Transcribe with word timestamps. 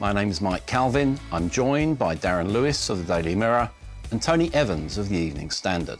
My 0.00 0.12
name 0.12 0.30
is 0.30 0.40
Mike 0.40 0.64
Calvin. 0.64 1.18
I'm 1.32 1.50
joined 1.50 1.98
by 1.98 2.14
Darren 2.14 2.52
Lewis 2.52 2.88
of 2.88 2.98
the 2.98 3.14
Daily 3.14 3.34
Mirror 3.34 3.68
and 4.12 4.22
Tony 4.22 4.48
Evans 4.54 4.96
of 4.96 5.08
the 5.08 5.16
Evening 5.16 5.50
Standard. 5.50 5.98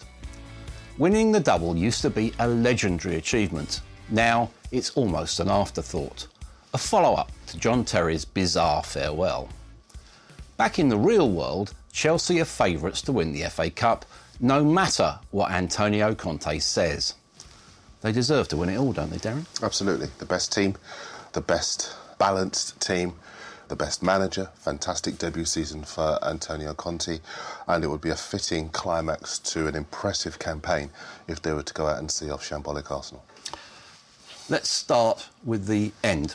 Winning 0.99 1.33
the 1.33 1.41
double 1.41 1.77
used 1.77 2.03
to 2.03 2.11
be 2.11 2.33
a 2.39 2.47
legendary 2.47 3.17
achievement. 3.17 3.81
Now 4.09 4.53
it's 4.71 4.91
almost 4.91 5.41
an 5.41 5.49
afterthought, 5.49 6.29
a 6.73 6.79
follow 6.79 7.15
up 7.15 7.33
to 7.49 7.59
John 7.59 7.85
Terry's 7.85 8.25
bizarre 8.25 8.85
farewell. 8.85 9.49
Back 10.57 10.79
in 10.79 10.89
the 10.89 10.97
real 10.97 11.33
world, 11.33 11.75
Chelsea 11.91 12.41
are 12.41 12.45
favourites 12.45 13.03
to 13.03 13.13
win 13.13 13.33
the 13.33 13.49
FA 13.49 13.69
Cup, 13.69 14.05
no 14.39 14.63
matter 14.63 15.19
what 15.33 15.51
Antonio 15.51 16.15
Conte 16.15 16.61
says. 16.61 17.15
They 18.03 18.13
deserve 18.13 18.47
to 18.49 18.59
win 18.59 18.69
it 18.69 18.77
all, 18.77 18.93
don't 18.93 19.11
they, 19.11 19.17
Darren? 19.17 19.45
Absolutely. 19.61 20.07
The 20.19 20.25
best 20.25 20.53
team, 20.53 20.77
the 21.33 21.41
best 21.41 21.97
balanced 22.21 22.81
team, 22.81 23.15
the 23.69 23.77
best 23.77 24.03
manager. 24.03 24.51
Fantastic 24.55 25.19
debut 25.19 25.45
season 25.45 25.85
for 25.85 26.19
Antonio 26.23 26.75
Conte, 26.75 27.21
and 27.67 27.85
it 27.85 27.89
would 27.89 28.01
be 28.01 28.11
a 28.11 28.17
fitting 28.17 28.69
climax 28.71 29.39
to 29.41 29.67
an 29.67 29.75
impressive 29.75 30.39
campaign 30.39 30.91
if 31.27 31.43
they 31.43 31.53
were 31.53 31.63
to 31.63 31.75
go 31.75 31.87
out 31.87 31.99
and 31.99 32.11
see 32.11 32.31
off 32.31 32.49
Shambolic 32.49 32.91
Arsenal. 32.91 33.25
Let's 34.49 34.69
start 34.69 35.29
with 35.45 35.67
the 35.67 35.93
end. 36.03 36.35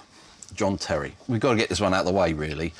John 0.53 0.77
Terry. 0.77 1.15
We've 1.27 1.39
got 1.39 1.51
to 1.51 1.57
get 1.57 1.69
this 1.69 1.81
one 1.81 1.93
out 1.93 2.01
of 2.01 2.05
the 2.05 2.13
way, 2.13 2.33
really. 2.33 2.73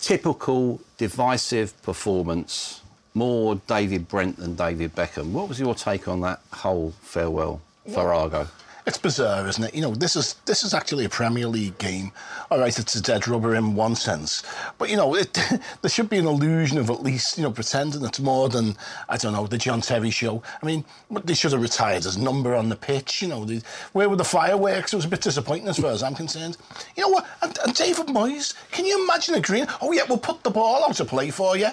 Typical 0.00 0.80
divisive 0.98 1.80
performance, 1.82 2.82
more 3.14 3.56
David 3.66 4.08
Brent 4.08 4.36
than 4.36 4.56
David 4.56 4.94
Beckham. 4.94 5.30
What 5.30 5.48
was 5.48 5.60
your 5.60 5.74
take 5.74 6.08
on 6.08 6.20
that 6.22 6.40
whole 6.52 6.92
farewell 7.00 7.60
Farrago? 7.92 8.48
It's 8.86 8.98
bizarre, 8.98 9.48
isn't 9.48 9.64
it? 9.64 9.74
You 9.74 9.82
know, 9.82 9.96
this 9.96 10.14
is 10.14 10.34
this 10.44 10.62
is 10.62 10.72
actually 10.72 11.04
a 11.04 11.08
Premier 11.08 11.48
League 11.48 11.76
game. 11.78 12.12
All 12.52 12.60
right, 12.60 12.78
it's 12.78 12.94
a 12.94 13.02
dead 13.02 13.26
rubber 13.26 13.56
in 13.56 13.74
one 13.74 13.96
sense, 13.96 14.44
but 14.78 14.88
you 14.88 14.96
know, 14.96 15.16
it, 15.16 15.32
there 15.82 15.90
should 15.90 16.08
be 16.08 16.18
an 16.18 16.26
illusion 16.26 16.78
of 16.78 16.88
at 16.88 17.02
least 17.02 17.36
you 17.36 17.42
know 17.42 17.50
pretending 17.50 18.04
it's 18.04 18.20
more 18.20 18.48
than 18.48 18.76
I 19.08 19.16
don't 19.16 19.32
know 19.32 19.48
the 19.48 19.58
John 19.58 19.80
Terry 19.80 20.10
show. 20.10 20.40
I 20.62 20.66
mean, 20.66 20.84
they 21.24 21.34
should 21.34 21.50
have 21.50 21.62
retired 21.62 22.04
his 22.04 22.16
number 22.16 22.54
on 22.54 22.68
the 22.68 22.76
pitch. 22.76 23.22
You 23.22 23.28
know, 23.28 23.44
the, 23.44 23.60
where 23.92 24.08
were 24.08 24.14
the 24.14 24.24
fireworks? 24.24 24.92
It 24.92 24.96
was 24.96 25.04
a 25.04 25.08
bit 25.08 25.20
disappointing 25.20 25.66
as 25.66 25.78
far 25.78 25.90
as 25.90 26.04
I'm 26.04 26.14
concerned. 26.14 26.56
You 26.96 27.02
know 27.02 27.08
what? 27.08 27.26
And, 27.42 27.58
and 27.64 27.74
David 27.74 28.06
Moyes, 28.06 28.54
can 28.70 28.86
you 28.86 29.02
imagine 29.02 29.34
agreeing? 29.34 29.66
Oh 29.82 29.90
yeah, 29.90 30.02
we'll 30.08 30.18
put 30.18 30.44
the 30.44 30.50
ball 30.50 30.84
out 30.84 30.94
to 30.96 31.04
play 31.04 31.30
for 31.30 31.56
you. 31.56 31.70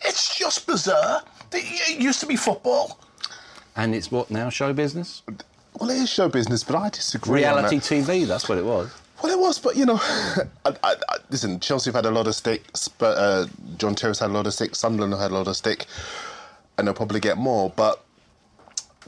It's 0.00 0.36
just 0.36 0.66
bizarre. 0.66 1.22
It 1.52 2.00
used 2.00 2.18
to 2.20 2.26
be 2.26 2.34
football. 2.34 2.98
And 3.76 3.94
it's 3.94 4.10
what 4.10 4.32
now? 4.32 4.48
Show 4.48 4.72
business? 4.72 5.22
Well, 5.78 5.90
it 5.90 5.96
is 5.96 6.08
show 6.08 6.28
business, 6.28 6.64
but 6.64 6.76
I 6.76 6.88
disagree. 6.88 7.40
Reality 7.40 7.76
TV, 7.76 8.26
that's 8.26 8.48
what 8.48 8.58
it 8.58 8.64
was. 8.64 8.90
Well, 9.22 9.32
it 9.32 9.38
was, 9.38 9.58
but 9.58 9.76
you 9.76 9.86
know, 9.86 9.96
I, 10.02 10.70
I, 10.82 10.94
I, 11.08 11.16
listen. 11.30 11.60
Chelsea 11.60 11.88
have 11.88 11.94
had 11.94 12.06
a 12.06 12.10
lot 12.10 12.26
of 12.26 12.34
stick. 12.34 12.64
But 12.98 13.18
uh, 13.18 13.46
John 13.78 13.94
Terry's 13.94 14.18
had 14.18 14.30
a 14.30 14.32
lot 14.32 14.46
of 14.46 14.54
stick. 14.54 14.74
Sunderland 14.74 15.12
have 15.12 15.22
had 15.22 15.30
a 15.30 15.34
lot 15.34 15.48
of 15.48 15.56
stick, 15.56 15.86
and 16.76 16.86
they'll 16.86 16.94
probably 16.94 17.20
get 17.20 17.36
more. 17.36 17.70
But 17.70 18.04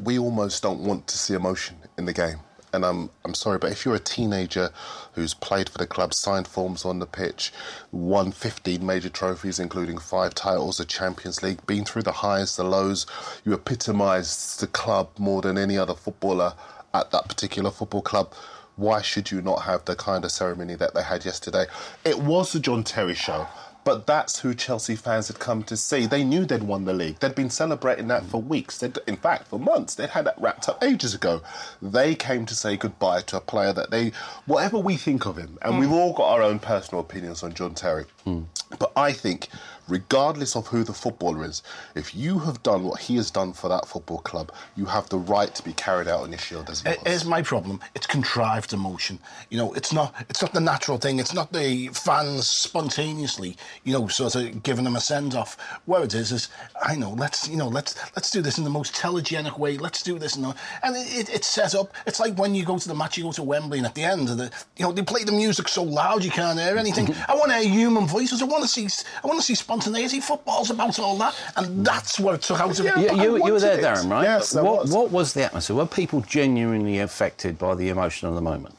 we 0.02 0.18
almost 0.18 0.62
don't 0.62 0.80
want 0.80 1.06
to 1.08 1.18
see 1.18 1.34
emotion 1.34 1.76
in 1.96 2.04
the 2.04 2.12
game. 2.12 2.38
And 2.72 2.84
I'm 2.84 3.10
I'm 3.24 3.34
sorry, 3.34 3.58
but 3.58 3.72
if 3.72 3.84
you're 3.84 3.94
a 3.94 4.00
teenager 4.00 4.70
who's 5.12 5.34
played 5.34 5.68
for 5.68 5.78
the 5.78 5.86
club, 5.86 6.12
signed 6.12 6.46
forms 6.46 6.84
on 6.84 6.98
the 6.98 7.06
pitch, 7.06 7.52
won 7.92 8.32
15 8.32 8.84
major 8.84 9.08
trophies, 9.08 9.58
including 9.58 9.98
five 9.98 10.34
titles, 10.34 10.78
of 10.80 10.88
Champions 10.88 11.42
League, 11.42 11.64
been 11.66 11.84
through 11.84 12.02
the 12.02 12.12
highs, 12.12 12.56
the 12.56 12.64
lows, 12.64 13.06
you 13.44 13.52
epitomise 13.54 14.56
the 14.56 14.66
club 14.66 15.08
more 15.18 15.40
than 15.42 15.56
any 15.56 15.78
other 15.78 15.94
footballer 15.94 16.54
at 16.94 17.10
that 17.10 17.28
particular 17.28 17.70
football 17.70 18.02
club 18.02 18.32
why 18.78 19.02
should 19.02 19.32
you 19.32 19.42
not 19.42 19.62
have 19.62 19.84
the 19.86 19.96
kind 19.96 20.24
of 20.24 20.30
ceremony 20.30 20.76
that 20.76 20.94
they 20.94 21.02
had 21.02 21.24
yesterday? 21.24 21.66
It 22.04 22.20
was 22.20 22.52
the 22.52 22.60
John 22.60 22.84
Terry 22.84 23.14
show. 23.14 23.48
But 23.88 24.06
that's 24.06 24.40
who 24.40 24.52
Chelsea 24.52 24.96
fans 24.96 25.28
had 25.28 25.38
come 25.38 25.62
to 25.62 25.74
see. 25.74 26.04
They 26.04 26.22
knew 26.22 26.44
they'd 26.44 26.62
won 26.62 26.84
the 26.84 26.92
league. 26.92 27.20
They'd 27.20 27.34
been 27.34 27.48
celebrating 27.48 28.08
that 28.08 28.22
for 28.26 28.38
weeks. 28.38 28.76
They'd, 28.76 28.98
in 29.06 29.16
fact, 29.16 29.48
for 29.48 29.58
months. 29.58 29.94
They'd 29.94 30.10
had 30.10 30.26
that 30.26 30.38
wrapped 30.38 30.68
up 30.68 30.84
ages 30.84 31.14
ago. 31.14 31.40
They 31.80 32.14
came 32.14 32.44
to 32.44 32.54
say 32.54 32.76
goodbye 32.76 33.22
to 33.22 33.38
a 33.38 33.40
player 33.40 33.72
that 33.72 33.90
they, 33.90 34.12
whatever 34.44 34.76
we 34.76 34.98
think 34.98 35.24
of 35.24 35.38
him, 35.38 35.56
and 35.62 35.76
mm. 35.76 35.80
we've 35.80 35.92
all 35.92 36.12
got 36.12 36.34
our 36.34 36.42
own 36.42 36.58
personal 36.58 37.00
opinions 37.00 37.42
on 37.42 37.54
John 37.54 37.74
Terry. 37.74 38.04
Mm. 38.28 38.44
But 38.78 38.92
I 38.96 39.12
think 39.12 39.48
regardless 39.88 40.54
of 40.54 40.66
who 40.66 40.84
the 40.84 40.92
footballer 40.92 41.44
is, 41.44 41.62
if 41.94 42.14
you 42.14 42.38
have 42.40 42.62
done 42.62 42.84
what 42.84 43.00
he 43.00 43.16
has 43.16 43.30
done 43.30 43.52
for 43.52 43.68
that 43.68 43.86
football 43.86 44.18
club, 44.18 44.52
you 44.76 44.84
have 44.84 45.08
the 45.08 45.18
right 45.18 45.54
to 45.54 45.62
be 45.62 45.72
carried 45.72 46.06
out 46.06 46.20
on 46.20 46.30
your 46.30 46.38
shield 46.38 46.68
as 46.70 46.82
he 46.82 46.90
it 46.90 47.24
my 47.26 47.42
problem. 47.42 47.80
It's 47.94 48.06
contrived 48.06 48.72
emotion. 48.72 49.18
You 49.50 49.58
know, 49.58 49.72
it's 49.72 49.92
not 49.92 50.14
it's 50.28 50.42
not 50.42 50.52
the 50.52 50.60
natural 50.60 50.98
thing. 50.98 51.18
It's 51.18 51.34
not 51.34 51.52
the 51.52 51.88
fans 51.88 52.46
spontaneously, 52.46 53.56
you 53.84 53.92
know, 53.92 54.08
sort 54.08 54.36
of 54.36 54.62
giving 54.62 54.84
them 54.84 54.96
a 54.96 55.00
send 55.00 55.34
off. 55.34 55.56
Where 55.86 56.04
it 56.04 56.14
is 56.14 56.32
is, 56.32 56.48
I 56.82 56.94
know, 56.94 57.10
let's 57.10 57.48
you 57.48 57.56
know, 57.56 57.68
let's 57.68 57.94
let's 58.14 58.30
do 58.30 58.42
this 58.42 58.58
in 58.58 58.64
the 58.64 58.70
most 58.70 58.94
telegenic 58.94 59.58
way. 59.58 59.78
Let's 59.78 60.02
do 60.02 60.18
this, 60.18 60.36
and 60.36 60.46
and 60.82 60.96
it, 60.96 61.28
it's 61.30 61.46
set 61.46 61.74
up. 61.74 61.94
It's 62.06 62.20
like 62.20 62.34
when 62.36 62.54
you 62.54 62.64
go 62.64 62.78
to 62.78 62.88
the 62.88 62.94
match, 62.94 63.16
you 63.16 63.24
go 63.24 63.32
to 63.32 63.42
Wembley, 63.42 63.78
and 63.78 63.86
at 63.86 63.94
the 63.94 64.04
end 64.04 64.28
of 64.28 64.36
the, 64.38 64.50
you 64.76 64.84
know, 64.84 64.92
they 64.92 65.02
play 65.02 65.24
the 65.24 65.32
music 65.32 65.68
so 65.68 65.82
loud 65.82 66.22
you 66.24 66.30
can't 66.30 66.58
hear 66.58 66.76
anything. 66.76 67.14
I 67.28 67.34
want 67.34 67.50
to 67.50 67.58
hear 67.58 67.70
human 67.70 68.06
voices. 68.18 68.42
I 68.42 68.46
want 68.46 68.62
to 68.62 68.68
see 68.68 68.88
I 69.22 69.26
want 69.26 69.38
to 69.38 69.44
see 69.44 69.54
spontaneity. 69.54 70.20
Football's 70.20 70.70
about 70.70 70.98
all 70.98 71.16
that, 71.18 71.34
and 71.56 71.84
that's 71.84 72.18
what 72.18 72.34
it 72.34 72.42
took 72.42 72.60
out 72.60 72.78
of 72.78 72.84
yeah, 72.84 73.00
it. 73.00 73.16
You, 73.16 73.44
you 73.44 73.52
were 73.52 73.60
there, 73.60 73.78
Darren, 73.78 74.10
right? 74.10 74.24
Yes, 74.24 74.54
what, 74.54 74.64
was. 74.64 74.92
what 74.92 75.10
was 75.10 75.32
the 75.32 75.44
atmosphere? 75.44 75.76
Were 75.76 75.86
people 75.86 76.20
genuinely 76.22 76.98
affected 76.98 77.58
by 77.58 77.74
the 77.74 77.88
emotion 77.88 78.28
of 78.28 78.34
the 78.34 78.40
moment? 78.40 78.74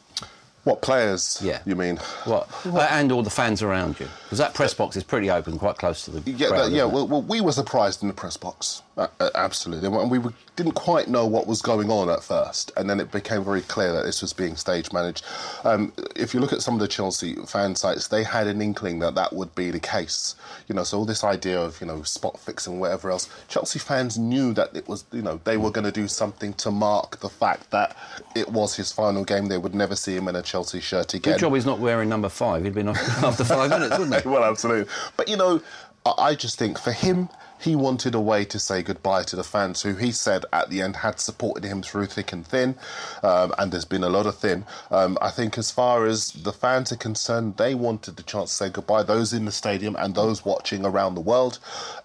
What 0.65 0.81
players? 0.81 1.39
Yeah. 1.41 1.61
You 1.65 1.75
mean? 1.75 1.97
What? 2.25 2.47
what? 2.65 2.91
and 2.91 3.11
all 3.11 3.23
the 3.23 3.29
fans 3.29 3.63
around 3.63 3.99
you, 3.99 4.07
because 4.23 4.37
that 4.39 4.53
press 4.53 4.73
box 4.73 4.97
is 4.97 5.03
pretty 5.03 5.29
open, 5.31 5.57
quite 5.57 5.77
close 5.77 6.05
to 6.05 6.11
the. 6.11 6.31
Yeah, 6.31 6.49
crowd, 6.49 6.65
that, 6.65 6.71
yeah. 6.71 6.83
Well, 6.83 7.07
well, 7.07 7.21
we 7.21 7.41
were 7.41 7.53
surprised 7.53 8.01
in 8.01 8.07
the 8.07 8.13
press 8.13 8.37
box, 8.37 8.83
uh, 8.99 9.07
uh, 9.21 9.29
absolutely, 9.33 9.87
and 9.87 10.11
we 10.11 10.19
didn't 10.57 10.73
quite 10.73 11.07
know 11.07 11.25
what 11.25 11.47
was 11.47 11.61
going 11.61 11.89
on 11.89 12.09
at 12.09 12.21
first, 12.21 12.69
and 12.75 12.89
then 12.89 12.99
it 12.99 13.09
became 13.13 13.45
very 13.45 13.61
clear 13.61 13.93
that 13.93 14.03
this 14.03 14.21
was 14.21 14.33
being 14.33 14.57
stage 14.57 14.91
managed. 14.91 15.23
Um, 15.63 15.93
if 16.17 16.33
you 16.33 16.41
look 16.41 16.51
at 16.51 16.61
some 16.61 16.73
of 16.73 16.81
the 16.81 16.87
Chelsea 16.87 17.35
fan 17.47 17.75
sites, 17.75 18.09
they 18.09 18.25
had 18.25 18.45
an 18.47 18.61
inkling 18.61 18.99
that 18.99 19.15
that 19.15 19.31
would 19.31 19.55
be 19.55 19.71
the 19.71 19.79
case. 19.79 20.35
You 20.67 20.75
know, 20.75 20.83
so 20.83 20.97
all 20.97 21.05
this 21.05 21.23
idea 21.23 21.61
of 21.61 21.79
you 21.79 21.87
know 21.87 22.03
spot 22.03 22.37
fixing, 22.37 22.81
whatever 22.81 23.09
else, 23.09 23.29
Chelsea 23.47 23.79
fans 23.79 24.17
knew 24.17 24.53
that 24.53 24.75
it 24.75 24.85
was 24.89 25.05
you 25.13 25.21
know 25.21 25.39
they 25.45 25.55
were 25.55 25.71
going 25.71 25.85
to 25.85 25.93
do 25.93 26.09
something 26.09 26.51
to 26.55 26.69
mark 26.69 27.21
the 27.21 27.29
fact 27.29 27.71
that 27.71 27.95
it 28.35 28.49
was 28.49 28.75
his 28.75 28.91
final 28.91 29.23
game. 29.23 29.45
They 29.45 29.57
would 29.57 29.73
never 29.73 29.95
see 29.95 30.17
him 30.17 30.27
in 30.27 30.35
a 30.35 30.41
Chelsea 30.41 30.81
shirt 30.81 31.13
again. 31.13 31.35
Good 31.35 31.39
job 31.39 31.55
he's 31.55 31.65
not 31.65 31.79
wearing 31.79 32.09
number 32.09 32.27
five. 32.27 32.65
He'd 32.65 32.73
been 32.73 32.89
off 32.89 32.97
after 33.23 33.45
five 33.45 33.69
minutes, 33.69 33.97
wouldn't 33.97 34.21
he? 34.21 34.27
well, 34.29 34.43
absolutely. 34.43 34.91
But 35.15 35.29
you 35.29 35.37
know, 35.37 35.61
I 36.05 36.35
just 36.35 36.57
think 36.57 36.79
for 36.79 36.91
him 36.91 37.29
he 37.59 37.75
wanted 37.75 38.15
a 38.15 38.21
way 38.21 38.45
to 38.45 38.57
say 38.57 38.81
goodbye 38.81 39.23
to 39.23 39.35
the 39.35 39.43
fans 39.43 39.81
who 39.81 39.95
he 39.95 40.11
said 40.11 40.45
at 40.53 40.69
the 40.69 40.81
end 40.81 40.97
had 40.97 41.19
supported 41.19 41.65
him 41.65 41.81
through 41.81 42.05
thick 42.05 42.31
and 42.31 42.47
thin, 42.47 42.75
um, 43.21 43.53
and 43.57 43.71
there's 43.71 43.85
been 43.85 44.03
a 44.03 44.09
lot 44.09 44.25
of 44.25 44.37
thin. 44.37 44.65
Um, 44.91 45.17
I 45.21 45.29
think 45.29 45.57
as 45.57 45.69
far 45.69 46.05
as 46.05 46.31
the 46.31 46.53
fans 46.53 46.91
are 46.91 46.97
concerned, 46.97 47.57
they 47.57 47.75
wanted 47.75 48.15
the 48.15 48.23
chance 48.23 48.51
to 48.51 48.55
say 48.55 48.69
goodbye, 48.69 49.03
those 49.03 49.33
in 49.33 49.45
the 49.45 49.51
stadium 49.51 49.95
and 49.99 50.15
those 50.15 50.45
watching 50.45 50.85
around 50.85 51.15
the 51.15 51.21
world. 51.21 51.59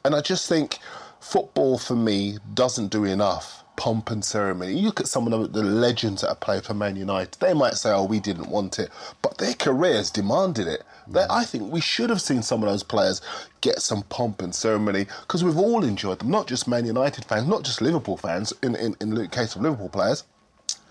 And 0.05 0.15
I 0.15 0.21
just 0.21 0.49
think 0.49 0.79
football 1.21 1.79
for 1.79 1.97
me 1.97 2.39
doesn't 2.53 2.89
do 2.89 3.05
enough 3.05 3.64
pomp 3.77 4.11
and 4.11 4.25
ceremony. 4.25 4.75
You 4.75 4.87
look 4.87 5.01
at 5.01 5.09
some 5.09 5.27
of 5.27 5.53
the, 5.53 5.61
the 5.61 5.67
legends 5.67 6.23
that 6.23 6.29
have 6.29 6.41
played 6.41 6.65
for 6.65 6.75
Man 6.75 6.97
United. 6.97 7.41
They 7.41 7.55
might 7.55 7.75
say, 7.75 7.91
"Oh, 7.91 8.05
we 8.05 8.21
didn't 8.21 8.49
want 8.49 8.79
it," 8.79 8.91
but 9.23 9.39
their 9.39 9.55
careers 9.55 10.11
demanded 10.11 10.67
it. 10.67 10.83
They, 11.07 11.25
I 11.29 11.45
think 11.45 11.73
we 11.73 11.81
should 11.81 12.11
have 12.11 12.21
seen 12.21 12.43
some 12.43 12.63
of 12.63 12.69
those 12.69 12.83
players 12.83 13.21
get 13.61 13.81
some 13.83 14.03
pomp 14.05 14.41
and 14.43 14.55
ceremony 14.55 15.07
because 15.23 15.45
we've 15.45 15.59
all 15.59 15.85
enjoyed 15.85 16.21
them, 16.21 16.31
not 16.31 16.47
just 16.47 16.69
Man 16.69 16.87
United 16.87 17.25
fans, 17.25 17.49
not 17.49 17.65
just 17.65 17.81
Liverpool 17.81 18.17
fans. 18.17 18.53
In 18.63 18.75
in, 18.77 18.97
in 19.01 19.15
the 19.15 19.29
case 19.29 19.55
of 19.57 19.63
Liverpool 19.63 19.89
players. 19.89 20.25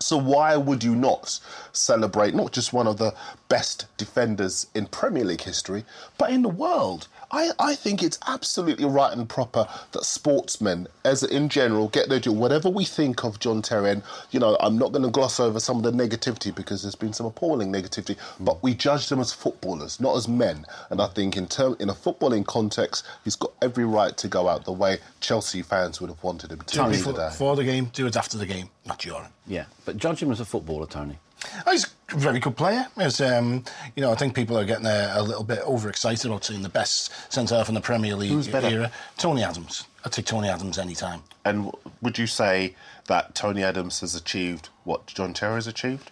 So 0.00 0.18
why 0.18 0.56
would 0.56 0.84
you 0.84 0.94
not 0.94 1.40
celebrate 1.72 2.34
not 2.34 2.52
just 2.52 2.72
one 2.74 2.86
of 2.86 2.98
the 2.98 3.14
best 3.48 3.86
defenders 3.96 4.66
in 4.74 4.86
Premier 4.86 5.24
League 5.24 5.40
history, 5.40 5.84
but 6.18 6.30
in 6.30 6.42
the 6.42 6.48
world? 6.48 7.08
I, 7.34 7.50
I 7.58 7.74
think 7.74 8.04
it's 8.04 8.18
absolutely 8.28 8.84
right 8.84 9.12
and 9.12 9.28
proper 9.28 9.66
that 9.90 10.04
sportsmen, 10.04 10.86
as 11.04 11.24
in 11.24 11.48
general, 11.48 11.88
get 11.88 12.08
their 12.08 12.20
due. 12.20 12.32
Whatever 12.32 12.68
we 12.68 12.84
think 12.84 13.24
of 13.24 13.40
John 13.40 13.60
Terry, 13.60 13.90
and 13.90 14.02
you 14.30 14.38
know, 14.38 14.56
I'm 14.60 14.78
not 14.78 14.92
going 14.92 15.02
to 15.02 15.10
gloss 15.10 15.40
over 15.40 15.58
some 15.58 15.78
of 15.78 15.82
the 15.82 15.90
negativity 15.90 16.54
because 16.54 16.82
there's 16.82 16.94
been 16.94 17.12
some 17.12 17.26
appalling 17.26 17.72
negativity, 17.72 18.16
but 18.38 18.62
we 18.62 18.72
judge 18.72 19.08
them 19.08 19.18
as 19.18 19.32
footballers, 19.32 19.98
not 19.98 20.16
as 20.16 20.28
men. 20.28 20.64
And 20.90 21.02
I 21.02 21.08
think 21.08 21.36
in 21.36 21.48
term 21.48 21.76
in 21.80 21.90
a 21.90 21.94
footballing 21.94 22.46
context, 22.46 23.04
he's 23.24 23.34
got 23.34 23.52
every 23.60 23.84
right 23.84 24.16
to 24.16 24.28
go 24.28 24.48
out 24.48 24.64
the 24.64 24.72
way 24.72 24.98
Chelsea 25.18 25.62
fans 25.62 26.00
would 26.00 26.10
have 26.10 26.22
wanted 26.22 26.52
him 26.52 26.60
to. 26.60 26.76
Tony, 26.76 26.96
be 26.96 27.02
for, 27.02 27.10
today. 27.10 27.30
for 27.36 27.56
the 27.56 27.64
game, 27.64 27.90
do 27.92 28.06
it 28.06 28.16
after 28.16 28.38
the 28.38 28.46
game, 28.46 28.70
not 28.86 29.00
during. 29.00 29.26
Yeah, 29.48 29.64
but 29.84 29.96
judge 29.96 30.22
him 30.22 30.30
as 30.30 30.38
a 30.38 30.44
footballer, 30.44 30.86
Tony. 30.86 31.18
Oh, 31.66 31.72
he's 31.72 31.84
a 31.84 31.88
very 32.10 32.38
good 32.38 32.56
player. 32.56 32.86
He's, 32.98 33.20
um, 33.20 33.64
you 33.96 34.02
know, 34.02 34.12
I 34.12 34.14
think 34.14 34.34
people 34.34 34.58
are 34.58 34.64
getting 34.64 34.86
a, 34.86 35.12
a 35.14 35.22
little 35.22 35.44
bit 35.44 35.60
overexcited 35.60 36.26
about 36.26 36.44
seeing 36.44 36.62
the 36.62 36.68
best 36.68 37.10
centre 37.32 37.54
half 37.56 37.68
in 37.68 37.74
the 37.74 37.80
Premier 37.80 38.14
League 38.16 38.30
Who's 38.30 38.48
better? 38.48 38.68
era. 38.68 38.92
Tony 39.16 39.42
Adams. 39.42 39.84
I'd 40.04 40.12
take 40.12 40.26
Tony 40.26 40.48
Adams 40.48 40.78
any 40.78 40.94
time. 40.94 41.22
And 41.44 41.72
would 42.02 42.18
you 42.18 42.26
say 42.26 42.74
that 43.06 43.34
Tony 43.34 43.62
Adams 43.62 44.00
has 44.00 44.14
achieved 44.14 44.68
what 44.84 45.06
John 45.06 45.32
Terry 45.32 45.54
has 45.54 45.66
achieved? 45.66 46.10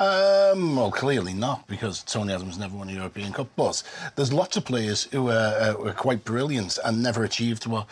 Um, 0.00 0.76
well, 0.76 0.90
clearly 0.92 1.34
not, 1.34 1.66
because 1.66 2.02
Tony 2.04 2.32
Adams 2.32 2.56
never 2.58 2.76
won 2.76 2.88
a 2.88 2.92
European 2.92 3.32
Cup. 3.32 3.48
But 3.56 3.82
there's 4.14 4.32
lots 4.32 4.56
of 4.56 4.64
players 4.64 5.04
who 5.10 5.28
are, 5.28 5.32
uh, 5.60 5.74
were 5.74 5.92
quite 5.92 6.24
brilliant 6.24 6.78
and 6.84 7.02
never 7.02 7.24
achieved 7.24 7.66
what 7.66 7.86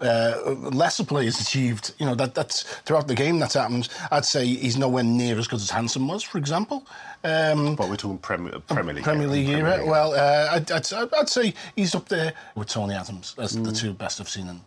uh, 0.00 0.34
lesser 0.72 1.04
players 1.04 1.40
achieved. 1.46 1.94
You 1.98 2.06
know, 2.06 2.14
that 2.16 2.34
that's 2.34 2.62
throughout 2.62 3.06
the 3.06 3.14
game 3.14 3.38
that's 3.38 3.54
happened. 3.54 3.88
I'd 4.10 4.24
say 4.24 4.44
he's 4.44 4.76
nowhere 4.76 5.04
near 5.04 5.38
as 5.38 5.46
good 5.46 5.60
as 5.60 5.70
Hansen 5.70 6.06
was, 6.08 6.24
for 6.24 6.38
example. 6.38 6.84
Um, 7.22 7.76
But 7.76 7.88
we're 7.88 7.96
talking 7.96 8.18
Premier, 8.18 8.58
Premier 8.66 8.94
League. 8.94 9.04
Premier 9.04 9.28
League 9.28 9.46
Premier 9.46 9.66
era. 9.66 9.78
League. 9.82 9.88
Well, 9.90 10.14
uh, 10.14 10.48
I'd, 10.52 10.72
I'd, 10.72 11.14
I'd 11.14 11.28
say 11.28 11.54
he's 11.76 11.94
up 11.94 12.08
there 12.08 12.32
with 12.56 12.68
Tony 12.68 12.94
Adams 12.94 13.36
as 13.38 13.60
the 13.60 13.72
two 13.72 13.92
best 13.92 14.20
I've 14.20 14.28
seen. 14.28 14.48
In. 14.48 14.60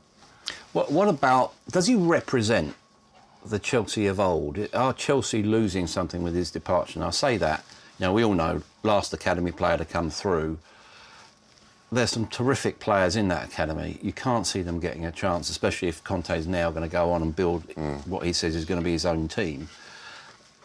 What, 0.71 0.91
what 0.91 1.07
about, 1.09 1.53
does 1.71 1.87
he 1.87 1.95
represent 1.95 2.73
the 3.49 3.59
Chelsea 3.59 4.07
of 4.07 4.19
old? 4.19 4.57
Are 4.73 4.93
Chelsea 4.93 5.43
losing 5.43 5.87
something 5.87 6.23
with 6.23 6.35
his 6.35 6.51
departure? 6.51 6.99
And 6.99 7.03
I 7.05 7.11
say 7.11 7.37
that, 7.37 7.63
you 7.99 8.05
know, 8.05 8.13
we 8.13 8.23
all 8.23 8.33
know 8.33 8.61
last 8.83 9.13
academy 9.13 9.51
player 9.51 9.77
to 9.77 9.85
come 9.85 10.09
through. 10.09 10.57
There's 11.91 12.11
some 12.11 12.27
terrific 12.27 12.79
players 12.79 13.15
in 13.15 13.27
that 13.29 13.45
academy. 13.45 13.99
You 14.01 14.11
can't 14.11 14.45
see 14.45 14.61
them 14.61 14.79
getting 14.79 15.05
a 15.05 15.11
chance, 15.11 15.49
especially 15.49 15.87
if 15.87 16.03
Conte's 16.03 16.47
now 16.47 16.71
going 16.71 16.83
to 16.83 16.91
go 16.91 17.11
on 17.11 17.21
and 17.21 17.35
build 17.35 17.63
what 18.05 18.25
he 18.25 18.33
says 18.33 18.55
is 18.55 18.65
going 18.65 18.79
to 18.79 18.83
be 18.83 18.91
his 18.91 19.05
own 19.05 19.27
team. 19.27 19.69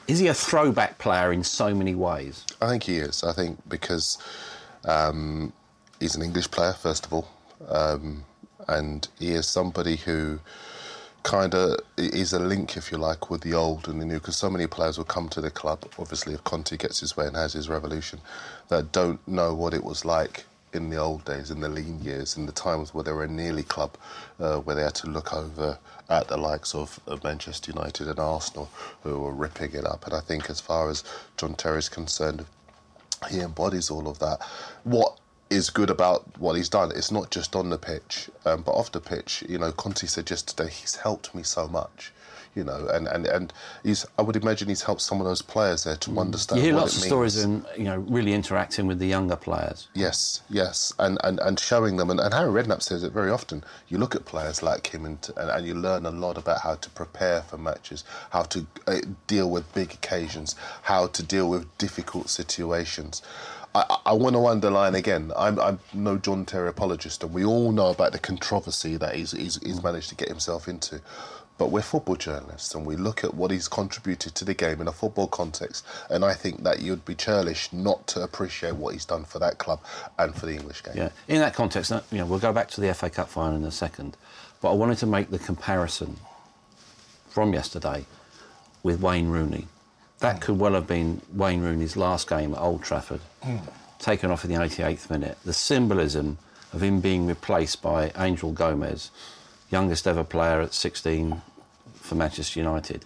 Is 0.08 0.18
he 0.18 0.26
a 0.26 0.34
throwback 0.34 0.98
player 0.98 1.32
in 1.32 1.44
so 1.44 1.72
many 1.74 1.94
ways? 1.94 2.44
I 2.60 2.68
think 2.70 2.82
he 2.84 2.96
is. 2.96 3.22
I 3.22 3.32
think 3.32 3.60
because 3.68 4.18
um, 4.84 5.52
he's 6.00 6.16
an 6.16 6.22
English 6.22 6.50
player, 6.50 6.72
first 6.72 7.06
of 7.06 7.12
all, 7.12 7.28
um, 7.68 8.24
and 8.66 9.06
he 9.18 9.32
is 9.32 9.46
somebody 9.46 9.96
who 9.96 10.40
kind 11.22 11.54
of 11.54 11.78
is 11.96 12.32
a 12.32 12.38
link, 12.38 12.76
if 12.76 12.90
you 12.92 12.98
like, 12.98 13.30
with 13.30 13.42
the 13.42 13.54
old 13.54 13.88
and 13.88 14.00
the 14.00 14.06
new. 14.06 14.14
Because 14.14 14.36
so 14.36 14.50
many 14.50 14.66
players 14.66 14.98
will 14.98 15.04
come 15.04 15.28
to 15.30 15.40
the 15.40 15.50
club, 15.50 15.84
obviously, 15.98 16.34
if 16.34 16.44
Conte 16.44 16.76
gets 16.76 17.00
his 17.00 17.16
way 17.16 17.26
and 17.26 17.36
has 17.36 17.52
his 17.52 17.68
revolution, 17.68 18.20
that 18.68 18.92
don't 18.92 19.26
know 19.28 19.54
what 19.54 19.74
it 19.74 19.84
was 19.84 20.04
like 20.04 20.46
in 20.72 20.90
the 20.90 20.96
old 20.96 21.24
days, 21.24 21.50
in 21.50 21.60
the 21.60 21.68
lean 21.68 22.00
years, 22.00 22.36
in 22.36 22.46
the 22.46 22.52
times 22.52 22.94
where 22.94 23.04
they 23.04 23.12
were 23.12 23.24
a 23.24 23.28
nearly 23.28 23.62
club, 23.64 23.96
uh, 24.38 24.58
where 24.58 24.76
they 24.76 24.82
had 24.82 24.94
to 24.94 25.08
look 25.08 25.32
over 25.34 25.78
at 26.08 26.28
the 26.28 26.36
likes 26.36 26.74
of, 26.74 27.00
of 27.06 27.24
Manchester 27.24 27.72
United 27.72 28.08
and 28.08 28.18
Arsenal, 28.18 28.70
who 29.02 29.18
were 29.18 29.32
ripping 29.32 29.72
it 29.74 29.84
up. 29.84 30.06
And 30.06 30.14
I 30.14 30.20
think, 30.20 30.48
as 30.50 30.60
far 30.60 30.90
as 30.90 31.04
John 31.36 31.54
Terry's 31.54 31.88
concerned, 31.88 32.46
he 33.30 33.40
embodies 33.40 33.90
all 33.90 34.08
of 34.08 34.18
that. 34.20 34.40
What 34.84 35.19
is 35.50 35.68
good 35.70 35.90
about 35.90 36.38
what 36.38 36.56
he's 36.56 36.68
done? 36.68 36.92
It's 36.94 37.10
not 37.10 37.30
just 37.30 37.54
on 37.56 37.70
the 37.70 37.78
pitch, 37.78 38.30
um, 38.44 38.62
but 38.62 38.72
off 38.72 38.92
the 38.92 39.00
pitch. 39.00 39.44
You 39.48 39.58
know, 39.58 39.72
Conte 39.72 40.06
said 40.06 40.30
yesterday 40.30 40.70
he's 40.70 40.96
helped 40.96 41.34
me 41.34 41.42
so 41.42 41.68
much. 41.68 42.12
You 42.56 42.64
know, 42.64 42.88
and, 42.92 43.06
and, 43.06 43.26
and 43.26 43.52
he's. 43.84 44.04
I 44.18 44.22
would 44.22 44.34
imagine 44.34 44.68
he's 44.68 44.82
helped 44.82 45.02
some 45.02 45.20
of 45.20 45.24
those 45.24 45.40
players 45.40 45.84
there 45.84 45.94
to 45.94 46.18
understand. 46.18 46.58
You 46.58 46.64
hear 46.64 46.74
what 46.74 46.80
lots 46.80 46.94
it 46.94 46.96
of 46.96 47.02
means. 47.02 47.08
stories 47.08 47.44
and, 47.44 47.64
you 47.78 47.84
know, 47.84 47.98
really 47.98 48.32
interacting 48.32 48.88
with 48.88 48.98
the 48.98 49.06
younger 49.06 49.36
players. 49.36 49.86
Yes, 49.94 50.42
yes, 50.50 50.92
and, 50.98 51.16
and, 51.22 51.38
and 51.38 51.60
showing 51.60 51.96
them, 51.96 52.10
and, 52.10 52.18
and 52.18 52.34
Harry 52.34 52.50
Redknapp 52.50 52.82
says 52.82 53.04
it 53.04 53.12
very 53.12 53.30
often. 53.30 53.62
You 53.86 53.98
look 53.98 54.16
at 54.16 54.24
players 54.24 54.64
like 54.64 54.88
him, 54.88 55.06
and, 55.06 55.30
and 55.36 55.48
and 55.48 55.64
you 55.64 55.74
learn 55.74 56.04
a 56.06 56.10
lot 56.10 56.36
about 56.36 56.62
how 56.62 56.74
to 56.74 56.90
prepare 56.90 57.42
for 57.42 57.56
matches, 57.56 58.02
how 58.30 58.42
to 58.42 58.66
uh, 58.88 58.96
deal 59.28 59.48
with 59.48 59.72
big 59.72 59.94
occasions, 59.94 60.56
how 60.82 61.06
to 61.06 61.22
deal 61.22 61.48
with 61.48 61.78
difficult 61.78 62.30
situations. 62.30 63.22
I, 63.74 63.98
I- 64.06 64.12
want 64.14 64.34
to 64.34 64.46
underline 64.46 64.94
again. 64.94 65.32
I'm, 65.36 65.58
I'm 65.60 65.78
no 65.94 66.18
John 66.18 66.44
Terry 66.44 66.68
apologist, 66.68 67.22
and 67.22 67.32
we 67.32 67.44
all 67.44 67.72
know 67.72 67.90
about 67.90 68.12
the 68.12 68.18
controversy 68.18 68.96
that 68.96 69.14
he's, 69.14 69.32
he's, 69.32 69.56
he's 69.62 69.82
managed 69.82 70.08
to 70.10 70.14
get 70.14 70.28
himself 70.28 70.66
into. 70.68 71.00
But 71.58 71.70
we're 71.70 71.82
football 71.82 72.16
journalists, 72.16 72.74
and 72.74 72.86
we 72.86 72.96
look 72.96 73.22
at 73.22 73.34
what 73.34 73.50
he's 73.50 73.68
contributed 73.68 74.34
to 74.36 74.44
the 74.46 74.54
game 74.54 74.80
in 74.80 74.88
a 74.88 74.92
football 74.92 75.26
context. 75.26 75.84
And 76.08 76.24
I 76.24 76.32
think 76.32 76.62
that 76.64 76.80
you'd 76.80 77.04
be 77.04 77.14
churlish 77.14 77.70
not 77.72 78.06
to 78.08 78.22
appreciate 78.22 78.76
what 78.76 78.94
he's 78.94 79.04
done 79.04 79.24
for 79.24 79.38
that 79.40 79.58
club 79.58 79.80
and 80.18 80.34
for 80.34 80.46
the 80.46 80.52
English 80.54 80.82
game. 80.82 80.94
Yeah. 80.96 81.10
In 81.28 81.40
that 81.40 81.52
context, 81.54 81.92
uh, 81.92 82.00
you 82.10 82.18
know, 82.18 82.24
we'll 82.26 82.38
go 82.38 82.52
back 82.52 82.68
to 82.70 82.80
the 82.80 82.92
FA 82.94 83.10
Cup 83.10 83.28
final 83.28 83.56
in 83.56 83.64
a 83.64 83.70
second, 83.70 84.16
but 84.62 84.70
I 84.70 84.74
wanted 84.74 84.96
to 84.98 85.06
make 85.06 85.30
the 85.30 85.38
comparison 85.38 86.16
from 87.28 87.52
yesterday 87.52 88.06
with 88.82 89.00
Wayne 89.02 89.28
Rooney. 89.28 89.68
That 90.20 90.40
could 90.40 90.58
well 90.58 90.74
have 90.74 90.86
been 90.86 91.22
Wayne 91.32 91.62
Rooney's 91.62 91.96
last 91.96 92.28
game 92.28 92.54
at 92.54 92.60
Old 92.60 92.82
Trafford, 92.82 93.20
taken 93.98 94.30
off 94.30 94.44
in 94.44 94.50
the 94.50 94.56
88th 94.58 95.10
minute. 95.10 95.38
The 95.44 95.54
symbolism 95.54 96.38
of 96.72 96.82
him 96.82 97.00
being 97.00 97.26
replaced 97.26 97.80
by 97.82 98.12
Angel 98.18 98.52
Gomes, 98.52 99.10
youngest 99.70 100.06
ever 100.06 100.22
player 100.22 100.60
at 100.60 100.74
16 100.74 101.40
for 101.94 102.14
Manchester 102.14 102.60
United, 102.60 103.04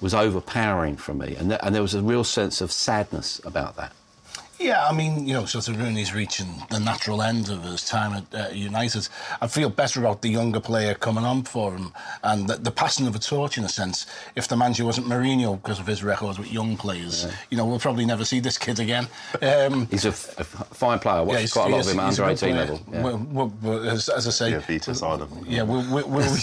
was 0.00 0.14
overpowering 0.14 0.96
for 0.96 1.14
me, 1.14 1.36
and, 1.36 1.50
th- 1.50 1.60
and 1.62 1.74
there 1.74 1.82
was 1.82 1.94
a 1.94 2.02
real 2.02 2.24
sense 2.24 2.60
of 2.60 2.72
sadness 2.72 3.40
about 3.44 3.76
that. 3.76 3.92
Yeah, 4.60 4.86
I 4.86 4.92
mean, 4.92 5.26
you 5.26 5.34
know, 5.34 5.44
sort 5.46 5.68
of 5.68 5.78
Rooney's 5.78 6.14
reaching 6.14 6.46
the 6.70 6.78
natural 6.78 7.22
end 7.22 7.50
of 7.50 7.62
his 7.64 7.84
time 7.86 8.12
at 8.32 8.34
uh, 8.34 8.52
United. 8.52 9.08
I 9.42 9.46
feel 9.48 9.68
better 9.68 10.00
about 10.00 10.22
the 10.22 10.28
younger 10.30 10.60
player 10.60 10.94
coming 10.94 11.24
on 11.24 11.42
for 11.42 11.72
him 11.74 11.92
and 12.22 12.48
the, 12.48 12.56
the 12.56 12.70
passing 12.70 13.06
of 13.06 13.14
a 13.14 13.18
torch, 13.18 13.58
in 13.58 13.64
a 13.64 13.68
sense. 13.68 14.06
If 14.36 14.46
the 14.48 14.56
manager 14.56 14.84
wasn't 14.84 15.08
Mourinho 15.08 15.60
because 15.60 15.80
of 15.80 15.86
his 15.86 16.04
records 16.04 16.38
with 16.38 16.52
young 16.52 16.76
players, 16.76 17.26
you 17.50 17.56
know, 17.56 17.66
we'll 17.66 17.80
probably 17.80 18.06
never 18.06 18.24
see 18.24 18.38
this 18.40 18.56
kid 18.56 18.78
again. 18.78 19.08
Um, 19.42 19.86
He's 19.88 20.04
a, 20.04 20.08
f- 20.10 20.36
a 20.38 20.40
f- 20.40 20.68
fine 20.72 20.98
player. 21.00 21.16
I 21.16 21.20
watched 21.22 21.40
he's- 21.40 21.52
quite 21.52 21.66
a 21.72 21.76
lot 21.76 21.84
of 21.86 21.92
him 21.92 22.00
at 22.00 22.06
under 22.08 22.22
a 22.22 22.26
good 22.26 22.32
18 22.32 22.38
player. 22.38 22.54
level. 22.64 22.80
Yeah. 22.92 23.02
Well, 23.02 23.26
well, 23.32 23.52
well, 23.62 23.88
as, 23.90 24.08
as 24.08 24.26
I 24.26 24.30
say, 24.30 24.50
Yeah, 24.52 24.60
Vita 24.60 24.94
Sada. 24.94 25.26
yeah, 25.46 25.62
will, 25.62 25.82
will, 25.92 26.08
will, 26.08 26.36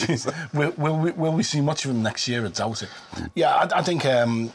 we, 0.54 0.60
will, 0.60 0.72
will, 0.78 0.98
we, 0.98 1.12
will 1.12 1.32
we 1.34 1.44
see 1.44 1.62
much 1.62 1.86
of 1.86 1.92
him 1.92 2.04
next 2.04 2.28
year? 2.28 2.46
I 2.46 2.50
doubt 2.50 2.84
it. 2.84 2.90
Yeah, 3.36 3.56
I, 3.56 3.80
I 3.80 3.82
think 3.82 4.06
um, 4.06 4.52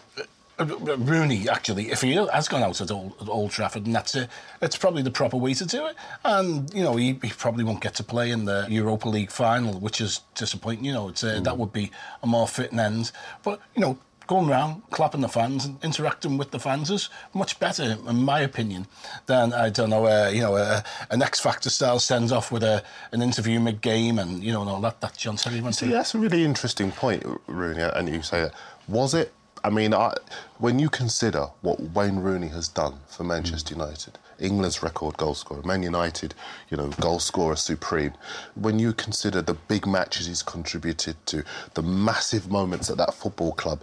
Rooney, 0.59 1.49
actually, 1.49 1.91
if 1.91 2.01
he 2.01 2.15
has 2.15 2.49
gone 2.49 2.63
out 2.63 2.81
at 2.81 2.91
Old, 2.91 3.15
at 3.21 3.29
Old 3.29 3.51
Trafford, 3.51 3.85
and 3.87 3.95
that's 3.95 4.15
it, 4.15 4.31
it's 4.63 4.77
probably 4.77 5.03
the 5.03 5.11
proper 5.11 5.37
way 5.37 5.53
to 5.55 5.67
do 5.67 5.87
it. 5.87 5.97
And, 6.25 6.73
you 6.73 6.83
know, 6.83 6.97
he, 6.97 7.19
he 7.23 7.31
probably 7.31 7.63
won't 7.63 7.83
get 7.83 7.95
to 7.97 8.03
play 8.05 8.31
in 8.31 8.47
the 8.47 8.67
Europa 8.71 9.09
League 9.09 9.31
final, 9.31 9.79
which 9.79 10.01
is 10.01 10.21
disappointing. 10.35 10.85
You 10.87 10.93
know, 10.95 11.09
it's, 11.09 11.23
uh, 11.23 11.41
that 11.41 11.59
would 11.59 11.73
be 11.73 11.91
a 12.23 12.27
more 12.27 12.49
fitting 12.49 12.79
end. 12.79 13.13
But, 13.43 13.61
you 13.75 13.83
know, 13.83 13.99
going 14.27 14.49
around, 14.49 14.83
clapping 14.91 15.21
the 15.21 15.29
fans 15.29 15.65
and 15.67 15.79
interacting 15.85 16.39
with 16.39 16.51
the 16.51 16.59
fans 16.59 16.91
is 16.91 17.09
much 17.35 17.59
better, 17.59 17.97
in 18.09 18.17
my 18.25 18.41
opinion, 18.41 18.87
than 19.27 19.53
I 19.53 19.69
don't 19.69 19.91
know, 19.91 20.07
uh, 20.07 20.31
you 20.33 20.41
know, 20.41 20.57
uh, 20.57 20.81
an 21.11 21.23
X 21.23 21.39
Factor 21.39 21.71
style 21.71 21.99
sends 21.99 22.33
off 22.33 22.51
with 22.51 22.63
a 22.63 22.83
an 23.13 23.23
interview 23.23 23.61
mid 23.61 23.81
game 23.81 24.19
and 24.19 24.43
you 24.43 24.53
know 24.53 24.63
and 24.63 24.71
all 24.71 24.81
that 24.81 25.01
that 25.01 25.17
John 25.17 25.37
Terry 25.37 25.61
went 25.61 25.77
See, 25.77 25.87
through. 25.87 25.95
that's 25.95 26.15
a 26.15 26.19
really 26.19 26.45
interesting 26.45 26.91
point, 26.93 27.25
Rooney, 27.47 27.83
and 27.83 28.09
you 28.09 28.23
say 28.23 28.43
that. 28.43 28.55
Was 28.89 29.15
it? 29.15 29.33
I 29.67 29.69
mean, 29.69 29.95
I, 29.95 30.15
when 30.59 30.79
you 30.79 30.89
consider 30.89 31.49
what 31.61 31.81
Wayne 31.81 32.21
Rooney 32.21 32.47
has 32.49 32.69
done 32.69 33.01
for 33.09 33.25
Manchester 33.25 33.75
United, 33.75 34.17
England's 34.39 34.81
record 34.81 35.17
goal 35.17 35.35
scorer, 35.35 35.61
Man 35.63 35.83
United, 35.83 36.35
you 36.71 36.77
know, 36.77 36.91
goal 37.01 37.19
scorer 37.19 37.57
supreme. 37.57 38.13
When 38.55 38.79
you 38.79 38.93
consider 38.93 39.43
the 39.43 39.55
big 39.55 39.85
matches 39.85 40.27
he's 40.27 40.45
contributed 40.45 41.17
to, 41.27 41.43
the 41.75 41.83
massive 41.83 42.49
moments 42.49 42.91
at 42.91 42.97
that 42.99 43.13
football 43.13 43.55
club, 43.55 43.83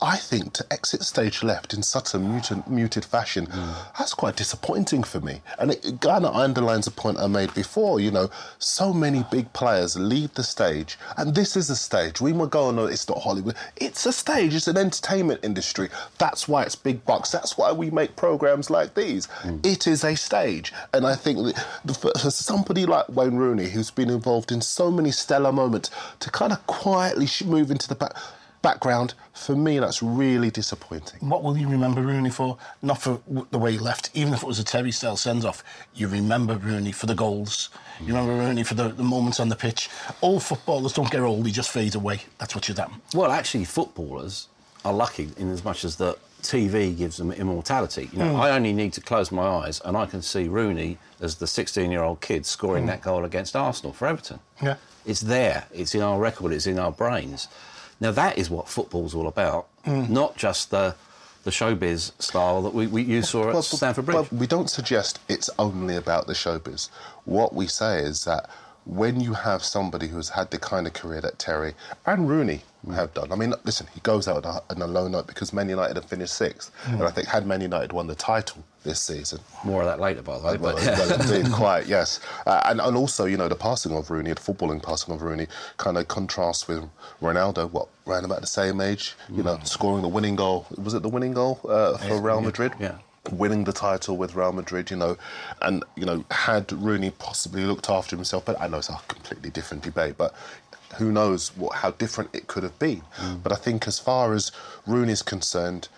I- 0.00 0.16
think 0.26 0.52
to 0.54 0.66
exit 0.72 1.02
stage 1.04 1.42
left 1.42 1.72
in 1.72 1.82
such 1.82 2.12
a 2.12 2.18
muted, 2.18 2.66
muted 2.66 3.04
fashion, 3.04 3.46
that's 3.96 4.12
quite 4.12 4.34
disappointing 4.36 5.04
for 5.04 5.20
me. 5.20 5.40
And 5.58 5.70
it 5.70 6.00
kind 6.00 6.26
of 6.26 6.34
underlines 6.34 6.86
a 6.86 6.90
point 6.90 7.18
I 7.18 7.26
made 7.28 7.54
before. 7.54 8.00
You 8.00 8.10
know, 8.10 8.28
so 8.58 8.92
many 8.92 9.24
big 9.30 9.52
players 9.52 9.96
leave 9.96 10.34
the 10.34 10.42
stage, 10.42 10.98
and 11.16 11.34
this 11.34 11.56
is 11.56 11.70
a 11.70 11.76
stage. 11.76 12.20
We 12.20 12.32
might 12.32 12.50
go, 12.50 12.68
oh, 12.68 12.70
no, 12.72 12.86
it's 12.86 13.08
not 13.08 13.18
Hollywood. 13.22 13.54
It's 13.76 14.04
a 14.06 14.12
stage. 14.12 14.54
It's 14.54 14.66
an 14.68 14.76
entertainment 14.76 15.40
industry. 15.44 15.88
That's 16.18 16.48
why 16.48 16.64
it's 16.64 16.76
big 16.76 17.04
bucks. 17.04 17.30
That's 17.30 17.56
why 17.56 17.70
we 17.72 17.90
make 17.90 18.16
programs 18.16 18.68
like 18.70 18.94
these. 18.94 19.26
Hmm. 19.26 19.58
It 19.62 19.86
is 19.86 20.02
a 20.02 20.16
stage, 20.16 20.72
and 20.92 21.06
I 21.06 21.14
think 21.14 21.38
that 21.38 21.66
the, 21.84 21.94
for 21.94 22.30
somebody 22.30 22.84
like 22.86 23.08
Wayne 23.08 23.36
Rooney, 23.36 23.68
who's 23.70 23.90
been 23.90 24.10
involved 24.10 24.50
in 24.50 24.60
so 24.60 24.90
many 24.90 25.12
stellar 25.12 25.52
moments, 25.52 25.90
to 26.20 26.30
kind 26.30 26.52
of 26.52 26.66
quietly 26.66 27.28
move 27.44 27.70
into 27.70 27.88
the 27.88 27.94
back 27.94 28.14
background, 28.66 29.14
for 29.32 29.54
me, 29.54 29.78
that's 29.78 30.02
really 30.02 30.50
disappointing. 30.50 31.20
What 31.20 31.44
will 31.44 31.56
you 31.56 31.68
remember 31.68 32.02
Rooney 32.02 32.30
for? 32.30 32.58
Not 32.82 33.00
for 33.00 33.20
the 33.52 33.58
way 33.58 33.70
he 33.72 33.78
left, 33.78 34.10
even 34.12 34.34
if 34.34 34.42
it 34.42 34.46
was 34.46 34.58
a 34.58 34.64
Terry 34.64 34.90
style 34.90 35.16
send 35.16 35.44
off. 35.44 35.62
You 35.94 36.08
remember 36.08 36.56
Rooney 36.56 36.90
for 36.90 37.06
the 37.06 37.14
goals. 37.14 37.70
You 38.00 38.08
remember 38.08 38.32
Rooney 38.32 38.64
for 38.64 38.74
the, 38.74 38.88
the 38.88 39.04
moments 39.04 39.38
on 39.38 39.48
the 39.50 39.54
pitch. 39.54 39.88
All 40.20 40.40
footballers 40.40 40.92
don't 40.94 41.08
get 41.12 41.20
old, 41.20 41.44
they 41.44 41.52
just 41.52 41.70
fade 41.70 41.94
away. 41.94 42.22
That's 42.38 42.56
what 42.56 42.66
you're 42.66 42.76
happen. 42.76 43.00
Well, 43.14 43.30
actually, 43.30 43.66
footballers 43.66 44.48
are 44.84 44.92
lucky 44.92 45.28
in 45.36 45.48
as 45.52 45.62
much 45.64 45.84
as 45.84 45.94
that 45.96 46.18
TV 46.42 46.96
gives 46.96 47.18
them 47.18 47.30
immortality. 47.30 48.08
You 48.12 48.18
know, 48.18 48.30
hmm. 48.30 48.40
I 48.40 48.50
only 48.50 48.72
need 48.72 48.92
to 48.94 49.00
close 49.00 49.30
my 49.30 49.46
eyes 49.46 49.80
and 49.84 49.96
I 49.96 50.06
can 50.06 50.22
see 50.22 50.48
Rooney 50.48 50.98
as 51.20 51.36
the 51.36 51.46
16-year-old 51.46 52.20
kid 52.20 52.44
scoring 52.44 52.82
hmm. 52.82 52.88
that 52.88 53.02
goal 53.02 53.24
against 53.24 53.54
Arsenal 53.54 53.92
for 53.92 54.08
Everton. 54.08 54.40
Yeah. 54.60 54.76
It's 55.04 55.20
there. 55.20 55.66
It's 55.72 55.94
in 55.94 56.02
our 56.02 56.18
record. 56.18 56.52
It's 56.52 56.66
in 56.66 56.80
our 56.80 56.90
brains. 56.90 57.46
Now 58.00 58.10
that 58.12 58.38
is 58.38 58.50
what 58.50 58.68
football's 58.68 59.14
all 59.14 59.26
about, 59.28 59.68
not 59.86 60.36
just 60.36 60.70
the 60.70 60.94
the 61.44 61.52
showbiz 61.52 62.10
style 62.20 62.60
that 62.62 62.74
we, 62.74 62.88
we 62.88 63.02
you 63.02 63.22
saw 63.22 63.48
at 63.48 63.52
Well, 63.54 63.62
Stamford 63.62 64.04
Bridge. 64.06 64.14
Well, 64.16 64.28
we 64.32 64.48
don't 64.48 64.68
suggest 64.68 65.20
it's 65.28 65.48
only 65.60 65.94
about 65.94 66.26
the 66.26 66.32
showbiz. 66.32 66.88
What 67.24 67.54
we 67.54 67.68
say 67.68 68.00
is 68.00 68.24
that 68.24 68.50
when 68.84 69.20
you 69.20 69.34
have 69.34 69.62
somebody 69.62 70.08
who's 70.08 70.30
had 70.30 70.50
the 70.50 70.58
kind 70.58 70.86
of 70.88 70.92
career 70.92 71.20
that 71.20 71.38
Terry 71.38 71.74
and 72.04 72.28
Rooney 72.28 72.62
have 72.92 73.14
done, 73.14 73.30
I 73.32 73.36
mean, 73.36 73.54
listen, 73.64 73.86
he 73.94 74.00
goes 74.00 74.26
out 74.28 74.44
on 74.44 74.56
a, 74.56 74.62
on 74.74 74.82
a 74.82 74.86
low 74.86 75.06
note 75.06 75.26
because 75.28 75.52
Man 75.52 75.68
United 75.68 75.96
have 75.96 76.04
finished 76.06 76.34
sixth, 76.34 76.72
and 76.86 77.02
I 77.04 77.10
think 77.10 77.28
had 77.28 77.46
Man 77.46 77.60
United 77.60 77.92
won 77.92 78.08
the 78.08 78.14
title 78.16 78.64
this 78.86 79.00
season, 79.02 79.40
More 79.64 79.82
of 79.82 79.86
that 79.88 80.00
later, 80.00 80.22
by 80.22 80.38
the 80.38 80.44
way. 80.46 80.56
well, 80.56 80.74
But 80.74 80.82
well, 80.84 81.20
indeed, 81.36 81.52
quite, 81.52 81.86
yes. 81.86 82.20
Uh, 82.46 82.62
and, 82.64 82.80
and 82.80 82.96
also, 82.96 83.26
you 83.26 83.36
know, 83.36 83.48
the 83.48 83.54
passing 83.56 83.94
of 83.94 84.10
Rooney, 84.10 84.30
the 84.32 84.40
footballing 84.40 84.82
passing 84.82 85.12
of 85.14 85.20
Rooney, 85.20 85.46
kind 85.76 85.98
of 85.98 86.08
contrasts 86.08 86.66
with 86.68 86.88
Ronaldo, 87.20 87.70
what, 87.70 87.88
around 88.06 88.24
about 88.24 88.40
the 88.40 88.46
same 88.46 88.80
age, 88.80 89.14
you 89.30 89.42
know, 89.42 89.58
scoring 89.64 90.02
the 90.02 90.08
winning 90.08 90.36
goal. 90.36 90.66
Was 90.76 90.94
it 90.94 91.02
the 91.02 91.08
winning 91.10 91.34
goal 91.34 91.60
uh, 91.68 91.98
for 91.98 92.20
Real 92.20 92.40
Madrid? 92.40 92.72
yeah. 92.80 92.98
Winning 93.32 93.64
the 93.64 93.72
title 93.72 94.16
with 94.16 94.36
Real 94.36 94.52
Madrid, 94.52 94.88
you 94.88 94.96
know, 94.96 95.16
and, 95.60 95.82
you 95.96 96.06
know, 96.06 96.24
had 96.30 96.70
Rooney 96.72 97.10
possibly 97.10 97.64
looked 97.64 97.90
after 97.90 98.14
himself, 98.14 98.44
but 98.44 98.60
I 98.60 98.68
know 98.68 98.78
it's 98.78 98.88
a 98.88 98.96
completely 99.08 99.50
different 99.50 99.82
debate, 99.82 100.14
but 100.16 100.32
who 100.96 101.10
knows 101.10 101.48
what, 101.56 101.74
how 101.74 101.90
different 101.90 102.30
it 102.32 102.46
could 102.46 102.62
have 102.62 102.78
been. 102.78 103.02
But 103.42 103.50
I 103.50 103.56
think 103.56 103.88
as 103.88 103.98
far 103.98 104.32
as 104.32 104.52
Rooney's 104.86 105.22
concerned, 105.22 105.88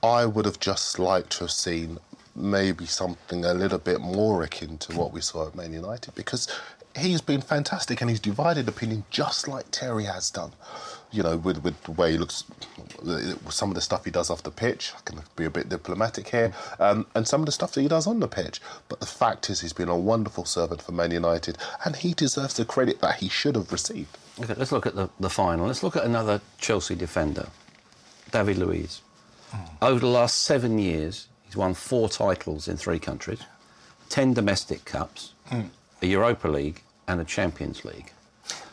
I 0.00 0.24
would 0.26 0.44
have 0.44 0.60
just 0.60 0.98
liked 1.00 1.30
to 1.32 1.40
have 1.40 1.50
seen 1.50 1.98
maybe 2.34 2.86
something 2.86 3.44
a 3.44 3.54
little 3.54 3.78
bit 3.78 4.00
more 4.00 4.42
akin 4.42 4.78
to 4.78 4.96
what 4.96 5.12
we 5.12 5.20
saw 5.20 5.48
at 5.48 5.54
Man 5.54 5.72
United 5.72 6.14
because 6.14 6.48
he's 6.96 7.20
been 7.20 7.40
fantastic 7.40 8.00
and 8.00 8.10
he's 8.10 8.20
divided 8.20 8.68
opinion 8.68 9.04
just 9.10 9.48
like 9.48 9.66
Terry 9.70 10.04
has 10.04 10.30
done. 10.30 10.52
You 11.12 11.24
know, 11.24 11.36
with, 11.36 11.64
with 11.64 11.82
the 11.82 11.90
way 11.90 12.12
he 12.12 12.18
looks, 12.18 12.44
some 13.48 13.68
of 13.68 13.74
the 13.74 13.80
stuff 13.80 14.04
he 14.04 14.12
does 14.12 14.30
off 14.30 14.44
the 14.44 14.50
pitch, 14.52 14.92
I 14.96 15.00
can 15.04 15.20
be 15.34 15.44
a 15.44 15.50
bit 15.50 15.68
diplomatic 15.68 16.28
here, 16.28 16.52
um, 16.78 17.04
and 17.16 17.26
some 17.26 17.40
of 17.40 17.46
the 17.46 17.52
stuff 17.52 17.72
that 17.72 17.80
he 17.80 17.88
does 17.88 18.06
on 18.06 18.20
the 18.20 18.28
pitch. 18.28 18.60
But 18.88 19.00
the 19.00 19.06
fact 19.06 19.50
is, 19.50 19.60
he's 19.60 19.72
been 19.72 19.88
a 19.88 19.98
wonderful 19.98 20.44
servant 20.44 20.82
for 20.82 20.92
Man 20.92 21.10
United 21.10 21.58
and 21.84 21.96
he 21.96 22.14
deserves 22.14 22.54
the 22.54 22.64
credit 22.64 23.00
that 23.00 23.16
he 23.16 23.28
should 23.28 23.56
have 23.56 23.72
received. 23.72 24.16
Okay, 24.40 24.54
let's 24.54 24.70
look 24.70 24.86
at 24.86 24.94
the, 24.94 25.10
the 25.18 25.30
final. 25.30 25.66
Let's 25.66 25.82
look 25.82 25.96
at 25.96 26.04
another 26.04 26.40
Chelsea 26.58 26.94
defender, 26.94 27.48
David 28.30 28.58
Luiz. 28.58 29.02
Over 29.82 29.98
the 29.98 30.06
last 30.06 30.42
seven 30.42 30.78
years, 30.78 31.26
he's 31.50 31.56
won 31.56 31.74
four 31.74 32.08
titles 32.08 32.68
in 32.68 32.76
three 32.76 33.00
countries, 33.00 33.40
ten 34.08 34.32
domestic 34.32 34.84
cups, 34.84 35.32
a 35.50 36.06
Europa 36.06 36.46
League, 36.46 36.82
and 37.08 37.20
a 37.20 37.24
Champions 37.24 37.84
League. 37.84 38.12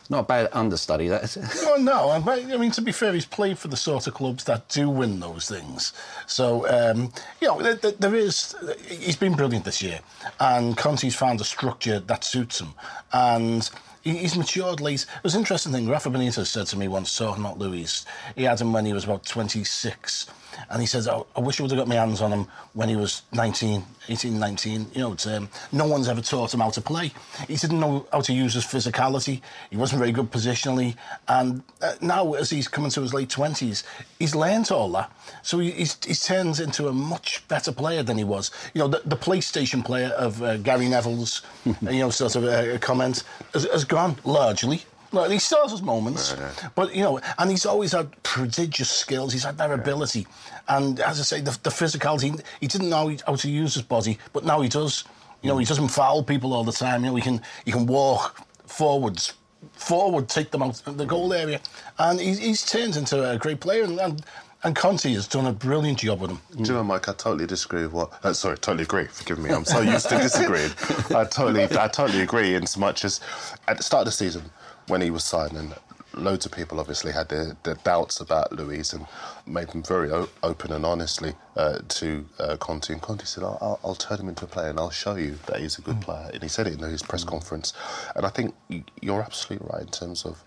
Not 0.10 0.20
a 0.20 0.24
bad 0.24 0.50
understudy, 0.54 1.08
that 1.10 1.24
is. 1.24 1.38
Well, 1.66 1.80
no, 1.82 2.22
but, 2.24 2.40
I 2.46 2.56
mean, 2.58 2.72
to 2.72 2.82
be 2.82 2.92
fair, 2.94 3.12
he's 3.14 3.26
played 3.26 3.58
for 3.58 3.68
the 3.68 3.76
sort 3.76 4.08
of 4.08 4.14
clubs 4.14 4.44
that 4.46 4.70
do 4.70 4.90
win 4.90 5.20
those 5.20 5.50
things. 5.50 5.92
So, 6.28 6.66
um, 6.70 7.12
you 7.42 7.48
know, 7.50 7.62
there, 7.62 7.74
there- 7.92 8.16
is. 8.16 8.56
He's 8.88 9.18
been 9.18 9.34
brilliant 9.36 9.66
this 9.66 9.82
year, 9.82 10.00
and 10.40 10.78
Conte's 10.78 11.16
found 11.16 11.42
a 11.42 11.44
structure 11.44 12.00
that 12.00 12.24
suits 12.24 12.62
him, 12.62 12.74
and. 13.12 13.68
He's 14.04 14.38
matured 14.38 14.80
late. 14.80 15.02
It 15.02 15.24
was 15.24 15.36
an 15.36 15.42
interesting 15.42 15.74
thing. 15.74 15.90
Rafa 15.90 16.10
Benitez 16.10 16.46
said 16.48 16.66
to 16.68 16.78
me 16.78 16.88
once, 16.88 17.18
talking 17.18 17.44
about 17.44 17.60
Luiz, 17.60 18.06
he 18.38 18.44
had 18.44 18.62
him 18.62 18.72
when 18.72 18.86
he 18.86 18.94
was 18.94 19.04
about 19.04 19.26
26. 19.26 20.28
And 20.70 20.82
he 20.82 20.88
says, 20.88 21.08
oh, 21.08 21.28
I 21.36 21.40
wish 21.40 21.60
I 21.60 21.64
would 21.64 21.72
have 21.72 21.80
got 21.80 21.88
my 21.88 21.96
hands 21.96 22.22
on 22.22 22.32
him 22.32 22.48
when 22.74 22.90
he 22.90 22.96
was 22.96 23.24
19, 23.34 23.84
18, 24.10 24.40
19. 24.40 24.88
You 24.94 25.02
know, 25.02 25.16
um, 25.36 25.50
no 25.72 25.88
one's 25.88 26.08
ever 26.08 26.22
taught 26.22 26.54
him 26.54 26.60
how 26.60 26.70
to 26.72 26.82
play. 26.82 27.12
He 27.48 27.56
didn't 27.56 27.80
know 27.80 28.08
how 28.12 28.22
to 28.22 28.34
use 28.34 28.54
his 28.54 28.66
physicality. 28.66 29.42
He 29.70 29.78
wasn't 29.78 30.00
very 30.00 30.12
good 30.12 30.32
positionally. 30.32 30.96
And 31.28 31.64
uh, 31.82 31.94
now, 32.02 32.34
as 32.34 32.50
he's 32.50 32.68
coming 32.68 32.92
to 32.92 33.02
his 33.02 33.14
late 33.14 33.30
20s, 33.30 33.84
he's 34.20 34.36
learnt 34.36 34.72
all 34.72 34.92
that. 34.94 35.12
So 35.44 35.60
he, 35.60 35.72
he's, 35.72 35.96
turned 36.28 36.60
into 36.60 36.88
a 36.88 36.94
much 36.94 37.48
better 37.48 37.72
player 37.72 38.04
than 38.04 38.18
he 38.18 38.24
was. 38.24 38.52
You 38.74 38.80
know, 38.80 38.88
the, 38.88 39.02
the 39.06 39.16
PlayStation 39.16 39.86
player 39.86 40.10
of 40.10 40.42
uh, 40.42 40.58
Gary 40.58 40.90
Neville's, 40.90 41.42
you 41.66 42.00
know, 42.00 42.10
sort 42.10 42.36
of 42.36 42.44
uh, 42.44 42.78
comment 42.80 43.24
has, 43.54 43.66
has 43.66 43.86
gone 43.86 44.18
largely. 44.26 44.84
Like, 45.12 45.32
he 45.32 45.40
still 45.40 45.62
has 45.62 45.72
his 45.72 45.82
moments, 45.82 46.36
but 46.76 46.94
you 46.94 47.02
know, 47.02 47.20
and 47.38 47.50
he's 47.50 47.66
always 47.66 47.94
had 47.94 48.12
prodigious 48.24 48.90
skills. 48.90 49.32
He's 49.32 49.44
had 49.44 49.58
that 49.58 49.72
ability, 49.72 50.28
and 50.68 51.00
as 51.00 51.20
I 51.20 51.24
say, 51.24 51.42
the, 51.42 51.58
the 51.64 51.70
physicality. 51.70 52.42
He 52.60 52.68
didn't 52.68 52.90
know 52.90 53.16
how 53.26 53.36
to 53.36 53.50
use 53.50 53.74
his 53.74 53.84
body, 53.84 54.18
but 54.34 54.44
now 54.44 54.62
he 54.62 54.70
does. 54.70 55.06
You 55.42 55.50
know, 55.50 55.58
he 55.58 55.66
doesn't 55.66 55.90
foul 55.90 56.24
people 56.24 56.54
all 56.54 56.64
the 56.64 56.72
time. 56.72 57.04
You 57.04 57.12
know, 57.12 57.16
he 57.16 57.22
can 57.22 57.42
he 57.66 57.72
can 57.72 57.86
walk 57.86 58.46
forwards, 58.66 59.34
forward, 59.74 60.28
take 60.28 60.52
them 60.52 60.62
out 60.62 60.86
of 60.86 60.98
the 60.98 61.06
goal 61.06 61.34
area, 61.34 61.62
and 62.00 62.20
he's, 62.20 62.40
he's 62.40 62.66
turned 62.66 62.98
into 62.98 63.30
a 63.30 63.38
great 63.38 63.60
player. 63.60 63.84
And, 63.84 64.00
and 64.00 64.26
and 64.64 64.76
Conte 64.76 65.12
has 65.14 65.28
done 65.28 65.46
a 65.46 65.54
brilliant 65.54 66.00
job 66.00 66.20
with 66.20 66.32
him. 66.32 66.40
Do 66.56 66.64
you 66.64 66.74
know, 66.74 66.84
Mike? 66.84 67.08
I 67.08 67.14
totally 67.14 67.46
disagree 67.46 67.84
with 67.84 67.94
what. 67.94 68.26
Uh, 68.26 68.34
sorry, 68.34 68.58
totally 68.58 68.84
agree. 68.84 69.06
Forgive 69.06 69.40
me. 69.40 69.52
I'm 69.52 69.66
so 69.66 69.82
used 69.82 70.10
to 70.10 70.18
disagreeing. 70.22 70.72
I 71.16 71.26
totally, 71.26 71.64
I 71.64 71.88
totally 71.88 72.22
agree. 72.22 72.56
In 72.56 72.66
so 72.66 72.80
much 72.80 73.06
as 73.06 73.20
at 73.68 73.78
the 73.78 73.84
start 73.84 74.02
of 74.02 74.06
the 74.06 74.12
season, 74.12 74.44
when 74.88 75.02
he 75.02 75.12
was 75.12 75.24
signing, 75.24 75.74
loads 76.14 76.46
of 76.46 76.52
people 76.52 76.80
obviously 76.80 77.12
had 77.12 77.30
their, 77.30 77.56
their 77.64 77.76
doubts 77.76 78.20
about 78.20 78.52
Luiz 78.52 78.94
and 78.94 79.06
made 79.46 79.70
them 79.70 79.84
very 79.84 80.10
o- 80.12 80.30
open 80.44 80.72
and 80.72 80.86
honestly 80.86 81.34
uh, 81.56 81.80
to 81.90 82.26
uh, 82.40 82.58
Conte. 82.58 82.90
And 82.92 83.02
Conte 83.02 83.24
said, 83.26 83.44
I'll, 83.44 83.58
I'll, 83.62 83.80
"I'll 83.84 83.96
turn 83.96 84.20
him 84.20 84.30
into 84.30 84.46
a 84.46 84.48
player 84.48 84.70
and 84.70 84.80
I'll 84.80 84.90
show 84.90 85.16
you 85.16 85.38
that 85.48 85.60
he's 85.60 85.78
a 85.78 85.82
good 85.82 86.02
player." 86.02 86.30
And 86.34 86.42
he 86.42 86.50
said 86.50 86.68
it 86.68 86.74
in 86.74 86.80
his 86.80 87.04
press 87.04 87.24
conference. 87.24 87.74
And 88.16 88.26
I 88.26 88.30
think 88.30 88.56
you're 89.02 89.22
absolutely 89.22 89.68
right 89.72 89.82
in 89.84 89.90
terms 89.90 90.26
of 90.26 90.44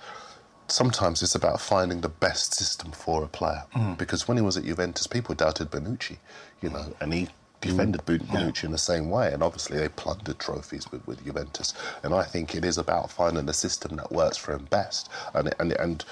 sometimes 0.69 1.23
it's 1.23 1.35
about 1.35 1.61
finding 1.61 2.01
the 2.01 2.09
best 2.09 2.55
system 2.55 2.93
for 2.93 3.25
a 3.25 3.29
player. 3.29 3.65
Because 3.97 4.27
when 4.29 4.37
he 4.37 4.43
was 4.43 4.57
at 4.57 4.65
Juventus, 4.65 5.07
people 5.07 5.35
doubted 5.35 5.71
Bonucci, 5.71 6.19
you 6.63 6.71
know, 6.71 6.95
and 7.01 7.13
he 7.13 7.29
defended 7.61 8.05
Bu- 8.07 8.19
Bonucci 8.19 8.65
in 8.65 8.73
the 8.73 8.79
same 8.79 9.11
way. 9.11 9.33
And 9.33 9.43
obviously, 9.43 9.79
they 9.79 9.89
plundered 9.89 10.39
trophies 10.39 10.91
with, 10.91 11.07
with 11.07 11.25
Juventus. 11.25 11.75
And 12.03 12.15
I 12.15 12.23
think 12.25 12.55
it 12.55 12.65
is 12.65 12.79
about 12.79 13.11
finding 13.11 13.49
a 13.49 13.53
system 13.53 13.97
that 13.97 14.11
works 14.13 14.37
for 14.37 14.53
him 14.55 14.67
best. 14.71 15.09
And 15.35 15.55
and 15.59 15.73
and 15.73 16.05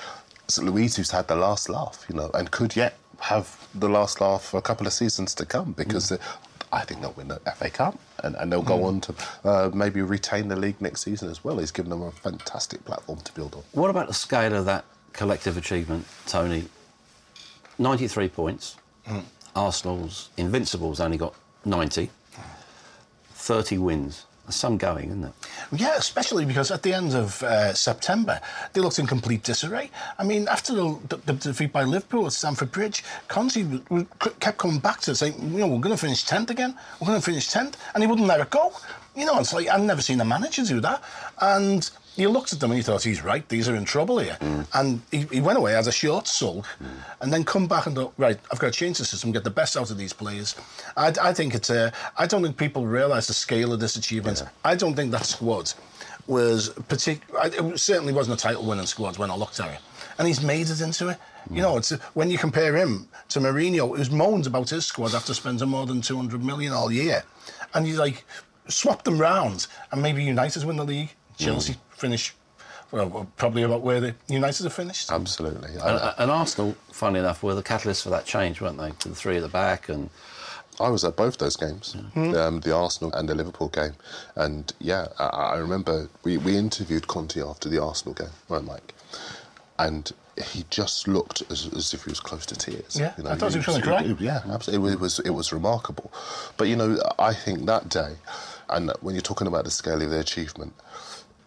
so 0.48 0.62
Luiz, 0.62 0.96
who's 0.96 1.10
had 1.10 1.28
the 1.28 1.36
last 1.36 1.68
laugh, 1.68 2.04
you 2.08 2.14
know, 2.16 2.30
and 2.34 2.50
could 2.50 2.76
yet 2.76 2.94
have 3.20 3.66
the 3.74 3.88
last 3.88 4.20
laugh 4.20 4.44
for 4.44 4.58
a 4.58 4.62
couple 4.62 4.86
of 4.86 4.92
seasons 4.92 5.34
to 5.36 5.46
come 5.46 5.72
because. 5.72 6.12
uh, 6.12 6.18
I 6.70 6.84
think 6.84 7.00
they'll 7.00 7.12
win 7.12 7.28
the 7.28 7.40
FA 7.56 7.70
Cup 7.70 7.98
and, 8.22 8.36
and 8.36 8.52
they'll 8.52 8.60
go 8.60 8.84
on 8.84 9.00
to 9.00 9.14
uh, 9.42 9.70
maybe 9.72 10.02
retain 10.02 10.48
the 10.48 10.56
league 10.56 10.78
next 10.82 11.00
season 11.00 11.30
as 11.30 11.42
well. 11.42 11.56
He's 11.56 11.70
given 11.70 11.88
them 11.88 12.02
a 12.02 12.10
fantastic 12.10 12.84
platform 12.84 13.20
to 13.20 13.32
build 13.32 13.54
on. 13.54 13.62
What 13.72 13.88
about 13.88 14.06
the 14.08 14.12
scale 14.12 14.54
of 14.54 14.66
that 14.66 14.84
collective 15.14 15.56
achievement, 15.56 16.04
Tony? 16.26 16.68
93 17.78 18.28
points. 18.28 18.76
Arsenal's 19.54 20.30
Invincibles 20.36 21.00
only 21.00 21.18
got 21.18 21.34
90. 21.64 22.10
30 23.32 23.78
wins. 23.78 24.26
Some 24.50 24.78
going, 24.78 25.10
isn't 25.10 25.24
it? 25.24 25.32
Yeah, 25.72 25.96
especially 25.96 26.46
because 26.46 26.70
at 26.70 26.82
the 26.82 26.94
end 26.94 27.14
of 27.14 27.42
uh, 27.42 27.74
September, 27.74 28.40
they 28.72 28.80
looked 28.80 28.98
in 28.98 29.06
complete 29.06 29.42
disarray. 29.42 29.90
I 30.18 30.24
mean, 30.24 30.48
after 30.48 30.74
the, 30.74 30.98
the, 31.26 31.32
defeat 31.34 31.70
by 31.70 31.84
Liverpool 31.84 32.26
at 32.26 32.32
Stamford 32.32 32.72
Bridge, 32.72 33.04
Conte 33.28 33.62
kept 34.40 34.56
coming 34.56 34.78
back 34.78 35.00
to 35.00 35.14
saying, 35.14 35.34
you 35.52 35.58
know, 35.58 35.66
we're 35.66 35.80
going 35.80 35.94
to 35.94 36.00
finish 36.00 36.24
10th 36.24 36.48
again, 36.48 36.74
we're 36.98 37.08
going 37.08 37.20
to 37.20 37.24
finish 37.24 37.50
10th, 37.50 37.74
and 37.92 38.02
he 38.02 38.06
wouldn't 38.06 38.26
let 38.26 38.40
it 38.40 38.48
go. 38.48 38.72
You 39.14 39.26
know, 39.26 39.38
it's 39.38 39.52
like, 39.52 39.68
I've 39.68 39.82
never 39.82 40.00
seen 40.00 40.20
a 40.20 40.24
manager 40.24 40.64
do 40.64 40.80
that. 40.80 41.02
And 41.42 41.90
you 42.18 42.28
looked 42.28 42.52
at 42.52 42.60
them 42.60 42.70
and 42.72 42.78
you 42.78 42.82
thought, 42.82 43.04
he's 43.04 43.22
right, 43.22 43.48
these 43.48 43.68
are 43.68 43.76
in 43.76 43.84
trouble 43.84 44.18
here. 44.18 44.36
And 44.74 45.00
he, 45.10 45.18
he 45.30 45.40
went 45.40 45.56
away 45.56 45.76
as 45.76 45.86
a 45.86 45.92
short 45.92 46.26
sulk 46.26 46.66
and 47.20 47.32
then 47.32 47.44
come 47.44 47.66
back 47.68 47.86
and 47.86 47.94
thought, 47.94 48.12
right, 48.18 48.38
I've 48.50 48.58
got 48.58 48.72
to 48.72 48.78
change 48.78 48.98
the 48.98 49.04
system, 49.04 49.30
get 49.30 49.44
the 49.44 49.50
best 49.50 49.76
out 49.76 49.90
of 49.90 49.96
these 49.96 50.12
players. 50.12 50.56
I, 50.96 51.12
I 51.22 51.32
think 51.32 51.54
it's, 51.54 51.70
uh, 51.70 51.90
I 52.16 52.26
don't 52.26 52.42
think 52.42 52.56
people 52.56 52.86
realise 52.86 53.28
the 53.28 53.34
scale 53.34 53.72
of 53.72 53.78
this 53.78 53.96
achievement. 53.96 54.42
I 54.64 54.74
don't 54.74 54.94
think 54.94 55.12
that 55.12 55.26
squad 55.26 55.72
was 56.26 56.70
particular. 56.88 57.40
It 57.44 57.78
certainly 57.78 58.12
wasn't 58.12 58.40
a 58.40 58.42
title 58.42 58.64
winning 58.64 58.86
squad 58.86 59.16
when 59.16 59.30
I 59.30 59.36
looked 59.36 59.60
at 59.60 59.72
it. 59.72 59.80
And 60.18 60.26
he's 60.26 60.42
made 60.42 60.68
it 60.68 60.80
into 60.80 61.08
it. 61.08 61.18
You 61.50 61.62
know, 61.62 61.76
it's 61.78 61.90
when 62.12 62.30
you 62.30 62.36
compare 62.36 62.76
him 62.76 63.08
to 63.28 63.38
Mourinho, 63.38 63.96
who's 63.96 64.10
moans 64.10 64.46
about 64.46 64.68
his 64.68 64.84
squad 64.84 65.14
after 65.14 65.32
spending 65.32 65.68
more 65.68 65.86
than 65.86 66.02
200 66.02 66.44
million 66.44 66.72
all 66.72 66.90
year. 66.90 67.22
And 67.74 67.86
you 67.86 67.96
like 67.96 68.24
swap 68.66 69.04
them 69.04 69.18
round, 69.18 69.66
and 69.92 70.02
maybe 70.02 70.22
United 70.22 70.64
win 70.64 70.76
the 70.76 70.84
league, 70.84 71.10
Chelsea 71.38 71.76
finish. 71.90 72.34
Well, 72.90 73.28
probably 73.36 73.62
about 73.64 73.82
where 73.82 74.00
the 74.00 74.14
United 74.28 74.64
have 74.64 74.72
finished. 74.72 75.12
Absolutely. 75.12 75.70
And, 75.74 76.14
and 76.18 76.30
Arsenal, 76.30 76.74
funny 76.90 77.18
enough, 77.18 77.42
were 77.42 77.54
the 77.54 77.62
catalyst 77.62 78.02
for 78.02 78.10
that 78.10 78.24
change, 78.24 78.62
weren't 78.62 78.78
they? 78.78 78.92
To 78.92 79.10
the 79.10 79.14
three 79.14 79.36
at 79.36 79.42
the 79.42 79.48
back 79.48 79.90
and 79.90 80.08
I 80.80 80.88
was 80.90 81.04
at 81.04 81.16
both 81.16 81.38
those 81.38 81.56
games, 81.56 81.96
um, 82.14 82.60
the 82.60 82.74
Arsenal 82.74 83.12
and 83.12 83.28
the 83.28 83.34
Liverpool 83.34 83.68
game, 83.68 83.94
and 84.36 84.72
yeah, 84.78 85.08
I, 85.18 85.26
I 85.26 85.58
remember 85.58 86.08
we, 86.22 86.36
we 86.36 86.56
interviewed 86.56 87.08
Conte 87.08 87.40
after 87.40 87.68
the 87.68 87.82
Arsenal 87.82 88.14
game, 88.14 88.28
right, 88.48 88.62
Mike? 88.62 88.94
And 89.78 90.12
he 90.40 90.64
just 90.70 91.08
looked 91.08 91.42
as, 91.50 91.68
as 91.74 91.92
if 91.94 92.04
he 92.04 92.10
was 92.10 92.20
close 92.20 92.46
to 92.46 92.54
tears. 92.54 92.96
Yeah, 92.98 93.12
I 93.26 93.34
thought 93.34 93.52
he 93.52 93.58
was 93.58 93.66
gonna 93.66 93.82
cry. 93.82 94.02
Yeah, 94.20 94.42
absolutely. 94.48 94.92
It 94.92 95.00
was 95.00 95.18
it 95.20 95.30
was 95.30 95.52
remarkable, 95.52 96.12
but 96.56 96.68
you 96.68 96.76
know, 96.76 97.00
I 97.18 97.34
think 97.34 97.66
that 97.66 97.88
day, 97.88 98.14
and 98.68 98.92
when 99.00 99.14
you're 99.14 99.22
talking 99.22 99.48
about 99.48 99.64
the 99.64 99.70
scale 99.70 100.00
of 100.00 100.10
their 100.10 100.20
achievement, 100.20 100.74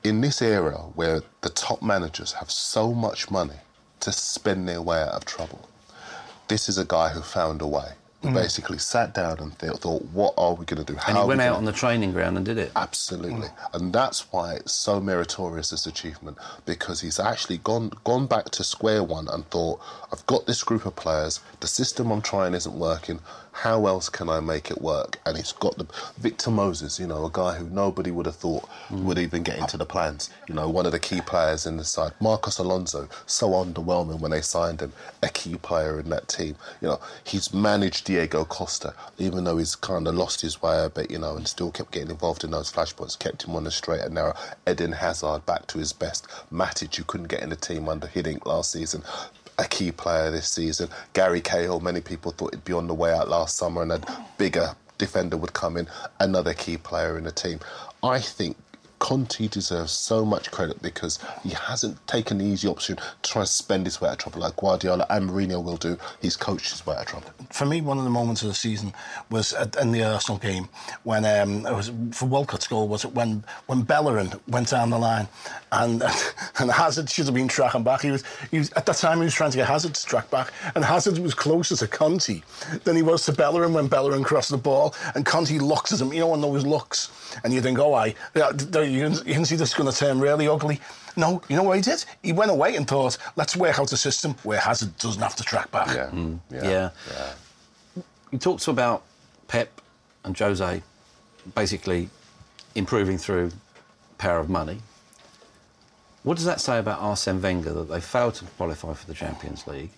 in 0.03 0.22
this 0.22 0.41
era 0.41 0.77
where 0.96 1.22
the 1.41 1.50
top 1.50 1.81
managers 1.81 2.34
have 2.34 2.50
so 2.50 2.93
much 2.93 3.29
money 3.29 3.60
to 4.00 4.12
spend 4.12 4.67
their 4.67 4.81
way 4.81 5.01
out 5.01 5.10
of 5.10 5.25
trouble, 5.25 5.70
this 6.48 6.67
is 6.67 6.77
a 6.77 6.86
guy 6.86 7.10
who 7.10 7.22
found 7.22 7.62
a 7.62 7.67
way. 7.67 7.91
Who 8.22 8.29
mm. 8.29 8.34
basically 8.36 8.77
sat 8.77 9.15
down 9.15 9.39
and 9.39 9.58
th- 9.58 9.77
thought, 9.77 10.03
"What 10.13 10.36
are 10.38 10.53
we 10.53 10.63
going 10.63 10.86
to 10.86 10.93
do?" 10.93 10.96
How 10.96 11.08
and 11.08 11.17
he 11.17 11.24
went 11.24 11.41
out 11.41 11.55
on 11.55 11.65
the 11.65 11.72
training 11.72 12.12
ground 12.12 12.38
and 12.38 12.46
did 12.46 12.60
it. 12.60 12.72
Absolutely, 12.75 13.48
mm. 13.48 13.74
and 13.74 13.91
that's 13.91 14.31
why 14.31 14.53
it's 14.53 14.74
so 14.74 15.00
meritorious 15.00 15.72
this 15.72 15.88
achievement 15.88 16.38
because 16.63 17.01
he's 17.01 17.20
actually 17.20 17.58
gone 17.58 17.91
gone 18.03 18.27
back 18.27 18.51
to 18.51 18.63
square 18.63 19.03
one 19.03 19.27
and 19.27 19.50
thought, 19.50 19.79
I've 20.13 20.24
got 20.27 20.46
this 20.46 20.63
group 20.63 20.86
of 20.86 20.96
players. 20.96 21.39
The 21.62 21.67
system 21.67 22.12
I'm 22.12 22.22
trying 22.22 22.53
isn't 22.53 22.77
working. 22.77 23.22
How 23.51 23.86
else 23.86 24.10
can 24.10 24.29
I 24.29 24.39
make 24.39 24.72
it 24.72 24.81
work? 24.81 25.20
And 25.25 25.38
he's 25.38 25.51
got 25.51 25.77
the 25.77 25.86
Victor 26.17 26.50
Moses, 26.50 27.00
you 27.00 27.05
know, 27.05 27.25
a 27.25 27.31
guy 27.31 27.55
who 27.55 27.70
nobody 27.70 28.10
would 28.10 28.25
have 28.25 28.36
thought 28.36 28.67
would 28.89 29.17
mm. 29.17 29.22
even 29.22 29.43
get 29.43 29.60
into 29.60 29.77
the 29.77 29.86
plans. 29.86 30.29
You 30.48 30.55
know, 30.55 30.70
one 30.70 30.86
of 30.86 30.93
the 30.93 31.00
key 31.00 31.22
players 31.22 31.65
in 31.65 31.77
the 31.77 31.84
side. 31.84 32.13
Marcos 32.20 32.58
Alonso, 32.58 33.08
so 33.25 33.50
underwhelming 33.50 34.20
when 34.20 34.31
they 34.31 34.41
signed 34.41 34.81
him, 34.81 34.93
a 35.22 35.29
key 35.29 35.55
player 35.55 36.00
in 36.00 36.10
that 36.10 36.27
team. 36.27 36.55
You 36.81 36.89
know, 36.89 37.01
he's 37.24 37.53
managed 37.53 38.05
Diego 38.05 38.46
Costa, 38.46 38.93
even 39.17 39.43
though 39.43 39.58
he's 39.58 39.75
kind 39.75 40.08
of 40.08 40.15
lost 40.15 40.41
his 40.41 40.62
way 40.62 40.84
a 40.84 40.89
bit, 40.89 41.12
you 41.12 41.20
know, 41.20 41.36
and 41.36 41.48
still 41.48 41.72
kept 41.72 41.91
getting 41.91 42.10
involved 42.10 42.43
in 42.43 42.51
those 42.51 42.72
flashpoints, 42.72 43.20
kept 43.20 43.43
him 43.43 43.55
on 43.55 43.65
the 43.65 43.72
straight 43.72 44.01
and 44.01 44.15
narrow. 44.15 44.36
Eden 44.67 44.93
Hazard 44.93 45.46
back 45.46 45.67
to 45.67 45.77
his 45.77 45.93
best. 45.93 46.27
Matic, 46.51 46.98
you 46.98 47.03
couldn't 47.03 47.27
get 47.27 47.43
in 47.43 47.50
the 47.50 47.55
team 47.55 47.89
under 47.89 48.08
Hiddink 48.08 48.46
last 48.46 48.72
season. 48.72 49.03
A 49.62 49.68
key 49.68 49.91
player 49.91 50.32
this 50.32 50.48
season. 50.48 50.89
Gary 51.13 51.39
Cahill, 51.39 51.80
many 51.82 52.01
people 52.01 52.32
thought 52.32 52.56
he'd 52.56 52.65
be 52.65 52.74
on 52.74 52.88
the 52.88 52.96
way 52.96 53.13
out 53.13 53.30
last 53.30 53.58
summer 53.58 53.84
and 53.84 53.91
a 53.91 54.01
bigger 54.39 54.75
defender 54.98 55.38
would 55.38 55.53
come 55.53 55.77
in. 55.77 55.88
Another 56.20 56.56
key 56.56 56.77
player 56.77 57.15
in 57.15 57.25
the 57.25 57.32
team. 57.32 57.60
I 58.01 58.20
think 58.20 58.58
Conte 59.01 59.48
deserves 59.48 59.91
so 59.91 60.24
much 60.24 60.51
credit 60.51 60.79
because 60.79 61.17
he 61.43 61.50
hasn't 61.50 62.05
taken 62.05 62.38
the 62.38 62.46
easy 62.46 62.67
option 62.67 62.98
to 62.98 63.03
try 63.24 63.41
and 63.41 63.50
spend 63.50 63.88
his 63.88 64.00
way 64.00 64.08
out 64.08 64.13
of 64.13 64.20
trouble 64.20 64.41
like 64.41 64.55
Guardiola 64.55 65.08
and 65.10 65.27
Mourinho 65.27 65.62
will 65.62 65.75
do. 65.75 65.98
He's 66.22 66.38
coached 66.38 66.70
his 66.70 66.86
way 66.86 66.96
out 66.96 67.01
of 67.01 67.08
trouble. 67.08 67.31
for 67.50 67.65
me, 67.65 67.81
one 67.81 67.98
of 67.98 68.03
the 68.03 68.12
moments 68.12 68.43
of 68.43 68.50
the 68.50 68.53
season 68.53 68.93
was 69.31 69.53
at, 69.53 69.75
in 69.77 69.91
the 69.91 70.03
Arsenal 70.03 70.38
game 70.38 70.70
when 71.03 71.25
um, 71.25 71.65
it 71.65 71.74
was 71.74 71.91
for 72.12 72.27
Walcott's 72.27 72.67
goal. 72.67 72.88
Was 72.88 73.03
it 73.03 73.13
when 73.13 73.43
when 73.65 73.81
Bellerin 73.81 74.34
went 74.48 74.70
down 74.70 74.91
the 74.91 75.00
line 75.00 75.27
and 75.72 76.03
and 76.60 76.72
Hazard 76.72 77.10
should 77.10 77.25
have 77.25 77.34
been 77.34 77.48
tracking 77.48 77.84
back. 77.84 78.01
He 78.01 78.12
was, 78.12 78.24
he 78.51 78.60
was 78.60 78.72
at 78.74 78.86
that 78.86 78.98
time 78.98 79.17
he 79.17 79.24
was 79.24 79.34
trying 79.34 79.51
to 79.51 79.58
get 79.58 79.67
Hazard 79.67 79.96
to 79.96 80.05
track 80.05 80.29
back, 80.29 80.53
and 80.75 80.86
Hazard 80.86 81.17
was 81.17 81.34
closer 81.34 81.75
to 81.75 81.88
Conte 81.88 82.41
than 82.84 82.96
he 82.96 83.01
was 83.01 83.25
to 83.25 83.34
Bellerin 83.34 83.74
when 83.74 83.88
Bellerin 83.88 84.24
crossed 84.24 84.51
the 84.51 84.58
ball, 84.58 84.93
and 85.15 85.25
Conte 85.25 85.58
looks 85.58 85.91
at 85.91 86.01
him. 86.01 86.13
You 86.13 86.20
know, 86.20 86.31
on 86.34 86.41
those 86.41 86.65
looks, 86.65 87.10
and 87.43 87.51
you 87.51 87.62
think, 87.62 87.79
oh, 87.79 87.93
I 87.93 88.13
you 88.91 89.10
can, 89.10 89.27
you 89.27 89.33
can 89.33 89.45
see 89.45 89.55
this 89.55 89.69
is 89.69 89.75
going 89.75 89.91
to 89.91 89.98
turn 89.98 90.19
really 90.19 90.48
ugly. 90.48 90.79
No, 91.15 91.41
you 91.50 91.55
know 91.55 91.63
what 91.63 91.75
he 91.77 91.81
did? 91.81 92.03
He 92.21 92.33
went 92.33 92.51
away 92.51 92.75
and 92.75 92.88
thought, 92.88 93.17
let's 93.36 93.55
work 93.55 93.79
out 93.79 93.91
a 93.91 93.98
system 93.98 94.36
where 94.43 94.60
Hazard 94.60 94.98
doesn't 94.98 95.21
have 95.21 95.36
to 95.38 95.43
track 95.43 95.71
back. 95.71 96.10
Hmm. 96.10 96.17
Mm. 96.17 96.39
Yeah. 96.51 96.89
Yeah. 97.10 97.31
You 98.31 98.38
talked 98.38 98.67
about 98.67 99.03
Pep 99.48 99.81
and 100.24 100.37
Jose 100.37 100.81
basically 101.55 102.09
improving 102.75 103.18
through 103.18 103.51
power 104.18 104.39
of 104.39 104.50
money. 104.50 104.79
What 106.24 106.37
does 106.37 106.46
that 106.46 106.61
say 106.61 106.77
about 106.77 107.00
Arsene 107.00 107.42
Wenger 107.42 107.74
that 107.74 107.89
they 107.89 108.00
failed 108.00 108.35
to 108.35 108.46
qualify 108.46 108.94
for 108.94 109.07
the 109.07 109.13
Champions 109.13 109.66
League? 109.66 109.89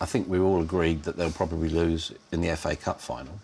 I 0.00 0.06
think 0.06 0.28
we 0.28 0.38
all 0.38 0.62
agreed 0.62 1.02
that 1.02 1.16
they'll 1.16 1.30
probably 1.30 1.68
lose 1.68 2.10
in 2.32 2.40
the 2.40 2.56
FA 2.56 2.74
Cup 2.74 3.00
final. 3.00 3.38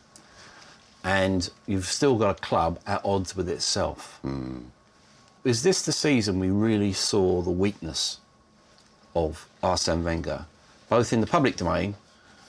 And 1.07 1.49
you've 1.67 1.87
still 1.87 2.17
got 2.17 2.39
a 2.39 2.41
club 2.43 2.81
at 2.87 3.01
odds 3.05 3.37
with 3.37 3.49
itself. 3.49 4.19
Hmm. 4.23 4.59
Is 5.45 5.63
this 5.63 5.83
the 5.83 5.93
season 5.93 6.41
we 6.41 6.51
really 6.51 6.93
saw 6.93 7.43
the 7.43 7.51
weakness 7.53 8.19
of 9.15 9.49
Arsene 9.63 10.03
Wenger, 10.03 10.47
both 10.89 11.13
in 11.13 11.21
the 11.21 11.27
public 11.29 11.57
domain, 11.57 11.95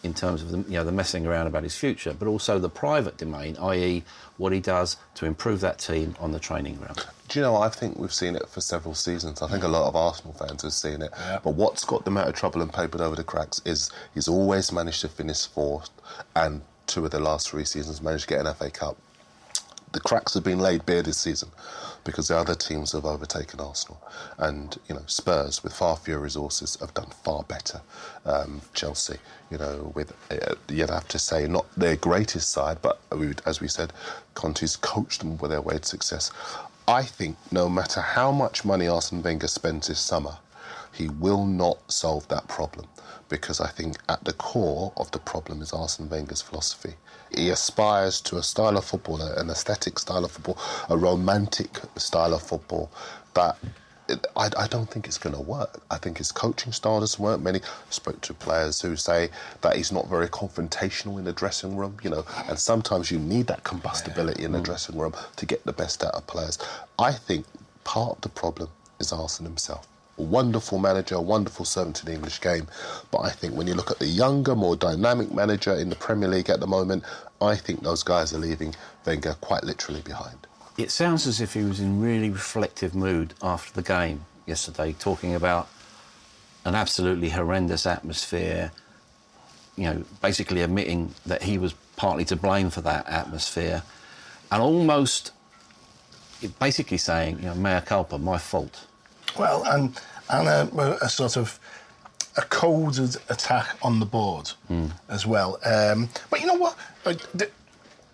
in 0.04 0.14
terms 0.14 0.42
of 0.42 0.50
the, 0.50 0.58
you 0.72 0.78
know 0.78 0.84
the 0.84 0.92
messing 0.92 1.28
around 1.28 1.46
about 1.46 1.62
his 1.62 1.76
future, 1.76 2.16
but 2.18 2.28
also 2.28 2.58
the 2.58 2.70
private 2.70 3.18
domain, 3.18 3.56
i.e., 3.60 4.04
what 4.38 4.52
he 4.52 4.60
does 4.60 4.98
to 5.16 5.26
improve 5.26 5.60
that 5.62 5.78
team 5.78 6.16
on 6.20 6.32
the 6.32 6.40
training 6.40 6.76
ground. 6.78 7.06
Do 7.28 7.40
you 7.40 7.44
know, 7.44 7.58
I 7.58 7.70
think 7.70 8.00
we've 8.00 8.14
seen 8.14 8.36
it 8.36 8.48
for 8.50 8.62
several 8.62 8.96
seasons. 8.96 9.42
I 9.42 9.48
think 9.48 9.64
a 9.64 9.68
lot 9.68 9.88
of 9.88 9.96
Arsenal 9.96 10.34
fans 10.34 10.64
have 10.64 10.74
seen 10.74 11.02
it. 11.02 11.12
But 11.44 11.54
what's 11.56 11.84
got 11.84 12.06
them 12.06 12.18
out 12.18 12.28
of 12.28 12.36
trouble 12.36 12.62
and 12.62 12.74
papered 12.74 13.02
over 13.02 13.16
the 13.16 13.24
cracks 13.24 13.62
is 13.66 13.92
he's 14.14 14.28
always 14.28 14.72
managed 14.72 15.02
to 15.02 15.10
finish 15.10 15.46
fourth 15.46 15.90
and 16.36 16.62
two 16.88 17.06
of 17.06 17.12
the 17.12 17.20
last 17.20 17.50
three 17.50 17.66
seasons 17.66 18.02
managed 18.02 18.28
to 18.28 18.36
get 18.36 18.46
an 18.46 18.54
FA 18.54 18.72
Cup. 18.72 18.98
The 19.94 20.00
cracks 20.00 20.34
have 20.34 20.44
been 20.44 20.60
laid 20.60 20.86
bare 20.86 21.02
this 21.02 21.18
season 21.18 21.50
because 22.04 22.30
the 22.30 22.38
other 22.38 22.56
teams 22.56 22.94
have 22.94 23.06
overtaken 23.06 23.60
Arsenal. 23.60 24.02
And, 24.38 24.78
you 24.88 24.96
know, 24.96 25.04
Spurs, 25.08 25.64
with 25.64 25.74
far 25.74 25.98
fewer 25.98 26.20
resources, 26.20 26.78
have 26.80 26.94
done 26.94 27.10
far 27.24 27.44
better. 27.44 27.82
Um, 28.26 28.62
Chelsea, 28.74 29.18
you 29.52 29.58
know, 29.58 29.92
with, 29.94 30.14
uh, 30.32 30.56
you'd 30.70 30.90
have 30.90 31.08
to 31.10 31.20
say, 31.20 31.48
not 31.48 31.66
their 31.76 31.96
greatest 31.96 32.50
side, 32.50 32.78
but 32.82 33.00
as 33.46 33.60
we 33.60 33.68
said, 33.68 33.94
Conte's 34.34 34.76
coached 34.76 35.20
them 35.20 35.38
with 35.38 35.52
their 35.52 35.62
way 35.62 35.78
to 35.78 35.86
success. 35.86 36.32
I 36.88 37.04
think 37.04 37.36
no 37.52 37.68
matter 37.68 38.00
how 38.00 38.32
much 38.32 38.64
money 38.64 38.88
Arsene 38.88 39.22
Wenger 39.22 39.48
spends 39.48 39.88
this 39.88 40.00
summer, 40.00 40.38
he 40.98 41.10
will 41.10 41.46
not 41.46 41.92
solve 41.92 42.28
that 42.28 42.48
problem 42.48 42.88
because 43.30 43.60
I 43.60 43.70
think 43.70 43.98
at 44.10 44.24
the 44.24 44.34
core 44.34 44.94
of 44.98 45.12
the 45.12 45.20
problem 45.20 45.62
is 45.62 45.74
Arsene 45.74 46.10
Wenger's 46.10 46.42
philosophy. 46.42 46.94
He 47.36 47.50
aspires 47.50 48.22
to 48.22 48.38
a 48.38 48.44
style 48.44 48.78
of 48.78 48.86
football, 48.86 49.22
an 49.22 49.50
aesthetic 49.50 50.00
style 50.00 50.26
of 50.26 50.32
football, 50.32 50.58
a 50.90 50.98
romantic 50.98 51.78
style 51.98 52.34
of 52.34 52.42
football 52.42 52.90
that 53.34 53.58
I, 54.38 54.50
I 54.58 54.68
don't 54.68 54.90
think 54.90 55.06
it's 55.06 55.18
going 55.18 55.36
to 55.36 55.42
work. 55.42 55.82
I 55.92 55.98
think 55.98 56.18
his 56.18 56.32
coaching 56.32 56.72
style 56.72 57.02
doesn't 57.02 57.22
work. 57.22 57.42
Many 57.42 57.60
spoke 57.90 58.22
to 58.22 58.34
players 58.34 58.82
who 58.82 58.96
say 58.96 59.30
that 59.62 59.76
he's 59.76 59.92
not 59.92 60.08
very 60.08 60.30
confrontational 60.30 61.18
in 61.18 61.26
the 61.26 61.34
dressing 61.34 61.76
room, 61.76 61.98
you 62.02 62.10
know, 62.10 62.26
and 62.48 62.58
sometimes 62.58 63.12
you 63.12 63.20
need 63.20 63.48
that 63.48 63.66
combustibility 63.66 64.44
in 64.44 64.54
the 64.54 64.60
mm. 64.60 64.64
dressing 64.64 64.98
room 64.98 65.14
to 65.36 65.46
get 65.46 65.66
the 65.66 65.74
best 65.74 66.04
out 66.04 66.14
of 66.14 66.26
players. 66.28 66.58
I 66.98 67.12
think 67.12 67.46
part 67.84 68.16
of 68.16 68.22
the 68.22 68.30
problem 68.30 68.70
is 69.00 69.12
Arsene 69.12 69.46
himself. 69.46 69.88
Wonderful 70.18 70.80
manager, 70.80 71.22
wonderful 71.22 71.64
servant 71.64 72.00
in 72.00 72.08
the 72.08 72.14
English 72.14 72.42
game. 72.42 72.68
But 73.12 73.20
I 73.20 73.30
think 73.30 73.54
when 73.54 73.68
you 73.68 73.76
look 73.76 73.92
at 73.92 74.00
the 74.00 74.08
younger, 74.08 74.56
more 74.56 74.76
dynamic 74.76 75.32
manager 75.32 75.74
in 75.76 75.90
the 75.90 75.96
Premier 75.96 76.28
League 76.28 76.50
at 76.50 76.60
the 76.60 76.68
moment, 76.68 77.04
I 77.40 77.56
think 77.56 77.84
those 77.84 78.02
guys 78.02 78.34
are 78.34 78.40
leaving 78.40 78.74
Wenger 79.06 79.36
quite 79.42 79.64
literally 79.64 80.02
behind. 80.02 80.48
It 80.78 80.90
sounds 80.90 81.28
as 81.28 81.40
if 81.40 81.54
he 81.54 81.64
was 81.64 81.80
in 81.80 82.02
really 82.02 82.32
reflective 82.32 82.96
mood 82.96 83.36
after 83.44 83.74
the 83.74 83.84
game 83.88 84.26
yesterday, 84.48 84.94
talking 84.94 85.36
about 85.36 85.68
an 86.66 86.74
absolutely 86.74 87.30
horrendous 87.30 87.86
atmosphere. 87.86 88.72
You 89.76 89.84
know, 89.84 90.04
basically 90.24 90.62
admitting 90.64 91.14
that 91.28 91.44
he 91.44 91.60
was 91.60 91.74
partly 91.96 92.26
to 92.26 92.36
blame 92.36 92.72
for 92.72 92.82
that 92.82 93.08
atmosphere, 93.08 93.84
and 94.52 94.62
almost 94.64 95.32
basically 96.60 96.98
saying, 96.98 97.38
you 97.38 97.46
know, 97.46 97.56
mea 97.56 97.82
culpa, 97.82 98.18
my 98.18 98.40
fault. 98.40 98.87
Well, 99.38 99.64
and 99.66 100.00
and 100.30 100.48
a, 100.48 100.98
a 101.04 101.10
sort 101.10 101.38
of 101.38 101.60
a 102.38 102.42
coded 102.42 103.18
attack 103.30 103.78
on 103.82 104.00
the 104.00 104.06
board 104.06 104.52
as 105.10 105.26
well. 105.26 105.60
Um, 105.66 106.10
but 106.30 106.42
you 106.42 106.48
know 106.48 106.56
what? 106.56 106.78
Th- 107.38 107.52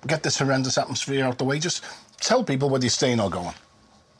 get 0.07 0.23
this 0.23 0.37
horrendous 0.39 0.77
atmosphere 0.77 1.25
out 1.25 1.37
the 1.37 1.43
way. 1.43 1.59
Just 1.59 1.83
tell 2.19 2.43
people 2.43 2.69
whether 2.69 2.83
you're 2.85 2.89
staying 2.89 3.19
or 3.19 3.29
going. 3.29 3.53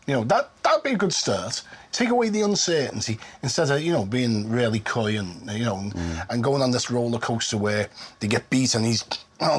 You 0.07 0.15
know, 0.15 0.23
that, 0.25 0.51
that'd 0.63 0.83
be 0.83 0.91
a 0.91 0.97
good 0.97 1.13
start. 1.13 1.61
Take 1.93 2.09
away 2.09 2.27
the 2.29 2.41
uncertainty 2.41 3.19
instead 3.41 3.69
of, 3.69 3.81
you 3.81 3.93
know, 3.93 4.03
being 4.03 4.49
really 4.49 4.81
coy 4.81 5.17
and, 5.17 5.49
you 5.51 5.63
know, 5.63 5.77
mm. 5.77 6.25
and 6.29 6.43
going 6.43 6.61
on 6.61 6.71
this 6.71 6.91
roller 6.91 7.19
coaster 7.19 7.57
where 7.57 7.87
they 8.19 8.27
get 8.27 8.49
beat 8.49 8.75
and 8.75 8.85
he's 8.85 9.05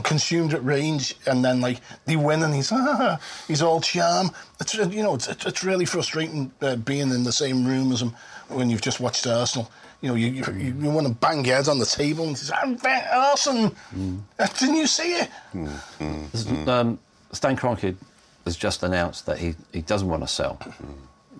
consumed 0.00 0.54
at 0.54 0.64
range 0.64 1.14
and 1.26 1.44
then, 1.44 1.60
like, 1.60 1.80
they 2.06 2.16
win 2.16 2.42
and 2.42 2.54
he's, 2.54 2.70
ah, 2.72 3.18
he's 3.48 3.62
all 3.62 3.80
charm. 3.80 4.30
It's, 4.60 4.74
you 4.74 5.02
know, 5.02 5.14
it's, 5.14 5.28
it's 5.28 5.64
really 5.64 5.84
frustrating 5.84 6.52
uh, 6.60 6.76
being 6.76 7.10
in 7.10 7.24
the 7.24 7.32
same 7.32 7.64
room 7.64 7.92
as 7.92 8.02
him 8.02 8.14
when 8.48 8.70
you've 8.70 8.82
just 8.82 9.00
watched 9.00 9.26
Arsenal. 9.26 9.70
You 10.00 10.08
know, 10.10 10.14
you, 10.16 10.28
you, 10.28 10.74
you 10.78 10.90
want 10.90 11.06
to 11.06 11.14
bang 11.14 11.44
your 11.44 11.56
head 11.56 11.68
on 11.68 11.78
the 11.78 11.86
table 11.86 12.26
and 12.26 12.36
say, 12.36 12.54
I'm 12.54 12.78
Arsenal. 12.84 13.74
Mm. 13.94 14.20
Didn't 14.58 14.76
you 14.76 14.86
see 14.86 15.14
it? 15.14 15.30
Mm. 15.54 16.68
Um, 16.68 16.98
Stan 17.32 17.56
Kroenke 17.56 17.96
has 18.44 18.56
just 18.56 18.82
announced 18.82 19.26
that 19.26 19.38
he, 19.38 19.54
he 19.72 19.80
doesn't 19.80 20.08
want 20.08 20.22
to 20.22 20.28
sell. 20.28 20.58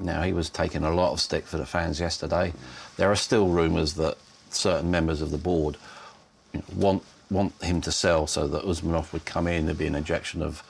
Now, 0.00 0.22
he 0.22 0.33
was 0.33 0.50
taking 0.50 0.83
a 0.83 0.90
lot 0.92 1.12
of 1.12 1.20
stick 1.20 1.44
for 1.44 1.59
the 1.59 1.66
fans 1.66 2.00
yesterday. 2.00 2.52
There 2.96 3.11
are 3.11 3.16
still 3.16 3.48
rumours 3.48 3.94
that 3.94 4.16
certain 4.50 4.90
members 4.90 5.20
of 5.20 5.30
the 5.30 5.38
board 5.38 5.76
want 6.74 7.02
want 7.34 7.62
him 7.62 7.80
to 7.82 7.92
sell 7.92 8.26
so 8.26 8.46
that 8.48 8.64
Usmanov 8.64 9.12
would 9.12 9.24
come 9.24 9.46
in, 9.46 9.66
there'd 9.66 9.78
be 9.78 9.86
an 9.86 9.94
injection 9.94 10.40
of 10.40 10.62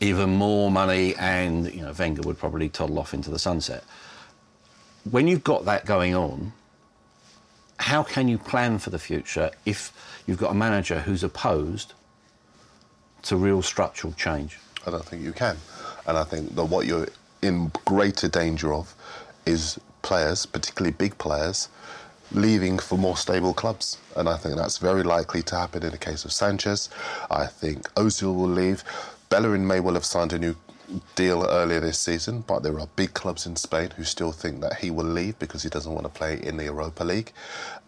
even 0.00 0.30
more 0.30 0.70
money, 0.70 1.14
and 1.16 1.72
you 1.72 1.82
know 1.82 1.92
Wenger 1.92 2.22
would 2.22 2.38
probably 2.38 2.68
toddle 2.68 2.98
off 2.98 3.14
into 3.14 3.30
the 3.30 3.38
sunset. 3.38 3.84
When 5.10 5.28
you've 5.28 5.44
got 5.44 5.64
that 5.64 5.86
going 5.86 6.14
on, 6.14 6.52
how 7.78 8.02
can 8.02 8.28
you 8.28 8.38
plan 8.38 8.78
for 8.78 8.90
the 8.90 8.98
future 8.98 9.50
if 9.64 9.92
you've 10.26 10.38
got 10.38 10.50
a 10.50 10.54
manager 10.54 11.00
who's 11.00 11.22
opposed 11.22 11.92
to 13.22 13.36
real 13.36 13.62
structural 13.62 14.12
change? 14.14 14.58
I 14.86 14.90
don't 14.90 15.04
think 15.04 15.22
you 15.22 15.32
can. 15.32 15.56
And 16.06 16.16
I 16.16 16.24
think 16.24 16.54
that 16.54 16.64
what 16.64 16.86
you're 16.86 17.08
in 17.42 17.70
greater 17.84 18.28
danger 18.28 18.72
of 18.72 18.94
is 19.44 19.78
players, 20.02 20.46
particularly 20.46 20.92
big 20.92 21.18
players, 21.18 21.68
leaving 22.32 22.78
for 22.78 22.98
more 22.98 23.16
stable 23.16 23.54
clubs. 23.54 23.98
And 24.16 24.28
I 24.28 24.36
think 24.36 24.56
that's 24.56 24.78
very 24.78 25.02
likely 25.02 25.42
to 25.42 25.56
happen 25.56 25.82
in 25.82 25.90
the 25.90 25.98
case 25.98 26.24
of 26.24 26.32
Sanchez. 26.32 26.88
I 27.30 27.46
think 27.46 27.92
Ozil 27.94 28.34
will 28.34 28.48
leave. 28.48 28.84
Bellerin 29.28 29.66
may 29.66 29.80
well 29.80 29.94
have 29.94 30.04
signed 30.04 30.32
a 30.32 30.38
new 30.38 30.56
deal 31.14 31.44
earlier 31.44 31.80
this 31.80 31.98
season, 31.98 32.44
but 32.46 32.62
there 32.62 32.78
are 32.78 32.88
big 32.96 33.14
clubs 33.14 33.46
in 33.46 33.56
Spain 33.56 33.90
who 33.96 34.04
still 34.04 34.32
think 34.32 34.60
that 34.60 34.76
he 34.76 34.90
will 34.90 35.04
leave 35.04 35.38
because 35.38 35.62
he 35.62 35.68
doesn't 35.68 35.92
want 35.92 36.04
to 36.04 36.10
play 36.10 36.40
in 36.42 36.56
the 36.56 36.64
Europa 36.64 37.04
League. 37.04 37.32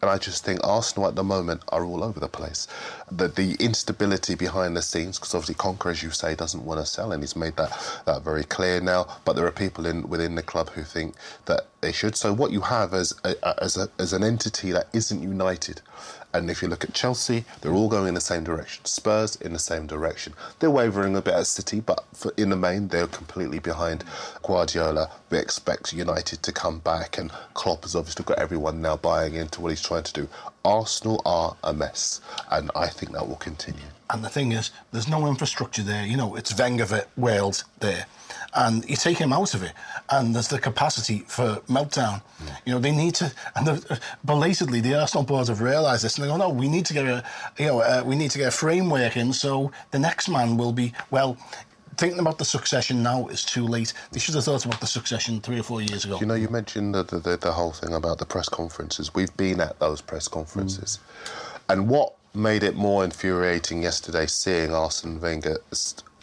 And 0.00 0.10
I 0.10 0.18
just 0.18 0.44
think 0.44 0.60
Arsenal 0.64 1.08
at 1.08 1.16
the 1.16 1.24
moment 1.24 1.62
are 1.68 1.84
all 1.84 2.04
over 2.04 2.20
the 2.20 2.28
place. 2.28 2.68
The, 3.10 3.28
the 3.28 3.56
instability 3.58 4.34
behind 4.34 4.76
the 4.76 4.82
scenes, 4.82 5.18
because 5.18 5.34
obviously 5.34 5.56
Kroenke, 5.56 5.90
as 5.90 6.02
you 6.02 6.10
say, 6.10 6.34
doesn't 6.34 6.64
want 6.64 6.80
to 6.80 6.86
sell, 6.86 7.12
and 7.12 7.22
he's 7.22 7.36
made 7.36 7.56
that, 7.56 8.02
that 8.06 8.22
very 8.22 8.44
clear 8.44 8.80
now. 8.80 9.06
But 9.24 9.34
there 9.34 9.46
are 9.46 9.52
people 9.52 9.86
in 9.86 10.08
within 10.08 10.34
the 10.34 10.42
club 10.42 10.70
who 10.70 10.82
think 10.82 11.14
that 11.46 11.66
they 11.80 11.92
should. 11.92 12.16
So 12.16 12.32
what 12.32 12.52
you 12.52 12.60
have 12.62 12.94
as 12.94 13.14
a, 13.24 13.62
as, 13.62 13.76
a, 13.76 13.88
as 13.98 14.12
an 14.12 14.22
entity 14.22 14.72
that 14.72 14.88
isn't 14.92 15.22
united 15.22 15.80
and 16.32 16.50
if 16.50 16.62
you 16.62 16.68
look 16.68 16.84
at 16.84 16.92
Chelsea, 16.92 17.44
they're 17.60 17.72
all 17.72 17.88
going 17.88 18.08
in 18.08 18.14
the 18.14 18.20
same 18.20 18.44
direction. 18.44 18.84
Spurs 18.84 19.36
in 19.36 19.52
the 19.52 19.58
same 19.58 19.86
direction. 19.86 20.34
They're 20.58 20.70
wavering 20.70 21.16
a 21.16 21.22
bit 21.22 21.34
at 21.34 21.46
City, 21.46 21.80
but 21.80 22.04
for, 22.12 22.32
in 22.36 22.50
the 22.50 22.56
main, 22.56 22.88
they're 22.88 23.06
completely 23.06 23.58
behind 23.58 24.04
Guardiola. 24.42 25.10
We 25.30 25.38
expect 25.38 25.92
United 25.92 26.42
to 26.42 26.52
come 26.52 26.80
back, 26.80 27.18
and 27.18 27.30
Klopp 27.54 27.82
has 27.82 27.94
obviously 27.94 28.24
got 28.24 28.38
everyone 28.38 28.82
now 28.82 28.96
buying 28.96 29.34
into 29.34 29.60
what 29.60 29.70
he's 29.70 29.82
trying 29.82 30.04
to 30.04 30.12
do. 30.12 30.28
Arsenal 30.64 31.22
are 31.24 31.56
a 31.64 31.72
mess, 31.72 32.20
and 32.50 32.70
I 32.76 32.88
think 32.88 33.12
that 33.12 33.26
will 33.26 33.36
continue. 33.36 33.86
And 34.10 34.24
the 34.24 34.28
thing 34.28 34.52
is, 34.52 34.70
there's 34.92 35.08
no 35.08 35.26
infrastructure 35.26 35.82
there. 35.82 36.04
You 36.04 36.16
know, 36.16 36.34
it's 36.34 36.56
Wenger 36.56 37.04
Wales 37.16 37.64
there 37.80 38.06
and 38.54 38.88
you 38.88 38.96
take 38.96 39.18
him 39.18 39.32
out 39.32 39.54
of 39.54 39.62
it, 39.62 39.72
and 40.10 40.34
there's 40.34 40.48
the 40.48 40.58
capacity 40.58 41.24
for 41.26 41.56
meltdown. 41.68 42.22
Mm. 42.42 42.56
You 42.66 42.72
know, 42.74 42.78
they 42.78 42.92
need 42.92 43.14
to, 43.16 43.32
and 43.54 43.66
the, 43.66 44.00
belatedly, 44.24 44.80
the 44.80 45.00
Arsenal 45.00 45.24
board 45.24 45.48
have 45.48 45.60
realised 45.60 46.04
this, 46.04 46.16
and 46.16 46.24
they 46.24 46.28
go, 46.28 46.36
no, 46.36 46.48
we 46.48 46.68
need 46.68 46.86
to 46.86 46.94
get 46.94 47.06
a, 47.06 47.24
you 47.58 47.66
know, 47.66 47.80
uh, 47.80 48.02
we 48.04 48.16
need 48.16 48.30
to 48.30 48.38
get 48.38 48.48
a 48.48 48.50
framework 48.50 49.16
in, 49.16 49.32
so 49.32 49.72
the 49.90 49.98
next 49.98 50.28
man 50.28 50.56
will 50.56 50.72
be 50.72 50.92
well. 51.10 51.36
Thinking 51.96 52.20
about 52.20 52.38
the 52.38 52.44
succession 52.44 53.02
now 53.02 53.26
is 53.26 53.44
too 53.44 53.66
late. 53.66 53.92
They 54.12 54.20
should 54.20 54.36
have 54.36 54.44
thought 54.44 54.64
about 54.64 54.80
the 54.80 54.86
succession 54.86 55.40
three 55.40 55.58
or 55.58 55.64
four 55.64 55.82
years 55.82 56.04
ago. 56.04 56.20
You 56.20 56.26
know, 56.26 56.34
you 56.34 56.48
mentioned 56.48 56.94
the, 56.94 57.02
the, 57.02 57.36
the 57.36 57.50
whole 57.50 57.72
thing 57.72 57.92
about 57.92 58.18
the 58.18 58.24
press 58.24 58.48
conferences. 58.48 59.12
We've 59.16 59.36
been 59.36 59.60
at 59.60 59.80
those 59.80 60.00
press 60.00 60.28
conferences. 60.28 61.00
Mm. 61.00 61.60
And 61.70 61.88
what 61.88 62.14
made 62.34 62.62
it 62.62 62.76
more 62.76 63.02
infuriating 63.04 63.82
yesterday 63.82 64.26
seeing 64.26 64.72
Arsene 64.72 65.20
Wenger 65.20 65.58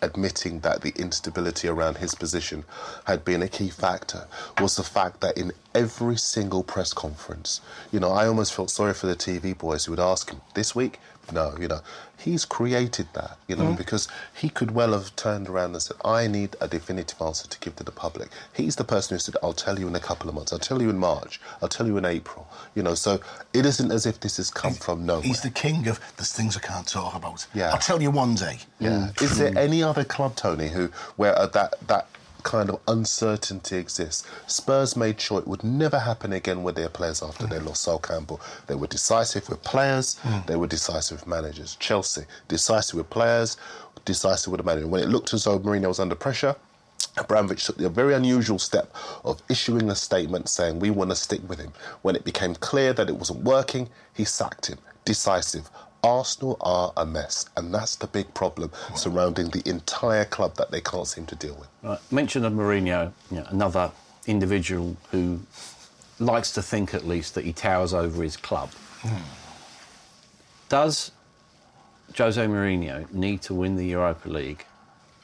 admitting 0.05 0.59
that 0.61 0.81
the 0.81 0.93
instability 0.95 1.67
around 1.67 1.97
his 1.97 2.15
position 2.15 2.63
had 3.05 3.25
been 3.25 3.41
a 3.41 3.47
key 3.47 3.69
factor 3.69 4.27
was 4.61 4.75
the 4.75 4.83
fact 4.83 5.19
that 5.21 5.37
in 5.37 5.51
every 5.73 6.15
single 6.15 6.63
press 6.63 6.93
conference, 6.93 7.59
you 7.91 7.99
know, 7.99 8.11
I 8.11 8.27
almost 8.27 8.53
felt 8.53 8.69
sorry 8.69 8.93
for 8.93 9.07
the 9.07 9.15
TV 9.15 9.57
boys 9.57 9.85
who 9.85 9.91
would 9.91 9.99
ask 9.99 10.29
him, 10.29 10.41
this 10.53 10.75
week, 10.75 10.99
no, 11.31 11.55
you 11.59 11.67
know, 11.67 11.81
he's 12.17 12.45
created 12.45 13.07
that, 13.13 13.37
you 13.47 13.55
know, 13.55 13.73
mm. 13.73 13.77
because 13.77 14.07
he 14.35 14.49
could 14.49 14.71
well 14.71 14.93
have 14.93 15.15
turned 15.15 15.47
around 15.47 15.73
and 15.73 15.81
said, 15.81 15.97
I 16.03 16.27
need 16.27 16.55
a 16.61 16.67
definitive 16.67 17.21
answer 17.21 17.47
to 17.47 17.59
give 17.59 17.75
to 17.77 17.83
the 17.83 17.91
public. 17.91 18.29
He's 18.53 18.75
the 18.75 18.83
person 18.83 19.15
who 19.15 19.19
said, 19.19 19.35
I'll 19.43 19.53
tell 19.53 19.79
you 19.79 19.87
in 19.87 19.95
a 19.95 19.99
couple 19.99 20.29
of 20.29 20.35
months, 20.35 20.53
I'll 20.53 20.59
tell 20.59 20.81
you 20.81 20.89
in 20.89 20.97
March, 20.97 21.39
I'll 21.61 21.69
tell 21.69 21.87
you 21.87 21.97
in 21.97 22.05
April, 22.05 22.47
you 22.73 22.83
know, 22.83 22.95
so 22.95 23.19
it 23.53 23.65
isn't 23.65 23.91
as 23.91 24.05
if 24.05 24.19
this 24.19 24.37
has 24.37 24.49
come 24.49 24.71
he's, 24.71 24.83
from 24.83 25.05
nowhere. 25.05 25.23
He's 25.23 25.41
the 25.41 25.49
king 25.49 25.87
of 25.87 25.99
there's 26.17 26.33
things 26.33 26.57
I 26.57 26.61
can't 26.61 26.87
talk 26.87 27.15
about. 27.15 27.45
Yeah. 27.53 27.71
I'll 27.71 27.77
tell 27.77 28.01
you 28.01 28.11
one 28.11 28.35
day. 28.35 28.59
Yeah. 28.79 29.11
Mm. 29.13 29.21
Is 29.21 29.37
there 29.37 29.57
any 29.57 29.83
other 29.83 30.03
club, 30.03 30.35
Tony, 30.35 30.69
who 30.69 30.89
where 31.15 31.37
uh, 31.37 31.47
that 31.47 31.75
that 31.87 32.07
kind 32.45 32.69
of 32.69 32.79
uncertainty 32.87 33.75
exists. 33.75 34.25
Spurs 34.47 34.95
made 34.95 35.19
sure 35.19 35.39
it 35.39 35.47
would 35.47 35.63
never 35.63 35.99
happen 35.99 36.31
again 36.31 36.63
with 36.63 36.75
their 36.75 36.87
players 36.87 37.21
after 37.21 37.45
mm. 37.45 37.49
they 37.49 37.59
lost 37.59 37.81
Sol 37.81 37.99
Campbell. 37.99 38.39
They 38.67 38.75
were 38.75 38.87
decisive 38.87 39.49
with 39.49 39.61
players, 39.63 40.17
mm. 40.21 40.45
they 40.45 40.55
were 40.55 40.67
decisive 40.67 41.19
with 41.19 41.27
managers. 41.27 41.75
Chelsea, 41.79 42.23
decisive 42.47 42.95
with 42.95 43.09
players, 43.09 43.57
decisive 44.05 44.51
with 44.51 44.59
the 44.59 44.63
manager. 44.63 44.87
When 44.87 45.01
it 45.01 45.09
looked 45.09 45.33
as 45.33 45.43
though 45.43 45.59
Mourinho 45.59 45.89
was 45.89 45.99
under 45.99 46.15
pressure, 46.15 46.55
Abramovich 47.17 47.65
took 47.65 47.77
the 47.77 47.89
very 47.89 48.13
unusual 48.13 48.59
step 48.59 48.93
of 49.23 49.41
issuing 49.49 49.89
a 49.89 49.95
statement 49.95 50.47
saying 50.47 50.79
we 50.79 50.91
want 50.91 51.09
to 51.09 51.15
stick 51.15 51.41
with 51.49 51.59
him. 51.59 51.73
When 52.03 52.15
it 52.15 52.23
became 52.23 52.55
clear 52.55 52.93
that 52.93 53.09
it 53.09 53.17
wasn't 53.17 53.43
working, 53.43 53.89
he 54.13 54.23
sacked 54.23 54.67
him. 54.67 54.77
Decisive, 55.03 55.69
Arsenal 56.05 56.57
are 56.61 56.93
a 56.95 57.05
mess, 57.05 57.49
and 57.57 57.73
that's 57.73 57.95
the 57.95 58.05
big 58.05 58.31
problem 58.35 58.71
surrounding 58.95 59.49
the 59.49 59.67
entire 59.67 60.25
club 60.25 60.55
that 60.55 60.69
they 60.69 60.79
can't 60.79 61.07
seem 61.07 61.25
to 61.25 61.35
deal 61.35 61.55
with. 61.55 61.67
Right. 61.81 61.99
Mention 62.11 62.45
of 62.45 62.53
Mourinho, 62.53 63.11
you 63.31 63.37
know, 63.37 63.47
another 63.49 63.91
individual 64.27 64.97
who 65.11 65.39
likes 66.19 66.51
to 66.53 66.61
think 66.61 66.93
at 66.93 67.07
least 67.07 67.33
that 67.33 67.43
he 67.43 67.53
towers 67.53 67.93
over 67.93 68.21
his 68.21 68.37
club. 68.37 68.69
Mm. 69.01 69.21
Does 70.69 71.11
Jose 72.15 72.45
Mourinho 72.45 73.11
need 73.11 73.41
to 73.41 73.55
win 73.55 73.75
the 73.75 73.85
Europa 73.87 74.29
League 74.29 74.63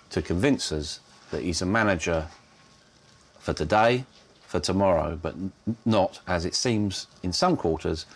to 0.10 0.22
convince 0.22 0.72
us 0.72 1.00
that 1.30 1.44
he's 1.44 1.62
a 1.62 1.66
manager 1.66 2.28
for 3.40 3.54
today, 3.54 4.06
for 4.48 4.60
tomorrow, 4.60 5.18
but 5.22 5.36
not, 5.86 6.20
as 6.28 6.44
it 6.44 6.56
seems 6.56 7.06
in 7.22 7.32
some 7.32 7.56
quarters, 7.56 8.08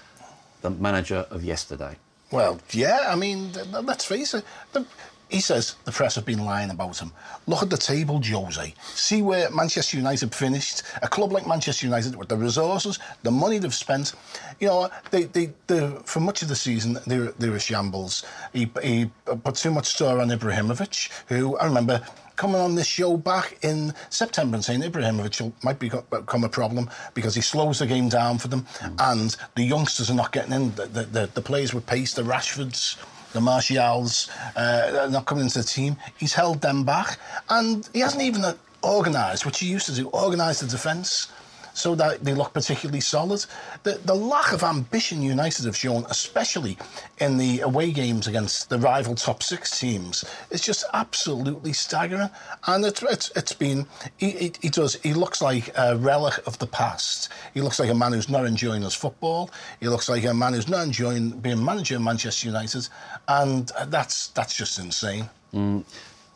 the 0.62 0.72
manager 0.72 1.28
of 1.30 1.44
yesterday? 1.44 1.96
Well, 2.36 2.60
yeah, 2.72 3.06
I 3.08 3.16
mean, 3.16 3.54
let's 3.72 4.04
face 4.04 4.34
it. 4.34 4.44
The, 4.74 4.86
he 5.30 5.40
says 5.40 5.78
the 5.86 5.92
press 5.94 6.16
have 6.16 6.26
been 6.26 6.44
lying 6.44 6.70
about 6.70 7.00
him. 7.00 7.14
Look 7.48 7.64
at 7.64 7.70
the 7.70 7.78
table, 7.78 8.22
Jose. 8.22 8.74
See 8.84 9.22
where 9.22 9.50
Manchester 9.52 9.96
United 9.96 10.36
finished. 10.36 10.84
A 11.02 11.08
club 11.08 11.32
like 11.32 11.48
Manchester 11.48 11.86
United, 11.86 12.18
with 12.18 12.28
the 12.28 12.36
resources, 12.36 13.00
the 13.24 13.32
money 13.32 13.58
they've 13.58 13.74
spent, 13.74 14.12
you 14.60 14.68
know, 14.68 14.90
they, 15.12 15.24
they, 15.24 15.54
they 15.68 15.90
for 16.04 16.20
much 16.20 16.42
of 16.42 16.50
the 16.50 16.58
season, 16.58 16.98
they 17.08 17.20
were, 17.20 17.34
they 17.40 17.50
were 17.50 17.58
shambles. 17.58 18.26
He, 18.52 18.70
he 18.84 19.10
put 19.46 19.56
too 19.56 19.72
much 19.72 19.88
store 19.88 20.20
on 20.20 20.28
Ibrahimovic, 20.28 21.10
who 21.28 21.56
I 21.56 21.68
remember 21.68 22.06
coming 22.36 22.62
on 22.62 22.76
this 22.76 22.88
show 22.88 23.18
back 23.18 23.58
in 23.62 23.94
September 24.10 24.56
and 24.56 24.64
saying 24.66 24.82
Ibrahimovic 24.82 25.52
might 25.64 25.80
become 25.80 26.44
a 26.44 26.50
problem 26.50 26.90
because 27.14 27.36
he 27.36 27.42
slows 27.42 27.80
the 27.80 27.88
game 27.88 28.10
down 28.10 28.38
for 28.38 28.48
them 28.48 28.66
mm. 28.80 28.96
and 29.14 29.36
the 29.56 29.64
youngsters 29.64 30.10
are 30.10 30.16
not 30.16 30.32
getting 30.32 30.54
in. 30.54 30.76
The, 30.76 30.86
the, 30.86 31.04
the, 31.04 31.30
the 31.34 31.42
players 31.42 31.74
with 31.74 31.86
pace, 31.86 32.14
the 32.14 32.24
Rashfords, 32.24 32.98
the 33.34 33.42
Martials, 33.42 34.30
uh, 34.56 35.08
not 35.12 35.26
coming 35.26 35.44
into 35.44 35.60
the 35.60 35.66
team. 35.66 35.98
He's 36.18 36.34
held 36.34 36.62
them 36.62 36.84
back 36.84 37.20
and 37.50 37.88
he 37.94 38.00
hasn't 38.00 38.24
even 38.24 38.44
organised, 38.84 39.46
which 39.46 39.60
he 39.60 39.68
used 39.68 39.88
to 39.88 39.94
do, 39.94 40.10
organised 40.10 40.62
the 40.62 40.68
defence 40.68 41.28
so 41.76 41.94
that 41.94 42.24
they 42.24 42.34
look 42.34 42.54
particularly 42.54 43.02
solid. 43.02 43.46
The, 43.84 44.00
the 44.04 44.16
lack 44.16 44.52
of 44.54 44.64
ambition 44.64 45.22
United 45.22 45.66
have 45.66 45.76
shown, 45.76 46.06
especially 46.10 46.78
in 47.20 47.38
the 47.38 47.60
away 47.60 47.92
games 47.92 48.28
against 48.28 48.70
the 48.70 48.80
rival 48.80 49.14
top 49.14 49.44
six 49.44 49.80
teams, 49.80 50.26
is 50.50 50.62
just 50.62 50.86
absolutely 50.94 51.74
staggering. 51.74 52.30
And 52.66 52.86
it, 52.86 53.04
it's, 53.04 53.30
it's 53.36 53.54
been, 53.54 53.86
he, 54.18 54.32
he, 54.32 54.54
he 54.62 54.70
does, 54.70 54.96
he 55.04 55.14
looks 55.14 55.42
like 55.42 55.70
a 55.78 55.98
relic 55.98 56.40
of 56.48 56.58
the 56.60 56.68
past. 56.68 57.30
He 57.54 57.62
looks 57.62 57.80
like 57.80 57.90
a 57.90 57.96
man 57.96 58.14
who's 58.14 58.30
not 58.30 58.46
enjoying 58.46 58.82
his 58.82 58.96
football. 58.96 59.52
He 59.80 59.88
looks 59.88 60.10
like 60.10 60.24
a 60.24 60.34
man 60.34 60.54
who's 60.54 60.70
not 60.70 60.86
enjoying 60.86 61.32
being 61.40 61.64
manager 61.64 61.98
of 61.98 62.02
Manchester 62.02 62.48
United. 62.48 62.88
And 63.28 63.72
that's, 63.88 64.28
that's 64.30 64.56
just 64.56 64.80
insane. 64.80 65.30
Mm. 65.54 65.84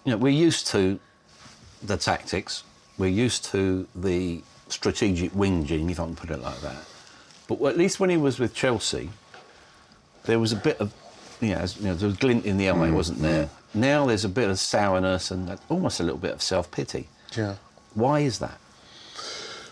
You 0.03 0.11
know, 0.11 0.17
we're 0.17 0.29
used 0.29 0.67
to 0.67 0.99
the 1.81 1.97
tactics 1.97 2.63
we're 2.99 3.07
used 3.07 3.45
to 3.45 3.87
the 3.95 4.41
strategic 4.69 5.35
wing 5.35 5.65
whinging, 5.65 5.91
if 5.91 5.99
I 5.99 6.05
can 6.05 6.15
put 6.15 6.29
it 6.29 6.41
like 6.41 6.59
that. 6.61 6.77
But 7.47 7.63
at 7.65 7.77
least 7.77 7.99
when 7.99 8.09
he 8.09 8.17
was 8.17 8.39
with 8.39 8.53
Chelsea, 8.53 9.09
there 10.25 10.39
was 10.39 10.51
a 10.51 10.55
bit 10.55 10.79
of, 10.79 10.93
you 11.41 11.55
know, 11.55 11.65
you 11.79 11.85
know 11.85 11.95
there 11.95 12.07
was 12.07 12.17
glint 12.17 12.45
in 12.45 12.57
the 12.57 12.69
eye, 12.69 12.91
wasn't 12.91 13.19
there? 13.19 13.49
Now 13.73 14.05
there's 14.05 14.25
a 14.25 14.29
bit 14.29 14.49
of 14.49 14.59
sourness 14.59 15.31
and 15.31 15.57
almost 15.69 15.99
a 15.99 16.03
little 16.03 16.19
bit 16.19 16.31
of 16.31 16.41
self 16.41 16.69
pity. 16.71 17.07
Yeah. 17.35 17.55
Why 17.93 18.19
is 18.19 18.39
that? 18.39 18.59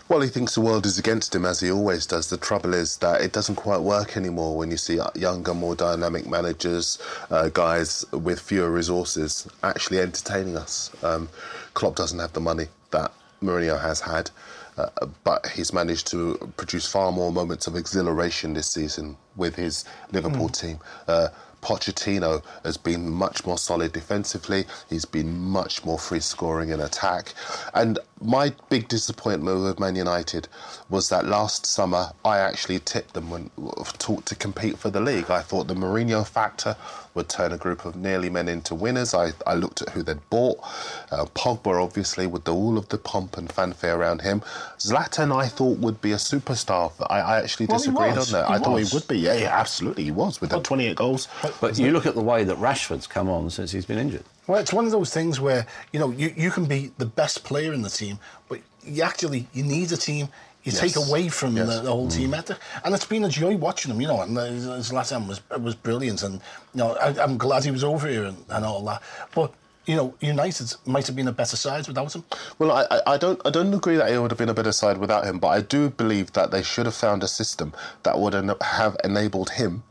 Well, 0.08 0.22
he 0.22 0.28
thinks 0.28 0.54
the 0.54 0.62
world 0.62 0.86
is 0.86 0.98
against 0.98 1.34
him, 1.34 1.44
as 1.44 1.60
he 1.60 1.70
always 1.70 2.06
does. 2.06 2.30
The 2.30 2.38
trouble 2.38 2.72
is 2.72 2.96
that 2.98 3.20
it 3.20 3.32
doesn't 3.32 3.56
quite 3.56 3.82
work 3.82 4.16
anymore 4.16 4.56
when 4.56 4.70
you 4.70 4.78
see 4.78 4.98
younger, 5.14 5.52
more 5.52 5.74
dynamic 5.74 6.26
managers, 6.26 6.98
uh, 7.30 7.50
guys 7.50 8.06
with 8.10 8.40
fewer 8.40 8.70
resources, 8.70 9.46
actually 9.62 9.98
entertaining 9.98 10.56
us. 10.56 10.90
Um, 11.04 11.28
Klopp 11.74 11.96
doesn't 11.96 12.18
have 12.18 12.32
the 12.32 12.40
money 12.40 12.68
that 12.90 13.12
Mourinho 13.42 13.78
has 13.82 14.00
had, 14.00 14.30
uh, 14.78 15.06
but 15.24 15.46
he's 15.48 15.72
managed 15.72 16.06
to 16.08 16.52
produce 16.56 16.86
far 16.86 17.10
more 17.12 17.32
moments 17.32 17.66
of 17.66 17.76
exhilaration 17.76 18.54
this 18.54 18.70
season 18.70 19.16
with 19.36 19.56
his 19.56 19.84
Liverpool 20.12 20.48
mm. 20.48 20.60
team. 20.60 20.78
Uh, 21.06 21.28
Pochettino 21.62 22.42
has 22.64 22.76
been 22.76 23.10
much 23.10 23.44
more 23.44 23.58
solid 23.58 23.92
defensively. 23.92 24.64
He's 24.88 25.04
been 25.04 25.36
much 25.36 25.84
more 25.84 25.98
free 25.98 26.20
scoring 26.20 26.68
in 26.70 26.80
attack. 26.80 27.34
And 27.74 27.98
my 28.20 28.52
big 28.68 28.88
disappointment 28.88 29.62
with 29.62 29.78
Man 29.78 29.96
United 29.96 30.48
was 30.88 31.08
that 31.08 31.26
last 31.26 31.66
summer 31.66 32.10
I 32.24 32.38
actually 32.38 32.80
tipped 32.80 33.14
them 33.14 33.30
when 33.30 33.50
taught 33.98 34.26
to 34.26 34.34
compete 34.34 34.78
for 34.78 34.90
the 34.90 35.00
league. 35.00 35.30
I 35.30 35.42
thought 35.42 35.68
the 35.68 35.74
Mourinho 35.74 36.26
factor 36.26 36.76
would 37.14 37.28
turn 37.28 37.52
a 37.52 37.56
group 37.56 37.84
of 37.84 37.96
nearly 37.96 38.30
men 38.30 38.48
into 38.48 38.74
winners. 38.74 39.14
I, 39.14 39.32
I 39.46 39.54
looked 39.54 39.82
at 39.82 39.90
who 39.90 40.02
they'd 40.02 40.30
bought. 40.30 40.58
Uh, 41.10 41.26
Pogba, 41.34 41.82
obviously, 41.82 42.26
with 42.26 42.44
the, 42.44 42.54
all 42.54 42.78
of 42.78 42.88
the 42.88 42.98
pomp 42.98 43.36
and 43.36 43.50
fanfare 43.50 43.96
around 43.96 44.22
him. 44.22 44.40
Zlatan, 44.78 45.36
I 45.36 45.48
thought 45.48 45.78
would 45.78 46.00
be 46.00 46.12
a 46.12 46.16
superstar. 46.16 46.92
I, 47.10 47.20
I 47.20 47.40
actually 47.40 47.66
well, 47.66 47.78
disagreed 47.78 48.18
on 48.18 48.26
that. 48.32 48.46
He 48.46 48.54
I 48.54 48.58
was. 48.58 48.60
thought 48.62 48.76
he 48.76 48.94
would 48.94 49.08
be. 49.08 49.18
Yeah, 49.18 49.34
yeah 49.34 49.58
absolutely, 49.58 50.04
he 50.04 50.10
was 50.10 50.40
with 50.40 50.50
the 50.50 50.60
28 50.60 50.96
goals. 50.96 51.28
But, 51.42 51.56
but 51.60 51.78
you 51.78 51.90
look 51.90 52.06
at 52.06 52.14
the 52.14 52.22
way 52.22 52.44
that 52.44 52.56
Rashford's 52.56 53.06
come 53.06 53.28
on 53.28 53.50
since 53.50 53.72
he's 53.72 53.86
been 53.86 53.98
injured. 53.98 54.24
Well, 54.48 54.58
it's 54.60 54.72
one 54.72 54.86
of 54.86 54.90
those 54.90 55.12
things 55.12 55.38
where 55.38 55.66
you 55.92 56.00
know 56.00 56.10
you, 56.10 56.32
you 56.36 56.50
can 56.50 56.64
be 56.64 56.90
the 56.98 57.06
best 57.06 57.44
player 57.44 57.72
in 57.72 57.82
the 57.82 57.90
team, 57.90 58.18
but 58.48 58.60
you 58.82 59.02
actually 59.02 59.46
you 59.52 59.62
need 59.62 59.92
a 59.92 59.96
team. 59.96 60.28
You 60.64 60.72
yes. 60.72 60.80
take 60.80 60.96
away 60.96 61.28
from 61.28 61.56
yes. 61.56 61.68
the, 61.68 61.82
the, 61.82 61.90
whole 61.90 62.08
mm. 62.08 62.14
team 62.14 62.34
ethic, 62.34 62.58
and 62.84 62.94
it's 62.94 63.06
been 63.06 63.24
a 63.24 63.28
joy 63.28 63.56
watching 63.56 63.92
him. 63.92 64.00
You 64.00 64.08
know, 64.08 64.22
and 64.22 64.36
his 64.36 64.92
last 64.92 65.10
time 65.10 65.28
was 65.28 65.40
was 65.58 65.74
brilliant, 65.74 66.22
and 66.22 66.34
you 66.74 66.78
know 66.78 66.94
I, 66.94 67.22
am 67.22 67.38
glad 67.38 67.64
he 67.64 67.70
was 67.70 67.84
over 67.84 68.08
here 68.08 68.24
and, 68.24 68.44
and 68.48 68.64
all 68.64 68.82
that. 68.86 69.02
But 69.34 69.52
you 69.86 69.96
know, 69.96 70.14
United 70.20 70.74
might 70.84 71.06
have 71.06 71.14
been 71.14 71.28
a 71.28 71.32
better 71.32 71.56
side 71.56 71.86
without 71.86 72.14
him. 72.14 72.24
Well, 72.58 72.72
I, 72.72 73.00
I 73.06 73.16
don't 73.18 73.40
I 73.46 73.50
don't 73.50 73.72
agree 73.72 73.96
that 73.96 74.10
it 74.10 74.18
would 74.18 74.30
have 74.30 74.38
been 74.38 74.48
a 74.48 74.54
better 74.54 74.72
side 74.72 74.98
without 74.98 75.24
him, 75.24 75.38
but 75.38 75.48
I 75.48 75.60
do 75.60 75.90
believe 75.90 76.32
that 76.32 76.50
they 76.50 76.62
should 76.62 76.86
have 76.86 76.94
found 76.94 77.22
a 77.22 77.28
system 77.28 77.72
that 78.02 78.18
would 78.18 78.32
have 78.34 78.96
enabled 79.04 79.50
him 79.50 79.84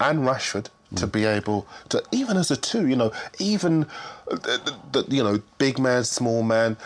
and 0.00 0.20
Rashford 0.20 0.68
to 0.96 1.06
be 1.06 1.24
able 1.24 1.66
to 1.88 2.02
even 2.12 2.36
as 2.36 2.50
a 2.50 2.56
two, 2.56 2.86
you 2.86 2.96
know, 2.96 3.12
even 3.38 3.86
the, 4.26 4.76
the, 4.92 5.04
you 5.08 5.22
know 5.22 5.40
big 5.58 5.78
man, 5.78 6.04
small 6.04 6.42
man, 6.42 6.76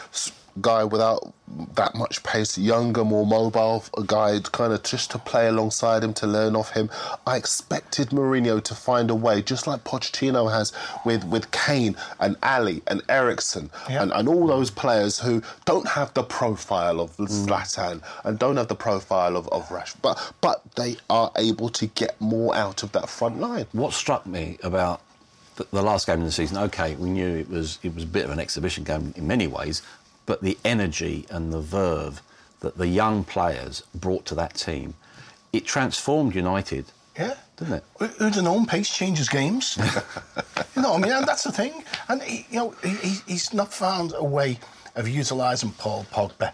guy 0.60 0.84
without 0.84 1.32
that 1.74 1.94
much 1.94 2.22
pace, 2.22 2.58
younger, 2.58 3.04
more 3.04 3.26
mobile 3.26 3.84
a 3.96 4.02
guy, 4.02 4.38
kind 4.52 4.72
of 4.72 4.82
just 4.82 5.10
to 5.10 5.18
play 5.18 5.48
alongside 5.48 6.04
him, 6.04 6.12
to 6.14 6.26
learn 6.26 6.56
off 6.56 6.72
him. 6.72 6.90
I 7.26 7.36
expected 7.36 8.08
Mourinho 8.08 8.62
to 8.62 8.74
find 8.74 9.10
a 9.10 9.14
way, 9.14 9.42
just 9.42 9.66
like 9.66 9.84
Pochettino 9.84 10.50
has 10.52 10.72
with, 11.04 11.24
with 11.24 11.50
Kane 11.50 11.96
and 12.20 12.36
Alli 12.42 12.82
and 12.86 13.02
Eriksen 13.08 13.70
yep. 13.88 14.02
and, 14.02 14.12
and 14.12 14.28
all 14.28 14.46
those 14.46 14.70
players 14.70 15.18
who 15.18 15.42
don't 15.64 15.88
have 15.88 16.12
the 16.14 16.22
profile 16.22 17.00
of 17.00 17.16
mm. 17.16 17.28
Zlatan 17.28 18.02
and 18.24 18.38
don't 18.38 18.56
have 18.56 18.68
the 18.68 18.74
profile 18.74 19.36
of, 19.36 19.48
of 19.48 19.68
Rashford, 19.68 20.02
but, 20.02 20.32
but 20.40 20.62
they 20.76 20.96
are 21.08 21.30
able 21.36 21.68
to 21.70 21.86
get 21.86 22.20
more 22.20 22.54
out 22.54 22.82
of 22.82 22.92
that 22.92 23.08
front 23.08 23.40
line. 23.40 23.66
What 23.72 23.92
struck 23.92 24.26
me 24.26 24.58
about 24.62 25.02
the 25.70 25.82
last 25.82 26.06
game 26.06 26.20
of 26.20 26.24
the 26.24 26.32
season, 26.32 26.56
okay, 26.56 26.94
we 26.96 27.10
knew 27.10 27.36
it 27.36 27.48
was 27.50 27.78
it 27.82 27.94
was 27.94 28.04
a 28.04 28.06
bit 28.06 28.24
of 28.24 28.30
an 28.30 28.38
exhibition 28.38 28.84
game 28.84 29.12
in 29.16 29.26
many 29.26 29.46
ways, 29.46 29.82
but 30.28 30.42
the 30.42 30.58
energy 30.62 31.24
and 31.30 31.54
the 31.54 31.60
verve 31.60 32.20
that 32.60 32.76
the 32.76 32.86
young 32.86 33.24
players 33.24 33.82
brought 33.94 34.26
to 34.26 34.34
that 34.34 34.54
team, 34.54 34.92
it 35.54 35.64
transformed 35.64 36.34
United. 36.34 36.84
Yeah. 37.18 37.34
Didn't 37.56 37.74
it? 37.76 37.84
Who'd 37.98 38.34
have 38.34 38.44
known 38.44 38.66
pace 38.66 38.94
changes 38.94 39.30
games? 39.30 39.78
you 40.76 40.82
know, 40.82 40.94
I 40.94 40.98
mean, 40.98 41.12
and 41.12 41.26
that's 41.26 41.44
the 41.44 41.50
thing. 41.50 41.82
And, 42.10 42.22
he, 42.22 42.46
you 42.50 42.58
know, 42.58 42.74
he, 42.84 43.20
he's 43.26 43.54
not 43.54 43.72
found 43.72 44.12
a 44.16 44.22
way 44.22 44.58
of 44.96 45.08
utilising 45.08 45.72
Paul 45.72 46.04
Pogba 46.12 46.52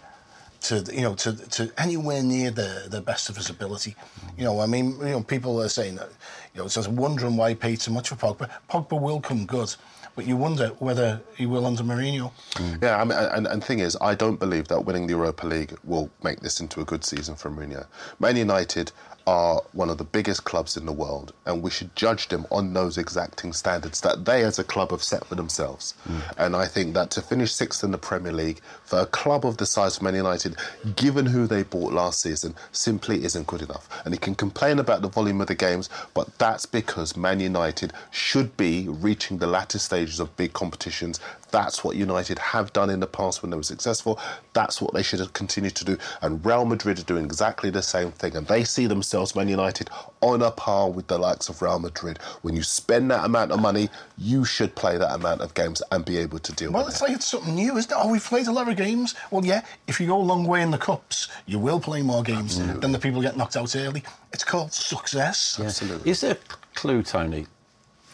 to 0.61 0.83
you 0.91 1.01
know 1.01 1.13
to 1.13 1.33
to 1.49 1.71
anywhere 1.77 2.23
near 2.23 2.49
the 2.49 2.87
the 2.89 3.01
best 3.01 3.29
of 3.29 3.37
his 3.37 3.49
ability. 3.49 3.95
You 4.37 4.45
know, 4.45 4.59
I 4.61 4.65
mean, 4.65 4.97
you 4.99 5.05
know, 5.05 5.21
people 5.21 5.61
are 5.61 5.69
saying 5.69 5.95
that 5.95 6.09
you 6.53 6.59
know, 6.59 6.65
it's 6.65 6.75
just 6.75 6.89
wondering 6.89 7.37
why 7.37 7.49
he 7.49 7.55
paid 7.55 7.81
so 7.81 7.91
much 7.91 8.09
for 8.09 8.15
Pogba. 8.15 8.49
Pogba 8.69 8.99
will 8.99 9.19
come 9.19 9.45
good 9.45 9.75
but 10.15 10.25
you 10.25 10.37
wonder 10.37 10.69
whether 10.79 11.21
he 11.35 11.45
will 11.45 11.65
under 11.65 11.83
Mourinho. 11.83 12.31
Mm. 12.53 12.83
Yeah, 12.83 13.01
I 13.01 13.03
mean, 13.03 13.17
and, 13.17 13.47
and 13.47 13.63
thing 13.63 13.79
is, 13.79 13.97
I 14.01 14.15
don't 14.15 14.39
believe 14.39 14.67
that 14.69 14.85
winning 14.85 15.07
the 15.07 15.13
Europa 15.13 15.45
League 15.45 15.75
will 15.83 16.09
make 16.23 16.39
this 16.39 16.59
into 16.59 16.81
a 16.81 16.85
good 16.85 17.03
season 17.03 17.35
for 17.35 17.49
Mourinho. 17.49 17.85
Man 18.19 18.37
United 18.37 18.91
are 19.27 19.61
one 19.73 19.89
of 19.89 19.97
the 19.97 20.03
biggest 20.03 20.43
clubs 20.43 20.77
in 20.77 20.85
the 20.85 20.91
world, 20.91 21.33
and 21.45 21.63
we 21.63 21.71
should 21.71 21.95
judge 21.95 22.27
them 22.27 22.45
on 22.51 22.73
those 22.73 22.97
exacting 22.97 23.53
standards 23.53 24.01
that 24.01 24.25
they 24.25 24.43
as 24.43 24.59
a 24.59 24.63
club 24.63 24.91
have 24.91 25.01
set 25.01 25.25
for 25.25 25.35
themselves. 25.35 25.95
Mm. 26.07 26.21
And 26.37 26.55
I 26.55 26.67
think 26.67 26.93
that 26.93 27.09
to 27.11 27.21
finish 27.21 27.51
sixth 27.51 27.83
in 27.83 27.91
the 27.91 27.97
Premier 27.97 28.31
League 28.31 28.61
for 28.83 28.99
a 28.99 29.05
club 29.05 29.45
of 29.45 29.57
the 29.57 29.65
size 29.65 29.97
of 29.97 30.03
Man 30.03 30.15
United, 30.15 30.55
given 30.95 31.25
who 31.25 31.47
they 31.47 31.63
bought 31.63 31.93
last 31.93 32.21
season, 32.21 32.55
simply 32.71 33.23
isn't 33.23 33.47
good 33.47 33.61
enough. 33.61 33.89
And 34.05 34.13
he 34.13 34.19
can 34.19 34.35
complain 34.35 34.79
about 34.79 35.01
the 35.01 35.09
volume 35.09 35.41
of 35.41 35.47
the 35.47 35.55
games, 35.55 35.89
but 36.13 36.37
that's 36.37 36.65
because 36.65 37.17
Man 37.17 37.39
United 37.39 37.93
should 38.11 38.55
be 38.57 38.87
reaching 38.87 39.39
the 39.39 39.47
latter 39.47 39.79
stages 39.79 40.19
of 40.19 40.35
big 40.37 40.53
competitions 40.53 41.19
that's 41.55 41.85
what 41.85 41.95
United 41.95 42.37
have 42.37 42.73
done 42.73 42.89
in 42.89 42.99
the 42.99 43.07
past 43.07 43.41
when 43.41 43.49
they 43.49 43.55
were 43.55 43.63
successful. 43.63 44.19
That's 44.51 44.81
what 44.81 44.93
they 44.93 45.01
should 45.01 45.21
have 45.21 45.31
continued 45.31 45.73
to 45.75 45.85
do. 45.85 45.97
And 46.21 46.45
Real 46.45 46.65
Madrid 46.65 46.99
are 46.99 47.03
doing 47.03 47.23
exactly 47.23 47.69
the 47.69 47.81
same 47.81 48.11
thing. 48.11 48.35
And 48.35 48.45
they 48.45 48.65
see 48.65 48.87
themselves, 48.87 49.37
Man 49.37 49.47
United, 49.47 49.89
on 50.19 50.41
a 50.41 50.51
par 50.51 50.91
with 50.91 51.07
the 51.07 51.17
likes 51.17 51.47
of 51.47 51.61
Real 51.61 51.79
Madrid. 51.79 52.19
When 52.41 52.57
you 52.57 52.61
spend 52.61 53.09
that 53.11 53.23
amount 53.23 53.53
of 53.53 53.61
money, 53.61 53.89
you 54.17 54.43
should 54.43 54.75
play 54.75 54.97
that 54.97 55.15
amount 55.15 55.39
of 55.39 55.53
games 55.53 55.81
and 55.93 56.03
be 56.03 56.17
able 56.17 56.39
to 56.39 56.51
deal 56.51 56.73
well, 56.73 56.83
with 56.83 56.95
it. 56.95 57.01
Well, 57.01 57.07
it's 57.07 57.13
like 57.13 57.19
it's 57.19 57.25
something 57.25 57.55
new, 57.55 57.77
isn't 57.77 57.89
it? 57.89 57.97
Oh, 57.97 58.11
we've 58.11 58.21
played 58.21 58.47
a 58.47 58.51
lot 58.51 58.67
of 58.67 58.75
games. 58.75 59.15
Well, 59.31 59.45
yeah, 59.45 59.63
if 59.87 60.01
you 60.01 60.07
go 60.07 60.17
a 60.17 60.27
long 60.33 60.45
way 60.45 60.61
in 60.61 60.71
the 60.71 60.77
Cups, 60.77 61.29
you 61.45 61.57
will 61.57 61.79
play 61.79 62.01
more 62.01 62.21
games 62.21 62.57
Absolutely. 62.57 62.81
than 62.81 62.91
the 62.91 62.99
people 62.99 63.21
get 63.21 63.37
knocked 63.37 63.55
out 63.55 63.73
early. 63.77 64.03
It's 64.33 64.43
called 64.43 64.73
success. 64.73 65.55
Yeah. 65.57 65.67
Absolutely. 65.67 66.11
Is 66.11 66.19
there 66.19 66.33
a 66.33 66.75
clue, 66.77 67.01
Tony? 67.01 67.47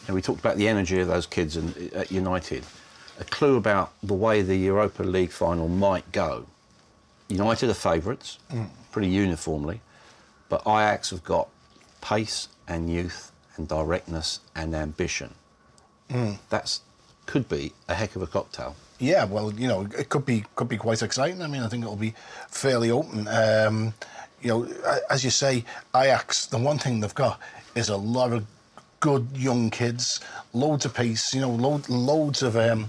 And 0.06 0.14
we 0.14 0.22
talked 0.22 0.38
about 0.38 0.58
the 0.58 0.68
energy 0.68 1.00
of 1.00 1.08
those 1.08 1.26
kids 1.26 1.56
in, 1.56 1.90
uh, 1.92 1.98
at 1.98 2.12
United 2.12 2.64
a 3.18 3.24
clue 3.24 3.56
about 3.56 3.92
the 4.02 4.14
way 4.14 4.42
the 4.42 4.56
Europa 4.56 5.02
League 5.02 5.30
final 5.30 5.68
might 5.68 6.10
go. 6.12 6.46
United 7.28 7.70
are 7.70 7.74
favourites, 7.74 8.38
mm. 8.50 8.68
pretty 8.90 9.08
uniformly, 9.08 9.80
but 10.48 10.62
Ajax 10.62 11.10
have 11.10 11.24
got 11.24 11.48
pace 12.00 12.48
and 12.68 12.90
youth 12.90 13.32
and 13.56 13.68
directness 13.68 14.40
and 14.54 14.74
ambition. 14.74 15.34
Mm. 16.10 16.38
That's 16.50 16.80
could 17.26 17.48
be 17.48 17.72
a 17.88 17.94
heck 17.94 18.16
of 18.16 18.22
a 18.22 18.26
cocktail. 18.26 18.74
Yeah, 18.98 19.24
well, 19.24 19.52
you 19.52 19.68
know, 19.68 19.88
it 19.98 20.08
could 20.08 20.26
be 20.26 20.44
could 20.56 20.68
be 20.68 20.76
quite 20.76 21.02
exciting. 21.02 21.42
I 21.42 21.46
mean, 21.46 21.62
I 21.62 21.68
think 21.68 21.84
it'll 21.84 21.96
be 21.96 22.14
fairly 22.48 22.90
open. 22.90 23.28
Um, 23.28 23.94
you 24.40 24.48
know, 24.48 24.68
as 25.08 25.24
you 25.24 25.30
say, 25.30 25.64
Ajax. 25.94 26.46
The 26.46 26.58
one 26.58 26.78
thing 26.78 27.00
they've 27.00 27.14
got 27.14 27.40
is 27.74 27.88
a 27.88 27.96
lot 27.96 28.32
of 28.32 28.44
good 29.02 29.26
young 29.36 29.68
kids, 29.68 30.20
loads 30.54 30.86
of 30.86 30.94
pace, 30.94 31.34
you 31.34 31.40
know, 31.40 31.50
load, 31.50 31.88
loads 31.88 32.42
of. 32.42 32.56
Um, 32.56 32.88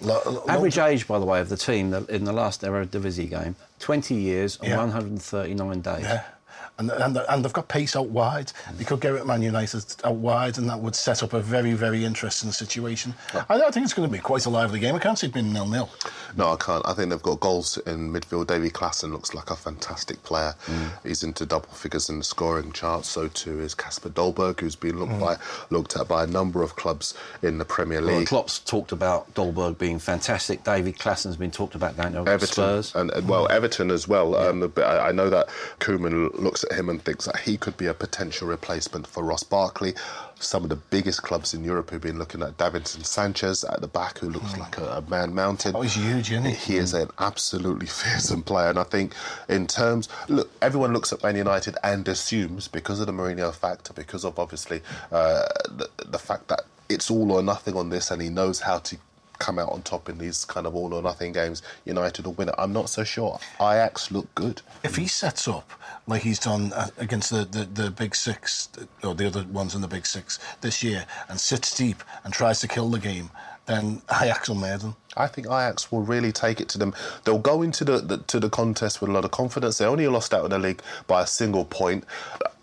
lo- 0.00 0.44
Average 0.46 0.76
loads 0.76 0.92
age, 0.92 1.08
by 1.08 1.18
the 1.18 1.24
way, 1.24 1.40
of 1.40 1.48
the 1.48 1.56
team 1.56 1.92
in 2.08 2.24
the 2.24 2.32
last 2.32 2.60
Eredivisie 2.60 3.28
game, 3.28 3.56
20 3.80 4.14
years 4.14 4.58
and 4.60 4.68
yeah. 4.68 4.76
139 4.76 5.80
days. 5.80 6.02
Yeah 6.04 6.22
and 6.78 6.90
and, 6.90 7.16
and 7.16 7.44
they've 7.44 7.52
got 7.52 7.68
pace 7.68 7.96
out 7.96 8.08
wide. 8.08 8.52
They 8.76 8.84
could 8.84 9.00
get 9.00 9.14
at 9.14 9.26
Man 9.26 9.42
United 9.42 9.84
out 10.04 10.16
wide, 10.16 10.58
and 10.58 10.68
that 10.68 10.80
would 10.80 10.94
set 10.96 11.22
up 11.22 11.32
a 11.32 11.40
very 11.40 11.74
very 11.74 12.04
interesting 12.04 12.50
situation. 12.52 13.14
I, 13.32 13.62
I, 13.62 13.70
think 13.70 13.84
it's 13.84 13.94
going 13.94 14.08
to 14.08 14.12
be 14.12 14.18
quite 14.18 14.46
a 14.46 14.50
lively 14.50 14.80
game. 14.80 14.94
I 14.94 14.98
can't 14.98 15.18
see 15.18 15.28
it 15.28 15.34
being 15.34 15.52
nil 15.52 15.66
nil. 15.66 15.88
No, 16.36 16.52
I 16.52 16.56
can't. 16.56 16.86
I 16.86 16.94
think 16.94 17.10
they've 17.10 17.22
got 17.22 17.40
goals 17.40 17.78
in 17.78 18.12
midfield. 18.12 18.48
Davy 18.48 18.70
Klaassen 18.70 19.12
looks 19.12 19.34
like 19.34 19.50
a 19.50 19.56
fantastic 19.56 20.22
player. 20.24 20.54
Mm. 20.66 20.90
He's 21.04 21.22
into 21.22 21.46
double 21.46 21.68
figures 21.68 22.08
in 22.08 22.18
the 22.18 22.24
scoring 22.24 22.72
chart. 22.72 23.04
So 23.04 23.28
too 23.28 23.60
is 23.60 23.74
Kasper 23.74 24.08
Dolberg, 24.08 24.60
who's 24.60 24.76
been 24.76 24.98
looked 24.98 25.12
mm. 25.12 25.20
by 25.20 25.36
looked 25.70 25.96
at 25.96 26.08
by 26.08 26.24
a 26.24 26.26
number 26.26 26.62
of 26.62 26.76
clubs 26.76 27.14
in 27.42 27.58
the 27.58 27.64
Premier 27.64 28.00
League. 28.00 28.16
Well, 28.16 28.26
Klopp's 28.26 28.58
talked 28.58 28.92
about 28.92 29.32
Dolberg 29.34 29.78
being 29.78 29.98
fantastic. 29.98 30.64
David 30.64 30.98
Klaassen's 30.98 31.36
been 31.36 31.50
talked 31.50 31.74
about 31.74 31.96
going 31.96 32.12
to 32.14 32.30
Everton, 32.30 32.46
Spurs, 32.48 32.94
and, 32.94 33.10
and 33.12 33.28
well, 33.28 33.46
mm. 33.46 33.52
Everton 33.52 33.90
as 33.90 34.08
well. 34.08 34.32
Yeah. 34.32 34.48
Um, 34.48 34.72
I 34.78 35.12
know 35.12 35.30
that 35.30 35.48
Koeman 35.78 36.36
looks 36.38 36.63
at 36.64 36.78
him 36.78 36.88
and 36.88 37.02
thinks 37.02 37.26
that 37.26 37.38
he 37.38 37.56
could 37.56 37.76
be 37.76 37.86
a 37.86 37.94
potential 37.94 38.48
replacement 38.48 39.06
for 39.06 39.22
Ross 39.22 39.42
Barkley. 39.42 39.94
Some 40.40 40.64
of 40.64 40.68
the 40.68 40.76
biggest 40.76 41.22
clubs 41.22 41.54
in 41.54 41.64
Europe 41.64 41.90
who've 41.90 42.00
been 42.00 42.18
looking 42.18 42.42
at 42.42 42.56
Davinson 42.56 43.04
Sanchez 43.04 43.64
at 43.64 43.80
the 43.80 43.88
back, 43.88 44.18
who 44.18 44.30
looks 44.30 44.56
like 44.56 44.78
a, 44.78 44.84
a 44.84 45.10
man 45.10 45.34
mounted. 45.34 45.74
Oh, 45.74 45.82
he's 45.82 45.94
huge, 45.94 46.32
isn't 46.32 46.44
he? 46.44 46.52
He 46.52 46.76
is 46.76 46.92
an 46.94 47.08
absolutely 47.18 47.86
fearsome 48.00 48.42
player, 48.42 48.70
and 48.70 48.78
I 48.78 48.84
think 48.84 49.14
in 49.48 49.66
terms, 49.66 50.08
look, 50.28 50.50
everyone 50.60 50.92
looks 50.92 51.12
at 51.12 51.22
Man 51.22 51.36
United 51.36 51.76
and 51.82 52.06
assumes 52.08 52.68
because 52.68 53.00
of 53.00 53.06
the 53.06 53.12
Mourinho 53.12 53.54
factor, 53.54 53.92
because 53.92 54.24
of 54.24 54.38
obviously 54.38 54.82
uh, 55.12 55.44
the, 55.70 55.88
the 56.06 56.18
fact 56.18 56.48
that 56.48 56.62
it's 56.88 57.10
all 57.10 57.32
or 57.32 57.42
nothing 57.42 57.76
on 57.76 57.90
this, 57.90 58.10
and 58.10 58.20
he 58.20 58.28
knows 58.28 58.60
how 58.60 58.78
to 58.78 58.96
come 59.38 59.58
out 59.58 59.70
on 59.70 59.82
top 59.82 60.08
in 60.08 60.18
these 60.18 60.44
kind 60.44 60.66
of 60.66 60.74
all 60.74 60.94
or 60.94 61.02
nothing 61.02 61.32
games. 61.32 61.62
United 61.84 62.26
will 62.26 62.34
win 62.34 62.48
it. 62.48 62.54
I'm 62.58 62.72
not 62.72 62.88
so 62.88 63.04
sure. 63.04 63.38
Ajax 63.60 64.10
look 64.10 64.32
good. 64.34 64.62
If 64.82 64.96
he 64.96 65.06
sets 65.06 65.48
up 65.48 65.70
like 66.06 66.22
he's 66.22 66.38
done 66.38 66.72
uh, 66.72 66.88
against 66.98 67.30
the, 67.30 67.44
the, 67.44 67.64
the 67.64 67.90
big 67.90 68.14
six, 68.14 68.68
or 69.02 69.14
the 69.14 69.26
other 69.26 69.44
ones 69.44 69.74
in 69.74 69.80
the 69.80 69.88
big 69.88 70.06
six 70.06 70.38
this 70.60 70.82
year, 70.82 71.06
and 71.28 71.40
sits 71.40 71.74
deep 71.74 72.02
and 72.24 72.32
tries 72.32 72.60
to 72.60 72.68
kill 72.68 72.90
the 72.90 72.98
game, 72.98 73.30
then 73.66 74.02
Ajax 74.10 74.48
will 74.48 74.56
murder 74.56 74.78
them. 74.78 74.96
I 75.16 75.26
think 75.26 75.46
Ajax 75.46 75.90
will 75.90 76.02
really 76.02 76.32
take 76.32 76.60
it 76.60 76.68
to 76.70 76.78
them. 76.78 76.94
They'll 77.24 77.38
go 77.38 77.62
into 77.62 77.84
the, 77.84 77.98
the, 77.98 78.18
to 78.18 78.40
the 78.40 78.50
contest 78.50 79.00
with 79.00 79.10
a 79.10 79.12
lot 79.12 79.24
of 79.24 79.30
confidence. 79.30 79.78
They 79.78 79.86
only 79.86 80.06
lost 80.08 80.34
out 80.34 80.44
in 80.44 80.50
the 80.50 80.58
league 80.58 80.82
by 81.06 81.22
a 81.22 81.26
single 81.26 81.64
point. 81.64 82.04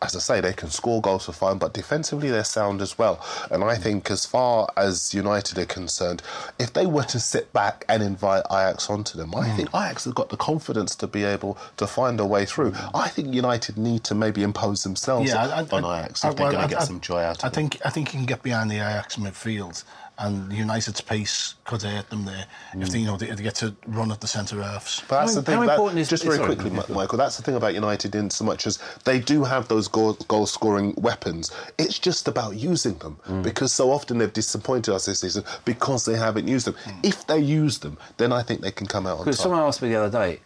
As 0.01 0.15
I 0.15 0.19
say, 0.19 0.41
they 0.41 0.53
can 0.53 0.69
score 0.69 0.99
goals 1.01 1.25
for 1.25 1.31
fun, 1.31 1.59
but 1.59 1.73
defensively 1.73 2.29
they're 2.31 2.43
sound 2.43 2.81
as 2.81 2.97
well. 2.97 3.23
And 3.51 3.63
I 3.63 3.75
think, 3.75 4.09
as 4.09 4.25
far 4.25 4.67
as 4.75 5.13
United 5.13 5.57
are 5.59 5.65
concerned, 5.65 6.23
if 6.59 6.73
they 6.73 6.85
were 6.87 7.03
to 7.03 7.19
sit 7.19 7.53
back 7.53 7.85
and 7.87 8.01
invite 8.01 8.43
Ajax 8.49 8.89
onto 8.89 9.17
them, 9.17 9.35
I 9.35 9.49
think 9.51 9.69
Ajax 9.69 10.05
have 10.05 10.15
got 10.15 10.29
the 10.29 10.37
confidence 10.37 10.95
to 10.95 11.07
be 11.07 11.23
able 11.23 11.57
to 11.77 11.85
find 11.85 12.19
a 12.19 12.25
way 12.25 12.45
through. 12.45 12.73
I 12.93 13.09
think 13.09 13.33
United 13.33 13.77
need 13.77 14.03
to 14.05 14.15
maybe 14.15 14.41
impose 14.43 14.83
themselves 14.83 15.31
on 15.33 15.49
Ajax 15.85 16.23
if 16.25 16.35
they're 16.35 16.51
going 16.51 16.67
to 16.67 16.75
get 16.75 16.83
some 16.83 16.99
joy 16.99 17.19
out 17.21 17.39
of 17.39 17.45
I 17.45 17.47
it. 17.49 17.53
think 17.53 17.77
I 17.85 17.89
think 17.89 18.13
you 18.13 18.19
can 18.19 18.25
get 18.25 18.41
behind 18.43 18.71
the 18.71 18.77
Ajax 18.77 19.17
midfield, 19.17 19.83
and 20.21 20.51
United's 20.53 21.01
pace 21.01 21.55
could 21.65 21.81
hurt 21.81 22.10
them 22.10 22.25
there 22.25 22.45
if 22.75 22.89
they 22.89 22.99
you 22.99 23.05
know 23.07 23.17
they, 23.17 23.27
they 23.31 23.43
get 23.43 23.55
to 23.55 23.75
run 23.88 24.12
at 24.12 24.21
the 24.21 24.27
centre 24.27 24.62
halves. 24.62 25.01
But 25.07 25.21
that's 25.21 25.34
How- 25.36 25.39
the 25.41 25.45
thing. 25.45 25.55
how 25.57 25.65
that- 25.65 25.73
important 25.73 25.99
is- 25.99 26.10
just 26.10 26.23
very 26.23 26.38
sorry. 26.38 26.55
quickly, 26.55 26.69
Mi- 26.69 26.84
Michael. 26.95 27.17
That's 27.17 27.38
the 27.38 27.43
thing 27.43 27.55
about 27.55 27.73
United, 27.73 28.13
in 28.15 28.29
so 28.29 28.45
much 28.45 28.67
as 28.67 28.79
they 29.03 29.19
do 29.19 29.43
have 29.43 29.67
those 29.67 29.88
goal, 29.88 30.13
goal 30.27 30.45
scoring 30.45 30.93
weapons. 30.97 31.51
It's 31.77 31.97
just 31.99 32.27
about 32.27 32.55
using 32.55 32.95
them 32.99 33.17
Mm. 33.27 33.43
because 33.43 33.73
so 33.73 33.91
often 33.91 34.19
they've 34.19 34.31
disappointed 34.31 34.93
us 34.93 35.05
this 35.05 35.19
season 35.21 35.43
because 35.65 36.05
they 36.05 36.15
haven't 36.15 36.47
used 36.47 36.67
them. 36.67 36.75
If 37.03 37.25
they 37.27 37.39
use 37.39 37.79
them, 37.79 37.97
then 38.17 38.31
I 38.31 38.43
think 38.43 38.62
they 38.62 38.71
can 38.71 38.88
come 38.88 39.07
out 39.07 39.19
on 39.19 39.25
Because 39.25 39.39
someone 39.39 39.60
asked 39.62 39.81
me 39.81 39.89
the 39.89 39.95
other 40.03 40.10
day, 40.19 40.39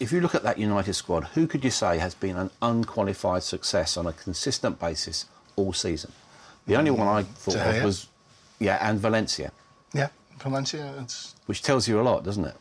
if 0.00 0.10
you 0.10 0.20
look 0.20 0.34
at 0.34 0.42
that 0.42 0.58
United 0.58 0.94
squad, 0.94 1.24
who 1.34 1.46
could 1.46 1.62
you 1.64 1.70
say 1.70 1.98
has 1.98 2.14
been 2.14 2.36
an 2.36 2.50
unqualified 2.60 3.42
success 3.42 3.96
on 3.96 4.06
a 4.06 4.12
consistent 4.12 4.80
basis 4.80 5.26
all 5.56 5.72
season? 5.72 6.12
The 6.66 6.76
only 6.76 6.90
one 6.92 7.08
I 7.08 7.22
thought 7.24 7.56
of 7.56 7.84
was, 7.84 8.06
yeah, 8.62 8.78
and 8.88 8.98
Valencia, 9.00 9.52
Yeah, 9.92 10.08
Valencia. 10.38 10.94
It's 11.00 11.34
which 11.46 11.62
tells 11.62 11.88
you 11.88 12.00
a 12.00 12.02
lot, 12.02 12.24
doesn't 12.24 12.44
it? 12.44 12.56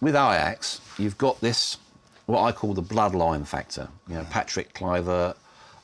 With 0.00 0.14
Ajax, 0.14 0.80
you've 0.98 1.18
got 1.18 1.40
this, 1.40 1.76
what 2.26 2.42
I 2.42 2.52
call 2.52 2.72
the 2.74 2.82
bloodline 2.82 3.46
factor. 3.46 3.88
You 4.08 4.14
know, 4.16 4.26
Patrick 4.30 4.72
Kluivert, 4.72 5.36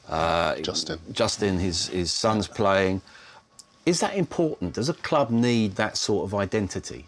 uh, 0.09 0.57
Justin. 0.57 0.99
Justin, 1.13 1.59
his 1.59 1.89
his 1.89 2.11
son's 2.13 2.49
playing. 2.49 3.03
Is 3.85 4.01
that 4.01 4.15
important? 4.17 4.75
Does 4.75 4.89
a 4.89 4.95
club 4.95 5.31
need 5.31 5.77
that 5.77 5.97
sort 5.97 6.25
of 6.25 6.35
identity? 6.35 7.07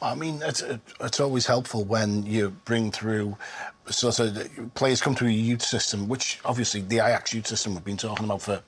I 0.00 0.14
mean, 0.14 0.40
it's 0.42 0.62
it's 1.00 1.20
always 1.20 1.46
helpful 1.46 1.84
when 1.84 2.24
you 2.24 2.50
bring 2.64 2.90
through 2.90 3.36
sort 3.90 4.20
of 4.20 4.74
players 4.74 5.00
come 5.00 5.14
through 5.14 5.28
a 5.28 5.32
youth 5.32 5.62
system, 5.62 6.08
which 6.08 6.38
obviously 6.44 6.80
the 6.80 6.96
Ajax 6.96 7.32
youth 7.34 7.46
system 7.46 7.74
we've 7.74 7.84
been 7.84 7.96
talking 7.96 8.24
about 8.24 8.42
for 8.42 8.62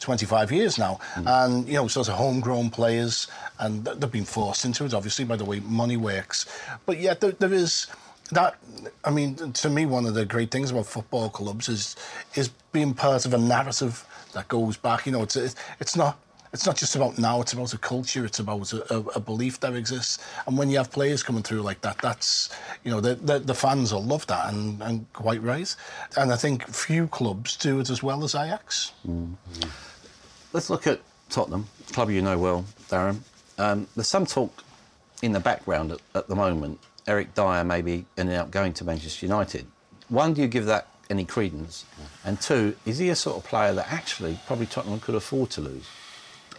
25 0.00 0.52
years 0.52 0.78
now, 0.78 0.98
mm. 1.14 1.26
and 1.26 1.66
you 1.68 1.74
know, 1.74 1.88
sort 1.88 2.08
of 2.08 2.14
homegrown 2.14 2.70
players, 2.70 3.28
and 3.58 3.84
they've 3.84 4.10
been 4.10 4.24
forced 4.24 4.64
into 4.64 4.84
it, 4.84 4.94
obviously 4.94 5.24
by 5.24 5.36
the 5.36 5.44
way 5.44 5.60
money 5.60 5.96
works, 5.96 6.46
but 6.86 6.98
yet 6.98 7.20
there, 7.20 7.32
there 7.32 7.52
is. 7.52 7.86
That 8.32 8.56
I 9.04 9.10
mean, 9.10 9.36
to 9.36 9.68
me, 9.68 9.84
one 9.84 10.06
of 10.06 10.14
the 10.14 10.24
great 10.24 10.50
things 10.50 10.70
about 10.70 10.86
football 10.86 11.28
clubs 11.28 11.68
is 11.68 11.94
is 12.34 12.48
being 12.72 12.94
part 12.94 13.26
of 13.26 13.34
a 13.34 13.38
narrative 13.38 14.06
that 14.32 14.48
goes 14.48 14.78
back. 14.78 15.04
You 15.04 15.12
know, 15.12 15.22
it's 15.22 15.36
it's 15.36 15.94
not 15.94 16.18
it's 16.54 16.66
not 16.66 16.76
just 16.76 16.94
about 16.94 17.18
now, 17.18 17.40
it's 17.40 17.52
about 17.52 17.74
a 17.74 17.78
culture, 17.78 18.24
it's 18.24 18.38
about 18.38 18.72
a, 18.72 18.94
a, 19.16 19.20
belief 19.20 19.58
that 19.58 19.74
exists. 19.74 20.24
And 20.46 20.56
when 20.56 20.70
you 20.70 20.78
have 20.78 20.92
players 20.92 21.20
coming 21.20 21.42
through 21.42 21.62
like 21.62 21.80
that, 21.80 21.98
that's, 21.98 22.48
you 22.84 22.92
know, 22.92 23.00
the, 23.00 23.16
the, 23.16 23.40
the 23.40 23.54
fans 23.54 23.92
will 23.92 24.04
love 24.04 24.24
that 24.28 24.54
and, 24.54 24.80
and 24.80 25.12
quite 25.12 25.42
right. 25.42 25.74
And 26.16 26.32
I 26.32 26.36
think 26.36 26.64
few 26.68 27.08
clubs 27.08 27.56
do 27.56 27.80
it 27.80 27.90
as 27.90 28.04
well 28.04 28.22
as 28.22 28.36
Ajax. 28.36 28.92
Let's 30.52 30.70
look 30.70 30.86
at 30.86 31.00
Tottenham, 31.28 31.66
club 31.90 32.10
you 32.10 32.22
know 32.22 32.38
well, 32.38 32.64
Darren. 32.88 33.18
Um, 33.58 33.88
there's 33.96 34.06
some 34.06 34.24
talk 34.24 34.62
in 35.22 35.32
the 35.32 35.40
background 35.40 35.90
at, 35.90 36.00
at 36.14 36.28
the 36.28 36.36
moment. 36.36 36.78
Eric 37.08 37.34
Dier 37.34 37.64
maybe 37.64 38.06
ending 38.16 38.36
up 38.36 38.52
going 38.52 38.72
to 38.74 38.84
Manchester 38.84 39.26
United. 39.26 39.66
One, 40.08 40.34
do 40.34 40.40
you 40.40 40.46
give 40.46 40.66
that 40.66 40.86
any 41.10 41.24
credence? 41.24 41.84
And 42.24 42.40
two, 42.40 42.76
is 42.86 42.98
he 42.98 43.08
a 43.08 43.16
sort 43.16 43.38
of 43.38 43.44
player 43.44 43.74
that 43.74 43.92
actually 43.92 44.38
probably 44.46 44.66
Tottenham 44.66 45.00
could 45.00 45.16
afford 45.16 45.50
to 45.50 45.60
lose? 45.60 45.88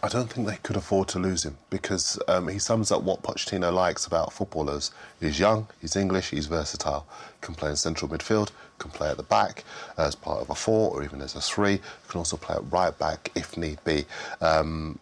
I 0.02 0.08
don't 0.08 0.30
think 0.30 0.46
they 0.46 0.56
could 0.56 0.76
afford 0.76 1.08
to 1.08 1.18
lose 1.18 1.44
him 1.44 1.56
because 1.70 2.18
um, 2.28 2.48
he 2.48 2.58
sums 2.58 2.92
up 2.92 3.02
what 3.02 3.22
Pochettino 3.22 3.72
likes 3.72 4.06
about 4.06 4.32
footballers. 4.32 4.90
He's 5.20 5.40
young, 5.40 5.68
he's 5.80 5.96
English, 5.96 6.30
he's 6.30 6.46
versatile. 6.46 7.06
Can 7.40 7.54
play 7.54 7.70
in 7.70 7.76
central 7.76 8.10
midfield, 8.10 8.50
can 8.78 8.90
play 8.90 9.08
at 9.08 9.16
the 9.16 9.22
back 9.22 9.64
as 9.96 10.14
part 10.14 10.40
of 10.40 10.50
a 10.50 10.54
four 10.54 10.90
or 10.90 11.02
even 11.02 11.22
as 11.22 11.34
a 11.34 11.40
three. 11.40 11.80
Can 12.08 12.18
also 12.18 12.36
play 12.36 12.56
at 12.56 12.70
right 12.70 12.96
back 12.98 13.32
if 13.34 13.56
need 13.56 13.82
be. 13.84 14.04
Um, 14.40 14.98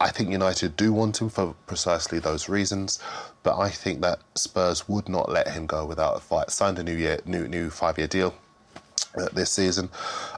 I- 0.00 0.10
think 0.10 0.30
United 0.30 0.76
do 0.76 0.92
want 0.92 1.20
him 1.20 1.30
for 1.30 1.54
precisely 1.66 2.18
those 2.18 2.48
reasons, 2.48 2.98
but 3.44 3.56
I 3.58 3.70
think 3.70 4.00
that 4.02 4.18
Spurs 4.34 4.88
would 4.88 5.08
not 5.08 5.30
let 5.30 5.48
him 5.48 5.66
go 5.66 5.86
without 5.86 6.16
a 6.16 6.20
fight. 6.20 6.50
Signed 6.50 6.78
a 6.78 6.82
new 6.82 6.96
year, 6.96 7.20
new 7.24 7.46
new 7.46 7.70
five-year 7.70 8.08
deal 8.08 8.34
uh, 9.16 9.28
this 9.32 9.50
season. 9.50 9.88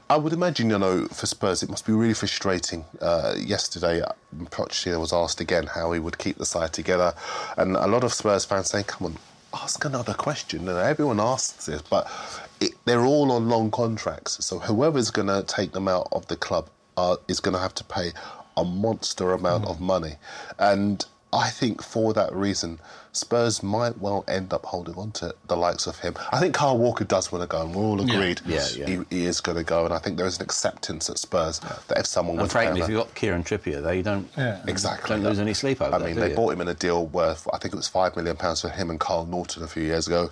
I 0.09 0.17
would 0.17 0.33
imagine, 0.33 0.69
you 0.69 0.79
know, 0.79 1.05
for 1.07 1.25
Spurs, 1.25 1.63
it 1.63 1.69
must 1.69 1.85
be 1.85 1.93
really 1.93 2.13
frustrating. 2.13 2.85
Uh, 3.01 3.35
yesterday, 3.37 4.01
uh, 4.01 4.11
Pochettino 4.45 4.99
was 4.99 5.13
asked 5.13 5.39
again 5.39 5.67
how 5.67 5.91
he 5.91 5.99
would 5.99 6.17
keep 6.17 6.37
the 6.37 6.45
side 6.45 6.73
together, 6.73 7.13
and 7.57 7.75
a 7.75 7.87
lot 7.87 8.03
of 8.03 8.13
Spurs 8.13 8.45
fans 8.45 8.69
saying, 8.69 8.85
"Come 8.85 9.07
on, 9.07 9.17
ask 9.53 9.83
another 9.85 10.13
question." 10.13 10.67
And 10.67 10.77
everyone 10.77 11.19
asks 11.19 11.65
this, 11.65 11.81
but 11.81 12.11
it, 12.59 12.71
they're 12.85 13.05
all 13.05 13.31
on 13.31 13.49
long 13.49 13.71
contracts, 13.71 14.43
so 14.45 14.59
whoever's 14.59 15.11
going 15.11 15.27
to 15.27 15.43
take 15.43 15.71
them 15.71 15.87
out 15.87 16.07
of 16.11 16.27
the 16.27 16.35
club 16.35 16.69
uh, 16.97 17.15
is 17.27 17.39
going 17.39 17.55
to 17.55 17.61
have 17.61 17.75
to 17.75 17.83
pay 17.83 18.11
a 18.57 18.65
monster 18.65 19.31
amount 19.31 19.65
of 19.65 19.79
money, 19.79 20.15
and 20.59 21.05
I 21.33 21.49
think 21.49 21.81
for 21.81 22.13
that 22.13 22.33
reason, 22.33 22.79
Spurs 23.13 23.61
might 23.61 23.97
well 23.99 24.23
end 24.27 24.53
up 24.53 24.65
holding 24.65 24.95
on 24.95 25.11
to 25.11 25.35
the 25.47 25.57
likes 25.57 25.85
of 25.85 25.99
him. 25.99 26.15
I 26.31 26.39
think 26.39 26.53
Kyle 26.55 26.77
Walker 26.77 27.03
does 27.03 27.29
want 27.31 27.41
to 27.43 27.47
go, 27.47 27.61
and 27.61 27.75
we're 27.75 27.83
all 27.83 27.99
agreed 28.01 28.39
Yeah, 28.45 28.65
yeah. 28.75 28.85
He, 28.87 28.99
he 29.09 29.25
is 29.25 29.41
going 29.41 29.57
to 29.57 29.63
go. 29.65 29.83
And 29.83 29.93
I 29.93 29.97
think 29.97 30.17
there 30.17 30.25
is 30.27 30.37
an 30.37 30.43
acceptance 30.43 31.09
at 31.09 31.17
Spurs 31.17 31.59
that 31.59 31.97
if 31.97 32.05
someone 32.05 32.35
And 32.35 32.43
would 32.43 32.51
frankly, 32.51 32.79
pay 32.79 32.83
if 32.85 32.89
you've 32.89 32.99
got 32.99 33.13
Kieran 33.13 33.43
Trippier 33.43 33.83
there, 33.83 33.93
you 33.93 34.03
don't, 34.03 34.29
Yeah. 34.37 34.61
Exactly. 34.65 35.09
don't 35.15 35.23
lose 35.25 35.39
any 35.39 35.53
sleep 35.53 35.81
over 35.81 35.93
I 35.93 35.97
that, 35.97 36.05
mean, 36.05 36.15
they 36.15 36.29
you? 36.29 36.35
bought 36.35 36.53
him 36.53 36.61
in 36.61 36.69
a 36.69 36.73
deal 36.73 37.05
worth, 37.07 37.47
I 37.53 37.57
think 37.57 37.73
it 37.73 37.77
was 37.77 37.89
five 37.89 38.15
million 38.15 38.37
pounds 38.37 38.61
for 38.61 38.69
him 38.69 38.89
and 38.89 38.99
Kyle 38.99 39.25
Naughton 39.25 39.61
a 39.63 39.67
few 39.67 39.83
years 39.83 40.07
ago. 40.07 40.29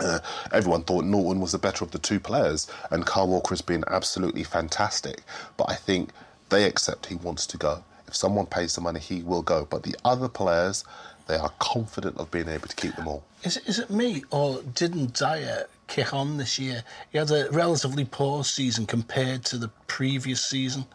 Uh, 0.00 0.18
everyone 0.52 0.82
thought 0.82 1.04
Naughton 1.04 1.40
was 1.40 1.52
the 1.52 1.58
better 1.58 1.84
of 1.84 1.90
the 1.92 1.98
two 1.98 2.18
players, 2.20 2.66
and 2.90 3.04
Kyle 3.06 3.26
Walker 3.28 3.50
has 3.50 3.62
been 3.62 3.84
absolutely 3.88 4.44
fantastic. 4.44 5.22
But 5.56 5.70
I 5.70 5.74
think 5.74 6.10
they 6.48 6.64
accept 6.64 7.06
he 7.06 7.14
wants 7.16 7.46
to 7.48 7.56
go. 7.56 7.82
If 8.06 8.16
someone 8.16 8.46
pays 8.46 8.74
the 8.74 8.80
money, 8.80 9.00
he 9.00 9.22
will 9.22 9.42
go. 9.42 9.66
But 9.68 9.82
the 9.82 9.94
other 10.04 10.28
players, 10.28 10.84
they 11.28 11.36
are 11.36 11.52
confident 11.60 12.16
of 12.16 12.30
being 12.30 12.48
able 12.48 12.66
to 12.66 12.74
keep 12.74 12.96
them 12.96 13.06
all. 13.06 13.22
Is, 13.44 13.58
it- 13.58 13.68
is 13.68 13.78
it 13.78 13.90
me, 13.90 14.24
or 14.30 14.62
didn't 14.62 15.14
Dier 15.14 15.66
kick 15.86 16.12
on 16.12 16.38
this 16.38 16.58
year? 16.58 16.82
He 17.12 17.18
had 17.18 17.30
a 17.30 17.48
relatively 17.50 18.04
poor 18.04 18.42
season 18.44 18.86
compared 18.86 19.44
to 19.46 19.58
the 19.58 19.68
previous 19.86 20.44
season. 20.44 20.86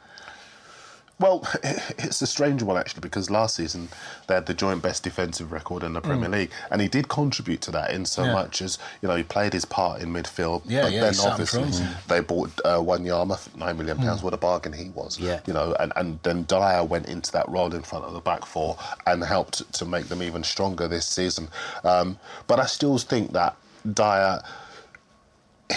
Well, 1.23 1.47
it's 1.63 2.21
a 2.21 2.27
strange 2.27 2.61
one 2.63 2.75
actually 2.77 2.99
because 2.99 3.29
last 3.29 3.55
season 3.55 3.87
they 4.27 4.33
had 4.35 4.45
the 4.45 4.53
joint 4.53 4.81
best 4.81 5.03
defensive 5.03 5.53
record 5.53 5.81
in 5.83 5.93
the 5.93 6.01
Premier 6.01 6.27
League, 6.27 6.51
and 6.69 6.81
he 6.81 6.89
did 6.89 7.07
contribute 7.07 7.61
to 7.61 7.71
that 7.71 7.91
in 7.91 8.05
so 8.05 8.23
Mm. 8.23 8.25
Yeah. 8.27 8.33
much 8.33 8.61
as 8.61 8.77
you 9.01 9.07
know 9.07 9.15
he 9.15 9.23
played 9.23 9.53
his 9.53 9.63
part 9.63 10.01
in 10.01 10.09
midfield. 10.11 10.63
Yeah, 10.65 10.81
but 10.83 10.91
yeah, 10.91 11.01
then 11.01 11.13
he 11.13 11.19
obviously 11.21 11.63
front. 11.71 12.07
they 12.09 12.19
bought 12.19 12.51
uh, 12.65 12.77
Wanyama, 12.89 13.37
nine 13.55 13.77
million 13.77 13.97
pounds. 13.97 14.21
What 14.21 14.33
a 14.33 14.37
bargain 14.37 14.73
he 14.73 14.89
was. 14.89 15.17
Yeah. 15.17 15.39
you 15.47 15.53
know, 15.53 15.73
and 15.79 15.93
and 15.95 16.19
then 16.23 16.43
Dier 16.43 16.83
went 16.83 17.07
into 17.07 17.31
that 17.31 17.47
role 17.47 17.73
in 17.73 17.83
front 17.83 18.03
of 18.03 18.13
the 18.13 18.19
back 18.19 18.45
four 18.45 18.77
and 19.07 19.23
helped 19.23 19.71
to 19.79 19.85
make 19.85 20.07
them 20.09 20.21
even 20.21 20.43
stronger 20.43 20.89
this 20.89 21.05
season. 21.07 21.47
Um, 21.85 22.17
but 22.47 22.59
I 22.59 22.65
still 22.65 22.97
think 22.97 23.31
that 23.31 23.55
Dier 23.93 24.41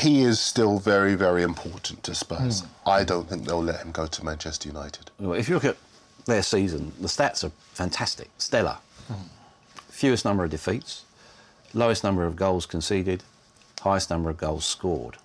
he 0.00 0.22
is 0.22 0.40
still 0.40 0.78
very, 0.78 1.14
very 1.14 1.42
important 1.42 2.02
to 2.04 2.14
Spurs. 2.14 2.60
Hmm. 2.60 2.88
I 2.88 3.04
don't 3.04 3.28
think 3.28 3.44
they'll 3.44 3.62
let 3.62 3.80
him 3.80 3.92
go 3.92 4.06
to 4.06 4.24
Manchester 4.24 4.68
United. 4.68 5.10
Well, 5.18 5.32
If 5.38 5.48
you 5.48 5.54
look 5.54 5.64
at 5.64 5.76
their 6.26 6.42
season, 6.42 6.92
the 7.00 7.08
stats 7.08 7.44
are 7.44 7.52
fantastic, 7.72 8.30
stellar. 8.38 8.78
Hmm. 9.08 9.14
Fewest 9.88 10.24
number 10.24 10.44
of 10.44 10.50
defeats, 10.50 11.04
lowest 11.72 12.04
number 12.04 12.24
of 12.24 12.36
goals 12.36 12.66
conceded, 12.66 13.22
highest 13.80 14.10
number 14.10 14.28
of 14.30 14.36
goals 14.36 14.64
scored. 14.64 15.16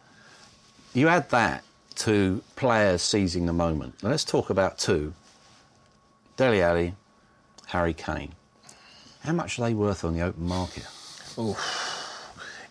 you 0.93 1.07
add 1.07 1.29
that 1.29 1.63
to 1.95 2.41
players 2.55 3.01
seizing 3.01 3.45
the 3.45 3.53
moment. 3.53 4.01
Now 4.03 4.09
let's 4.09 4.23
talk 4.23 4.49
about 4.49 4.77
two. 4.77 5.13
Dele 6.37 6.61
Alli, 6.61 6.93
Harry 7.67 7.93
Kane. 7.93 8.33
How 9.23 9.33
much 9.33 9.59
are 9.59 9.63
they 9.63 9.73
worth 9.73 10.03
on 10.05 10.13
the 10.13 10.21
open 10.21 10.47
market? 10.47 10.87
Oh, 11.37 11.55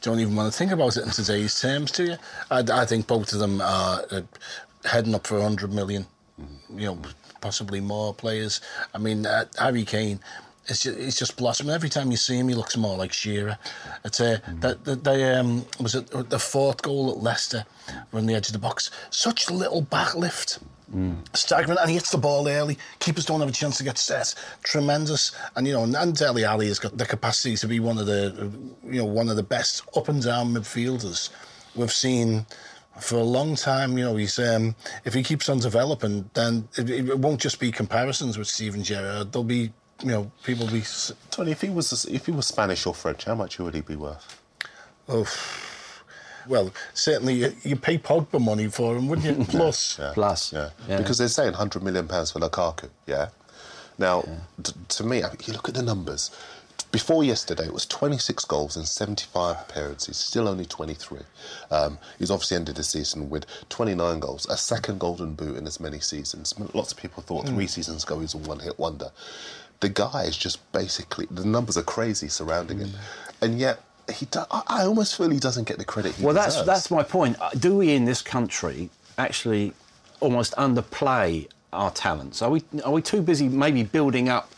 don't 0.01 0.21
even 0.21 0.35
want 0.37 0.51
to 0.53 0.57
think 0.57 0.73
about 0.73 0.97
it 0.97 1.05
in 1.05 1.11
today's 1.11 1.61
terms, 1.61 1.93
do 1.93 2.05
you? 2.05 2.17
I, 2.51 2.65
I 2.73 2.87
think 2.87 3.07
both 3.07 3.33
of 3.33 3.39
them 3.39 3.61
are 3.61 4.05
uh, 4.11 4.23
heading 4.85 5.15
up 5.15 5.27
for 5.27 5.35
100 5.35 5.73
million, 5.73 6.07
you 6.75 6.87
know, 6.87 6.99
possibly 7.41 7.81
more 7.81 8.15
players. 8.15 8.61
I 8.95 8.99
mean, 8.99 9.27
uh, 9.27 9.47
Harry 9.59 9.85
Kane. 9.85 10.21
It's 10.67 10.83
just, 10.83 10.99
it's 10.99 11.19
just 11.19 11.37
blossoming. 11.37 11.75
Every 11.75 11.89
time 11.89 12.11
you 12.13 12.17
see 12.17 12.37
him, 12.37 12.49
he 12.49 12.55
looks 12.55 12.77
more 12.77 12.97
like 12.97 13.13
Shearer. 13.13 13.59
It's 14.05 14.21
uh, 14.21 14.39
mm. 14.47 14.61
that, 14.61 14.85
that 14.85 15.03
they 15.03 15.35
um, 15.35 15.65
was 15.81 15.97
it 15.97 16.11
the 16.31 16.39
fourth 16.39 16.83
goal 16.83 17.11
at 17.11 17.17
Leicester 17.17 17.65
on 18.13 18.27
the 18.27 18.35
edge 18.35 18.47
of 18.47 18.53
the 18.53 18.59
box. 18.61 18.91
Such 19.11 19.51
little 19.51 19.83
backlift. 19.83 20.61
Mm. 20.95 21.37
Staggering, 21.37 21.79
and 21.79 21.89
he 21.89 21.95
hits 21.95 22.11
the 22.11 22.19
ball 22.19 22.49
early. 22.49 22.77
Keepers 22.99 23.25
don't 23.25 23.41
have 23.41 23.49
a 23.49 23.53
chance 23.53 23.79
to 23.79 23.85
get 23.85 23.97
set. 23.97 24.35
Tremendous, 24.65 25.33
and 25.55 25.67
you 25.67 25.73
know, 25.73 25.85
and 25.85 26.17
Dele 26.17 26.45
Alli 26.45 26.67
has 26.67 26.79
got 26.79 26.97
the 26.97 27.07
capacity 27.07 27.57
to 27.57 27.69
be 27.69 27.79
one 27.79 27.99
of 27.99 28.07
the, 28.07 28.51
you 28.85 28.99
know, 28.99 29.05
one 29.05 29.29
of 29.29 29.37
the 29.37 29.43
best 29.43 29.83
up 29.97 30.09
and 30.09 30.23
down 30.23 30.53
midfielders 30.53 31.31
we've 31.77 31.93
seen 31.93 32.45
for 33.01 33.17
a 33.17 33.25
long 33.25 33.55
time. 33.55 33.97
You 33.97 34.05
know, 34.05 34.17
he's 34.17 34.39
um, 34.41 34.75
if 35.05 35.15
he 35.15 35.23
keeps 35.23 35.49
on 35.49 35.61
developing, 35.61 36.29
then 36.35 36.69
it, 36.77 36.91
it, 36.91 37.19
won't 37.19 37.41
just 37.41 37.61
be 37.61 37.71
comparisons 37.71 38.37
with 38.37 38.49
Steven 38.49 38.83
Gerrard. 38.83 39.33
There'll 39.33 39.45
be, 39.45 39.73
you 40.03 40.09
know, 40.09 40.33
people 40.43 40.67
will 40.67 40.73
be. 40.73 40.83
Tony, 41.31 41.53
if 41.53 41.61
he 41.61 41.71
was 41.71 42.05
if 42.07 42.27
he 42.27 42.33
was 42.33 42.47
Spanish 42.47 42.85
or 42.85 42.95
French, 42.95 43.27
how 43.27 43.37
much 43.37 43.61
would 43.61 43.75
he 43.75 43.81
be 43.81 43.97
worth? 43.97 44.43
Oh 45.09 45.25
well, 46.51 46.73
certainly 46.93 47.35
you, 47.35 47.53
you 47.63 47.77
pay 47.77 47.97
Pogba 47.97 48.41
money 48.41 48.67
for 48.67 48.97
him, 48.97 49.09
wouldn't 49.09 49.39
you? 49.39 49.45
Plus. 49.49 49.99
yeah. 49.99 50.11
Plus. 50.13 50.53
Yeah. 50.53 50.71
yeah. 50.89 50.99
Because 50.99 51.17
they're 51.17 51.29
saying 51.29 51.53
100 51.53 51.83
million 51.83 52.09
pounds 52.09 52.33
for 52.33 52.41
Lukaku, 52.41 52.91
yeah? 53.07 53.29
Now, 53.99 54.25
yeah. 54.27 54.35
T- 54.65 54.73
to 54.89 55.05
me, 55.05 55.19
you 55.19 55.53
look 55.53 55.69
at 55.69 55.75
the 55.77 55.83
numbers. 55.83 56.31
Before 56.91 57.23
yesterday, 57.23 57.67
it 57.67 57.73
was 57.73 57.87
26 57.87 58.45
goals 58.47 58.77
in 58.77 58.85
75 58.85 59.57
appearances, 59.61 60.17
still 60.17 60.49
only 60.49 60.65
23. 60.65 61.21
Um, 61.71 61.99
he's 62.19 62.33
obviously 62.33 62.57
ended 62.57 62.75
the 62.75 62.83
season 62.83 63.31
with 63.31 63.47
29 63.69 64.19
goals, 64.19 64.47
a 64.49 64.57
second 64.57 64.99
golden 64.99 65.35
boot 65.35 65.57
in 65.57 65.69
as 65.69 65.79
many 65.79 66.01
seasons. 66.01 66.53
Lots 66.75 66.91
of 66.91 66.99
people 66.99 67.23
thought 67.23 67.47
mm. 67.47 67.51
three 67.51 67.69
seasons 67.69 68.03
ago 68.03 68.17
he 68.17 68.23
was 68.23 68.35
a 68.35 68.39
one 68.39 68.59
hit 68.59 68.77
wonder. 68.77 69.13
The 69.79 69.89
guy 69.89 70.25
is 70.25 70.37
just 70.37 70.73
basically, 70.73 71.29
the 71.31 71.45
numbers 71.45 71.77
are 71.77 71.83
crazy 71.83 72.27
surrounding 72.27 72.79
mm. 72.79 72.87
him. 72.87 73.01
And 73.41 73.61
yet, 73.61 73.85
he 74.13 74.27
do, 74.27 74.41
I 74.51 74.85
almost 74.85 75.17
feel 75.17 75.31
he 75.31 75.39
doesn't 75.39 75.67
get 75.67 75.79
the 75.79 75.85
credit 75.85 76.19
well, 76.19 76.35
deserves. 76.35 76.57
that's 76.57 76.67
that's 76.67 76.91
my 76.91 77.03
point. 77.03 77.37
Uh, 77.41 77.51
do 77.51 77.77
we 77.77 77.93
in 77.95 78.05
this 78.05 78.23
country 78.23 78.91
actually 79.19 79.73
almost 80.21 80.55
underplay 80.57 81.49
our 81.73 81.91
talents? 81.91 82.43
Are 82.43 82.51
we 82.51 82.63
are 82.85 82.93
we 82.93 83.03
too 83.03 83.23
busy 83.23 83.49
maybe 83.49 83.83
building 83.83 84.29
up, 84.29 84.53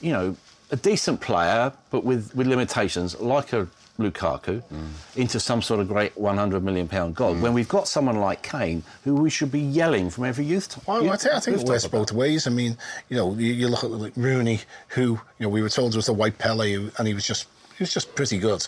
you 0.00 0.12
know, 0.12 0.36
a 0.70 0.76
decent 0.76 1.20
player 1.20 1.72
but 1.90 2.04
with 2.04 2.34
with 2.34 2.46
limitations 2.46 3.18
like 3.20 3.52
a 3.52 3.68
Lukaku 3.98 4.62
mm. 4.62 4.88
into 5.16 5.40
some 5.40 5.60
sort 5.60 5.80
of 5.80 5.88
great 5.88 6.16
100 6.16 6.62
million 6.62 6.86
pound 6.86 7.16
god 7.16 7.36
mm. 7.36 7.40
when 7.40 7.52
we've 7.52 7.68
got 7.68 7.88
someone 7.88 8.16
like 8.16 8.42
Kane 8.42 8.84
who 9.02 9.16
we 9.16 9.28
should 9.28 9.50
be 9.50 9.60
yelling 9.60 10.08
from 10.08 10.24
every 10.24 10.44
youth. 10.44 10.68
T- 10.74 10.80
well, 10.86 11.02
youth, 11.02 11.12
I 11.12 11.16
think, 11.16 11.34
I 11.34 11.40
think 11.40 11.60
it 11.60 11.66
works 11.66 11.86
both 11.88 12.12
ways. 12.12 12.46
I 12.46 12.50
mean, 12.50 12.76
you 13.08 13.16
know, 13.16 13.34
you, 13.34 13.52
you 13.52 13.68
look 13.68 13.82
at 13.82 13.90
like 13.90 14.12
Rooney, 14.16 14.60
who 14.88 15.20
you 15.38 15.44
know 15.44 15.48
we 15.48 15.62
were 15.62 15.68
told 15.68 15.96
was 15.96 16.06
the 16.06 16.12
white 16.12 16.38
Pele, 16.38 16.90
and 16.96 17.08
he 17.08 17.14
was 17.14 17.26
just 17.26 17.48
he 17.78 17.82
was 17.84 17.94
just 17.94 18.14
pretty 18.16 18.38
good. 18.38 18.66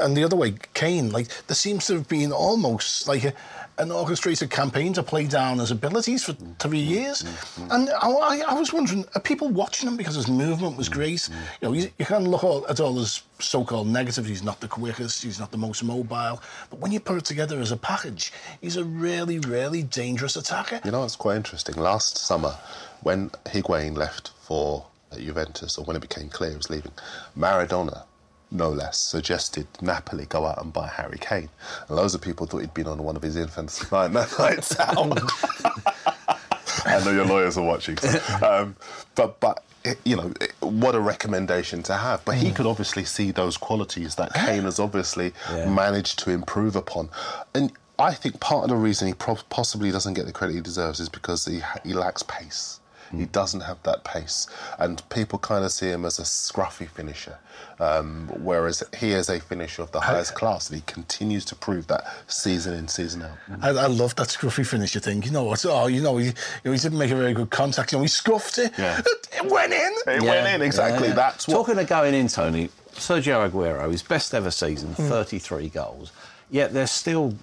And 0.00 0.14
the 0.14 0.22
other 0.22 0.36
way, 0.36 0.54
Kane, 0.74 1.10
like 1.10 1.28
there 1.46 1.54
seems 1.54 1.86
to 1.86 1.94
have 1.94 2.08
been 2.08 2.30
almost 2.30 3.08
like 3.08 3.24
a, 3.24 3.32
an 3.78 3.90
orchestrated 3.90 4.50
campaign 4.50 4.92
to 4.92 5.02
play 5.02 5.26
down 5.26 5.58
his 5.58 5.70
abilities 5.70 6.24
for 6.24 6.34
three 6.58 6.78
years. 6.78 7.24
And 7.70 7.88
I, 7.88 8.42
I, 8.46 8.54
was 8.54 8.72
wondering, 8.72 9.06
are 9.14 9.20
people 9.22 9.48
watching 9.48 9.88
him 9.88 9.96
because 9.96 10.14
his 10.14 10.28
movement 10.28 10.76
was 10.76 10.90
great? 10.90 11.26
You 11.62 11.68
know, 11.68 11.72
you, 11.72 11.90
you 11.98 12.04
can 12.04 12.28
look 12.28 12.44
at 12.68 12.80
all 12.80 12.98
his 12.98 13.22
so-called 13.38 13.88
negatives. 13.88 14.28
He's 14.28 14.42
not 14.42 14.60
the 14.60 14.68
quickest. 14.68 15.22
He's 15.22 15.40
not 15.40 15.50
the 15.50 15.58
most 15.58 15.82
mobile. 15.82 16.42
But 16.68 16.80
when 16.80 16.92
you 16.92 17.00
put 17.00 17.16
it 17.16 17.24
together 17.24 17.58
as 17.60 17.72
a 17.72 17.78
package, 17.78 18.30
he's 18.60 18.76
a 18.76 18.84
really, 18.84 19.38
really 19.38 19.82
dangerous 19.82 20.36
attacker. 20.36 20.80
You 20.84 20.90
know, 20.90 21.04
it's 21.04 21.16
quite 21.16 21.36
interesting. 21.36 21.76
Last 21.76 22.18
summer, 22.18 22.54
when 23.02 23.30
Higuain 23.46 23.96
left 23.96 24.32
for 24.42 24.84
uh, 25.10 25.16
Juventus, 25.16 25.78
or 25.78 25.86
when 25.86 25.96
it 25.96 26.00
became 26.00 26.28
clear 26.28 26.50
he 26.50 26.56
was 26.56 26.68
leaving, 26.68 26.92
Maradona 27.38 28.04
no 28.50 28.70
less, 28.70 28.98
suggested 28.98 29.66
Napoli 29.80 30.26
go 30.26 30.46
out 30.46 30.62
and 30.62 30.72
buy 30.72 30.88
Harry 30.88 31.18
Kane. 31.20 31.48
And 31.88 31.96
loads 31.96 32.14
of 32.14 32.20
people 32.20 32.46
thought 32.46 32.58
he'd 32.58 32.74
been 32.74 32.86
on 32.86 33.02
one 33.02 33.16
of 33.16 33.22
his 33.22 33.36
infamous 33.36 33.90
night, 33.92 34.12
nights 34.12 34.78
out. 34.78 34.96
I 36.86 37.04
know 37.04 37.12
your 37.12 37.26
lawyers 37.26 37.58
are 37.58 37.64
watching. 37.64 37.96
So. 37.98 38.20
Um, 38.42 38.76
but, 39.14 39.38
but 39.40 39.64
you 40.04 40.16
know, 40.16 40.32
what 40.60 40.94
a 40.94 41.00
recommendation 41.00 41.82
to 41.84 41.96
have. 41.96 42.24
But 42.24 42.36
he 42.36 42.50
mm. 42.50 42.56
could 42.56 42.66
obviously 42.66 43.04
see 43.04 43.30
those 43.30 43.56
qualities 43.56 44.16
that 44.16 44.32
Kane 44.34 44.64
has 44.64 44.78
obviously 44.78 45.32
yeah. 45.50 45.68
managed 45.68 46.18
to 46.20 46.30
improve 46.30 46.76
upon. 46.76 47.10
And 47.54 47.72
I 47.98 48.14
think 48.14 48.40
part 48.40 48.64
of 48.64 48.70
the 48.70 48.76
reason 48.76 49.08
he 49.08 49.14
possibly 49.14 49.90
doesn't 49.90 50.14
get 50.14 50.26
the 50.26 50.32
credit 50.32 50.54
he 50.54 50.60
deserves 50.60 51.00
is 51.00 51.08
because 51.08 51.44
he, 51.44 51.60
he 51.84 51.92
lacks 51.92 52.22
pace. 52.22 52.80
He 53.16 53.26
doesn't 53.26 53.62
have 53.62 53.82
that 53.82 54.04
pace, 54.04 54.46
and 54.78 55.02
people 55.10 55.38
kind 55.38 55.64
of 55.64 55.72
see 55.72 55.88
him 55.88 56.04
as 56.04 56.18
a 56.18 56.22
scruffy 56.22 56.88
finisher, 56.88 57.38
um, 57.80 58.28
whereas 58.38 58.84
he 58.96 59.10
is 59.10 59.28
a 59.28 59.40
finisher 59.40 59.82
of 59.82 59.90
the 59.90 60.00
highest 60.00 60.32
I, 60.32 60.36
class, 60.36 60.70
and 60.70 60.76
he 60.76 60.82
continues 60.86 61.44
to 61.46 61.56
prove 61.56 61.88
that 61.88 62.04
season 62.28 62.74
in, 62.74 62.88
season 62.88 63.22
out. 63.22 63.36
I, 63.62 63.70
I 63.70 63.86
love 63.86 64.14
that 64.16 64.28
scruffy 64.28 64.64
finisher 64.64 65.00
thing. 65.00 65.22
You 65.22 65.32
know 65.32 65.44
what? 65.44 65.64
Oh, 65.66 65.88
you 65.88 66.02
know, 66.02 66.18
he, 66.18 66.26
you 66.26 66.32
know, 66.64 66.72
he 66.72 66.78
didn't 66.78 66.98
make 66.98 67.10
a 67.10 67.16
very 67.16 67.34
good 67.34 67.50
contact. 67.50 67.92
You 67.92 67.98
know, 67.98 68.02
he 68.02 68.08
scuffed 68.08 68.58
it. 68.58 68.72
Yeah. 68.78 69.00
It 69.32 69.50
went 69.50 69.72
in. 69.72 69.92
It 70.06 70.22
yeah. 70.22 70.30
went 70.30 70.54
in 70.54 70.62
exactly. 70.62 71.08
Yeah, 71.08 71.14
That's 71.14 71.48
what... 71.48 71.54
talking 71.54 71.78
of 71.78 71.86
going 71.86 72.14
in, 72.14 72.28
Tony. 72.28 72.68
Sergio 72.92 73.48
Aguero, 73.48 73.90
his 73.90 74.02
best 74.02 74.34
ever 74.34 74.50
season, 74.50 74.90
mm. 74.90 75.08
33 75.08 75.68
goals. 75.68 76.12
Yet 76.50 76.72
there's 76.72 76.90
still, 76.90 77.34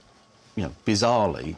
you 0.56 0.64
know, 0.64 0.76
bizarrely, 0.86 1.56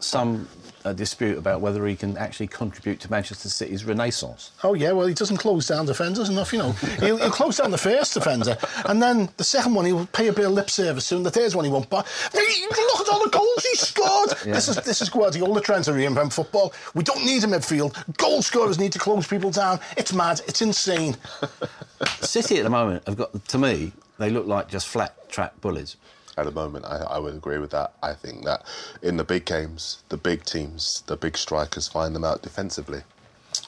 some 0.00 0.48
a 0.84 0.94
dispute 0.94 1.38
about 1.38 1.60
whether 1.60 1.86
he 1.86 1.96
can 1.96 2.16
actually 2.16 2.46
contribute 2.46 3.00
to 3.00 3.10
Manchester 3.10 3.48
City's 3.48 3.84
renaissance. 3.84 4.52
Oh 4.64 4.74
yeah, 4.74 4.92
well 4.92 5.06
he 5.06 5.14
doesn't 5.14 5.36
close 5.36 5.66
down 5.66 5.86
defenders 5.86 6.28
enough, 6.28 6.52
you 6.52 6.58
know. 6.58 6.72
he'll, 7.00 7.18
he'll, 7.18 7.30
close 7.30 7.58
down 7.58 7.70
the 7.70 7.78
first 7.78 8.14
defender, 8.14 8.56
and 8.86 9.02
then 9.02 9.28
the 9.36 9.44
second 9.44 9.74
one 9.74 9.84
he'll 9.84 10.06
pay 10.06 10.28
a 10.28 10.32
bit 10.32 10.46
of 10.46 10.52
lip 10.52 10.70
service 10.70 11.08
to, 11.08 11.16
and 11.16 11.26
the 11.26 11.30
third 11.30 11.54
one 11.54 11.64
he 11.64 11.70
won't. 11.70 11.88
But 11.90 12.06
look 12.34 13.00
at 13.00 13.12
all 13.12 13.24
the 13.24 13.30
goals 13.30 13.64
he 13.64 13.76
scored. 13.76 14.30
Yeah. 14.46 14.54
This 14.54 14.68
is 14.68 14.76
this 14.76 15.02
is 15.02 15.08
Guardiola 15.08 15.60
trying 15.60 15.82
to 15.84 15.92
reinvent 15.92 16.32
football. 16.32 16.72
We 16.94 17.04
don't 17.04 17.24
need 17.24 17.44
a 17.44 17.46
midfield. 17.46 18.16
Goal 18.16 18.42
scorers 18.42 18.78
need 18.78 18.92
to 18.92 18.98
close 18.98 19.26
people 19.26 19.50
down. 19.50 19.80
It's 19.96 20.12
mad. 20.12 20.40
It's 20.46 20.62
insane. 20.62 21.16
City 22.20 22.58
at 22.58 22.64
the 22.64 22.70
moment 22.70 23.06
have 23.06 23.16
got 23.16 23.44
to 23.48 23.58
me 23.58 23.92
they 24.18 24.30
look 24.30 24.46
like 24.46 24.68
just 24.68 24.86
flat 24.86 25.28
track 25.30 25.58
bullies 25.60 25.96
at 26.36 26.44
the 26.44 26.50
moment. 26.50 26.84
I, 26.84 26.98
I, 26.98 27.18
would 27.18 27.34
agree 27.34 27.58
with 27.58 27.70
that. 27.70 27.92
I 28.02 28.12
think 28.12 28.44
that 28.44 28.64
in 29.02 29.16
the 29.16 29.24
big 29.24 29.44
games, 29.44 30.02
the 30.08 30.16
big 30.16 30.44
teams, 30.44 31.02
the 31.06 31.16
big 31.16 31.36
strikers 31.36 31.88
find 31.88 32.14
them 32.14 32.24
out 32.24 32.42
defensively. 32.42 33.02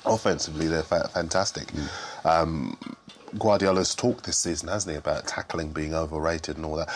Offensively, 0.04 0.68
they're 0.68 0.82
fa- 0.82 1.10
fantastic. 1.12 1.68
Mm. 1.68 2.26
Um, 2.26 2.96
Guardiola's 3.38 3.94
talked 3.94 4.24
this 4.24 4.38
season, 4.38 4.68
hasn't 4.68 4.92
he, 4.92 4.98
about 4.98 5.26
tackling 5.26 5.72
being 5.72 5.94
overrated 5.94 6.56
and 6.56 6.66
all 6.66 6.76
that 6.76 6.88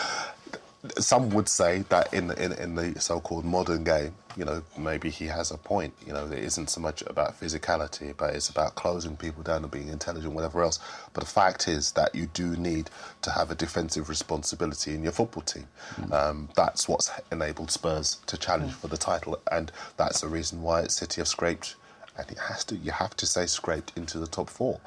some 0.99 1.29
would 1.31 1.49
say 1.49 1.83
that 1.89 2.13
in 2.13 2.27
the, 2.27 2.43
in, 2.43 2.51
in 2.53 2.75
the 2.75 2.99
so-called 2.99 3.45
modern 3.45 3.83
game, 3.83 4.13
you 4.35 4.45
know, 4.45 4.61
maybe 4.77 5.09
he 5.09 5.25
has 5.25 5.49
a 5.49 5.57
point. 5.57 5.93
You 6.05 6.13
know, 6.13 6.27
it 6.27 6.39
isn't 6.39 6.69
so 6.69 6.79
much 6.79 7.01
about 7.07 7.39
physicality, 7.39 8.15
but 8.15 8.35
it's 8.35 8.49
about 8.49 8.75
closing 8.75 9.17
people 9.17 9.41
down 9.41 9.63
and 9.63 9.71
being 9.71 9.89
intelligent, 9.89 10.33
whatever 10.33 10.61
else. 10.61 10.79
But 11.13 11.23
the 11.23 11.29
fact 11.29 11.67
is 11.67 11.91
that 11.93 12.13
you 12.13 12.27
do 12.27 12.55
need 12.55 12.91
to 13.23 13.31
have 13.31 13.49
a 13.49 13.55
defensive 13.55 14.07
responsibility 14.09 14.93
in 14.93 15.01
your 15.01 15.11
football 15.11 15.43
team. 15.43 15.67
Mm. 15.95 16.13
Um, 16.13 16.49
that's 16.55 16.87
what's 16.87 17.11
enabled 17.31 17.71
Spurs 17.71 18.19
to 18.27 18.37
challenge 18.37 18.73
mm. 18.73 18.75
for 18.77 18.87
the 18.87 18.97
title, 18.97 19.39
and 19.51 19.71
that's 19.97 20.21
the 20.21 20.27
reason 20.27 20.61
why 20.61 20.85
City 20.87 21.21
have 21.21 21.27
scraped. 21.27 21.75
And 22.17 22.29
it 22.31 22.37
has 22.37 22.63
to. 22.65 22.75
You 22.75 22.91
have 22.91 23.15
to 23.17 23.25
say 23.25 23.45
scraped 23.45 23.93
into 23.95 24.17
the 24.17 24.27
top 24.27 24.49
four, 24.49 24.79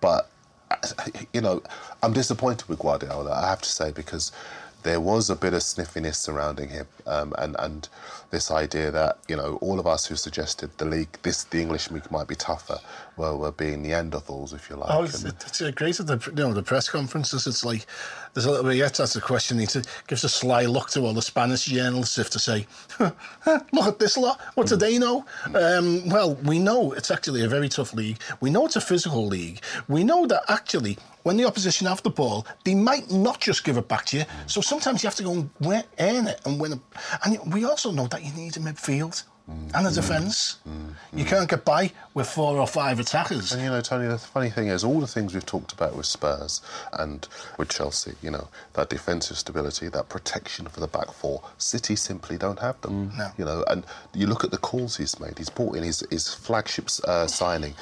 but 0.00 0.30
you 1.32 1.40
know, 1.40 1.62
I'm 2.02 2.12
disappointed 2.12 2.68
with 2.68 2.78
Guardiola. 2.78 3.32
I 3.32 3.48
have 3.48 3.62
to 3.62 3.68
say 3.68 3.92
because 3.92 4.32
there 4.84 5.00
was 5.00 5.30
a 5.30 5.36
bit 5.36 5.54
of 5.54 5.62
sniffiness 5.62 6.18
surrounding 6.18 6.70
him, 6.70 6.86
um, 7.06 7.34
and 7.38 7.56
and 7.58 7.88
this 8.30 8.50
idea 8.50 8.90
that 8.92 9.18
you 9.28 9.36
know 9.36 9.58
all 9.60 9.80
of 9.80 9.86
us 9.86 10.06
who 10.06 10.16
suggested 10.16 10.70
the 10.78 10.86
league, 10.86 11.18
this 11.22 11.44
the 11.44 11.60
English 11.60 11.90
league 11.90 12.10
might 12.10 12.28
be 12.28 12.36
tougher, 12.36 12.80
well, 13.16 13.38
we're 13.38 13.52
being 13.52 13.84
Neanderthals, 13.84 14.54
if 14.54 14.68
you 14.68 14.76
like. 14.76 14.90
Oh, 14.90 15.04
it's, 15.04 15.24
it's 15.24 15.60
great 15.72 16.00
at 16.00 16.06
the 16.06 16.20
you 16.30 16.42
know 16.42 16.52
the 16.52 16.62
press 16.62 16.88
conferences. 16.88 17.46
It's 17.46 17.64
like 17.64 17.86
there's 18.32 18.44
a 18.46 18.50
little 18.50 18.64
bit 18.64 18.76
yet. 18.76 18.94
That's 18.94 19.14
a 19.16 19.20
question. 19.20 19.58
He 19.58 19.66
gives 20.08 20.24
a 20.24 20.28
sly 20.28 20.64
look 20.66 20.90
to 20.90 21.00
all 21.02 21.12
the 21.12 21.22
Spanish 21.22 21.66
journalists, 21.66 22.18
if 22.18 22.30
to 22.30 22.38
say, 22.38 22.66
"Look 22.98 23.86
at 23.86 23.98
this 23.98 24.16
lot. 24.16 24.40
What 24.54 24.66
do 24.66 24.76
they 24.76 24.98
know?" 24.98 25.24
Um, 25.54 26.08
well, 26.08 26.34
we 26.36 26.58
know 26.58 26.92
it's 26.92 27.10
actually 27.10 27.44
a 27.44 27.48
very 27.48 27.68
tough 27.68 27.94
league. 27.94 28.20
We 28.40 28.50
know 28.50 28.66
it's 28.66 28.76
a 28.76 28.80
physical 28.80 29.26
league. 29.26 29.60
We 29.88 30.02
know 30.02 30.26
that 30.26 30.42
actually 30.48 30.98
when 31.22 31.36
the 31.36 31.44
opposition 31.44 31.86
have 31.86 32.02
the 32.02 32.10
ball, 32.10 32.46
they 32.64 32.74
might 32.74 33.10
not 33.10 33.40
just 33.40 33.64
give 33.64 33.76
it 33.76 33.88
back 33.88 34.04
to 34.06 34.18
you. 34.18 34.24
So 34.46 34.60
sometimes 34.60 35.02
you 35.02 35.06
have 35.08 35.16
to 35.16 35.22
go 35.22 35.32
and 35.32 35.50
earn 35.98 36.26
it 36.28 36.40
and 36.44 36.60
win 36.60 36.72
it. 36.74 36.80
And 37.24 37.52
we 37.52 37.64
also 37.64 37.90
know 37.90 38.06
that 38.08 38.22
you 38.24 38.32
need 38.32 38.56
a 38.56 38.60
midfield. 38.60 39.22
Mm. 39.50 39.74
And 39.74 39.86
a 39.86 39.90
mm. 39.90 39.94
defence. 39.94 40.58
Mm. 40.66 40.94
You 41.12 41.24
can't 41.24 41.48
get 41.48 41.64
by 41.64 41.92
with 42.14 42.28
four 42.28 42.58
or 42.58 42.66
five 42.66 42.98
attackers. 42.98 43.52
And 43.52 43.62
you 43.62 43.68
know, 43.68 43.80
Tony, 43.82 44.08
the 44.08 44.18
funny 44.18 44.48
thing 44.48 44.68
is, 44.68 44.82
all 44.82 45.00
the 45.00 45.06
things 45.06 45.34
we've 45.34 45.44
talked 45.44 45.72
about 45.72 45.96
with 45.96 46.06
Spurs 46.06 46.62
and 46.94 47.28
with 47.58 47.68
Chelsea, 47.68 48.14
you 48.22 48.30
know, 48.30 48.48
that 48.72 48.88
defensive 48.88 49.36
stability, 49.36 49.88
that 49.88 50.08
protection 50.08 50.66
for 50.66 50.80
the 50.80 50.88
back 50.88 51.12
four, 51.12 51.42
City 51.58 51.94
simply 51.94 52.38
don't 52.38 52.60
have 52.60 52.80
them. 52.80 53.12
No. 53.16 53.30
You 53.36 53.44
know, 53.44 53.64
and 53.68 53.84
you 54.14 54.26
look 54.26 54.44
at 54.44 54.50
the 54.50 54.58
calls 54.58 54.96
he's 54.96 55.20
made. 55.20 55.36
He's 55.36 55.50
brought 55.50 55.76
in 55.76 55.82
his, 55.82 56.06
his 56.10 56.32
flagship 56.32 56.88
uh, 57.06 57.26
signing. 57.26 57.74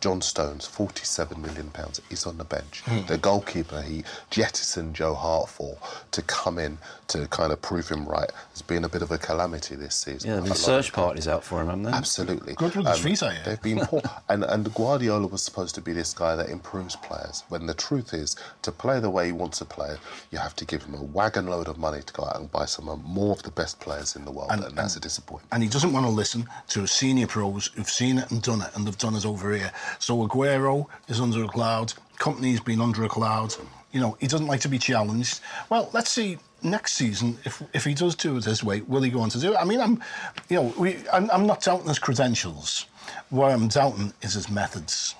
John 0.00 0.22
Stones, 0.22 0.66
forty-seven 0.66 1.40
million 1.42 1.68
pounds. 1.70 2.00
He's 2.08 2.26
on 2.26 2.38
the 2.38 2.44
bench. 2.44 2.80
Hmm. 2.86 3.04
The 3.06 3.18
goalkeeper 3.18 3.82
he 3.82 4.04
jettisoned 4.30 4.94
Joe 4.94 5.14
Hart 5.14 5.48
for 5.50 5.76
to 6.12 6.22
come 6.22 6.58
in 6.58 6.78
to 7.08 7.26
kind 7.28 7.52
of 7.52 7.60
prove 7.60 7.88
him 7.88 8.06
right 8.06 8.30
has 8.52 8.62
been 8.62 8.84
a 8.84 8.88
bit 8.88 9.02
of 9.02 9.10
a 9.10 9.18
calamity 9.18 9.74
this 9.74 9.94
season. 9.96 10.30
Yeah, 10.30 10.38
A 10.38 10.40
the 10.42 10.54
search 10.54 10.88
of- 10.88 10.94
party's 10.94 11.28
out 11.28 11.44
for 11.44 11.60
him, 11.60 11.66
haven't 11.66 11.82
they? 11.82 11.90
Absolutely. 11.90 12.54
Good 12.54 12.76
with 12.76 12.86
his 12.86 12.96
um, 12.98 13.02
feet, 13.02 13.22
are 13.22 13.32
you? 13.32 13.38
They've 13.44 13.60
been 13.62 13.80
poor. 13.80 14.00
and, 14.28 14.44
and 14.44 14.72
Guardiola 14.74 15.26
was 15.26 15.42
supposed 15.42 15.74
to 15.74 15.80
be 15.80 15.92
this 15.92 16.14
guy 16.14 16.36
that 16.36 16.48
improves 16.48 16.96
players. 16.96 17.42
When 17.48 17.66
the 17.66 17.74
truth 17.74 18.14
is, 18.14 18.36
to 18.62 18.70
play 18.72 19.00
the 19.00 19.10
way 19.10 19.26
he 19.26 19.32
wants 19.32 19.58
to 19.58 19.64
play, 19.64 19.96
you 20.30 20.38
have 20.38 20.54
to 20.56 20.64
give 20.64 20.84
him 20.84 20.94
a 20.94 21.02
wagon 21.02 21.46
load 21.48 21.66
of 21.68 21.78
money 21.78 22.00
to 22.00 22.12
go 22.12 22.24
out 22.24 22.38
and 22.38 22.50
buy 22.50 22.64
some 22.64 22.86
more 23.04 23.32
of 23.32 23.42
the 23.42 23.50
best 23.50 23.80
players 23.80 24.14
in 24.16 24.24
the 24.24 24.30
world. 24.30 24.50
And, 24.52 24.62
And- 24.64 24.76
that's 24.78 24.96
a 24.96 25.00
disappointment. 25.00 25.48
and 25.52 25.62
he 25.62 25.68
doesn't 25.68 25.92
want 25.92 26.06
to 26.06 26.10
listen 26.10 26.46
to 26.68 26.86
senior 26.86 27.26
pros 27.26 27.66
who've 27.74 27.90
seen 27.90 28.18
it 28.18 28.30
and 28.30 28.40
done 28.40 28.62
it, 28.62 28.70
and 28.76 28.86
they've 28.86 28.96
done 28.98 29.16
it 29.16 29.26
over 29.26 29.52
here. 29.54 29.72
So 29.98 30.26
Aguero 30.26 30.86
is 31.08 31.20
under 31.20 31.44
a 31.44 31.48
cloud. 31.48 31.92
Kompany's 32.18 32.60
been 32.60 32.80
under 32.80 33.04
a 33.04 33.08
cloud. 33.08 33.54
You 33.92 34.00
know, 34.00 34.16
he 34.20 34.26
doesn't 34.28 34.46
like 34.46 34.60
to 34.60 34.68
be 34.68 34.78
challenged. 34.78 35.40
Well, 35.68 35.90
let's 35.92 36.10
see 36.10 36.38
next 36.62 36.92
season 36.92 37.38
if 37.44 37.62
if 37.72 37.84
he 37.84 37.94
does 37.94 38.14
do 38.14 38.36
it 38.36 38.44
this 38.44 38.62
way, 38.62 38.82
will 38.82 39.02
he 39.02 39.10
go 39.10 39.20
on 39.20 39.30
to 39.30 39.40
do 39.40 39.52
it? 39.52 39.56
I 39.56 39.64
mean, 39.64 39.80
I'm, 39.80 40.02
you 40.48 40.56
know, 40.56 40.74
we, 40.78 40.96
I'm, 41.12 41.30
I'm 41.30 41.46
not 41.46 41.62
doubting 41.62 41.88
his 41.88 41.98
credentials. 41.98 42.86
What 43.30 43.50
I'm 43.50 43.66
doubting 43.68 44.12
is 44.22 44.34
his 44.34 44.48
methods. 44.48 45.14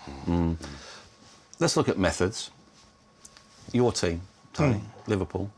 Let's 1.58 1.76
look 1.76 1.88
at 1.88 1.98
methods. 1.98 2.50
Your 3.72 3.92
team, 3.92 4.20
Tony, 4.52 4.74
Hmm. 4.78 5.10
Liverpool. 5.10 5.50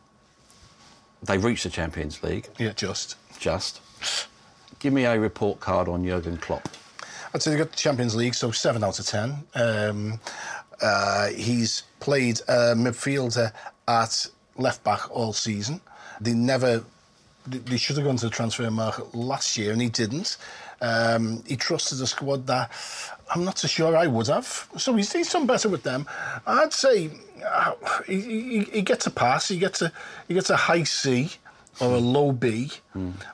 They 1.22 1.38
reached 1.38 1.64
the 1.64 1.70
Champions 1.70 2.22
League, 2.22 2.48
Yeah, 2.58 2.72
just. 2.72 3.16
just. 3.38 3.80
Give 4.80 4.92
me 4.92 5.04
a 5.04 5.18
report 5.20 5.60
card 5.60 5.88
on 5.88 6.04
Jurgen 6.04 6.36
Klopp. 6.38 6.68
I'd 7.34 7.42
say 7.42 7.50
they 7.52 7.56
got 7.58 7.70
the 7.70 7.76
Champions 7.76 8.14
League, 8.14 8.34
so 8.34 8.50
seven 8.50 8.84
out 8.84 8.98
of 8.98 9.06
ten. 9.06 9.44
Um, 9.54 10.20
uh, 10.80 11.28
he's 11.28 11.84
played 12.00 12.40
uh, 12.48 12.74
midfielder 12.76 13.52
at 13.88 14.26
left 14.56 14.84
back 14.84 15.10
all 15.10 15.32
season. 15.32 15.80
They 16.20 16.34
never, 16.34 16.84
they- 17.46 17.76
should 17.76 17.96
have 17.96 18.04
gone 18.04 18.16
to 18.16 18.26
the 18.26 18.30
transfer 18.30 18.70
market 18.70 19.14
last 19.14 19.56
year, 19.56 19.72
and 19.72 19.80
he 19.80 19.88
didn't. 19.88 20.36
Um, 20.80 21.44
he 21.46 21.56
trusted 21.56 22.00
a 22.02 22.06
squad 22.08 22.46
that 22.48 22.70
I'm 23.32 23.44
not 23.44 23.56
so 23.58 23.68
sure 23.68 23.96
I 23.96 24.08
would 24.08 24.26
have. 24.26 24.68
So 24.76 24.94
he's, 24.96 25.12
he's 25.12 25.30
done 25.32 25.46
better 25.46 25.68
with 25.68 25.84
them. 25.84 26.06
I'd 26.46 26.72
say 26.72 27.10
uh, 27.46 27.74
he, 28.06 28.20
he, 28.20 28.60
he 28.64 28.82
gets 28.82 29.06
a 29.06 29.10
pass. 29.10 29.46
He 29.48 29.58
gets 29.58 29.80
a 29.80 29.92
he 30.26 30.34
gets 30.34 30.50
a 30.50 30.56
high 30.56 30.82
C 30.82 31.30
or 31.80 31.94
a 31.94 31.98
low 31.98 32.32
B. 32.32 32.72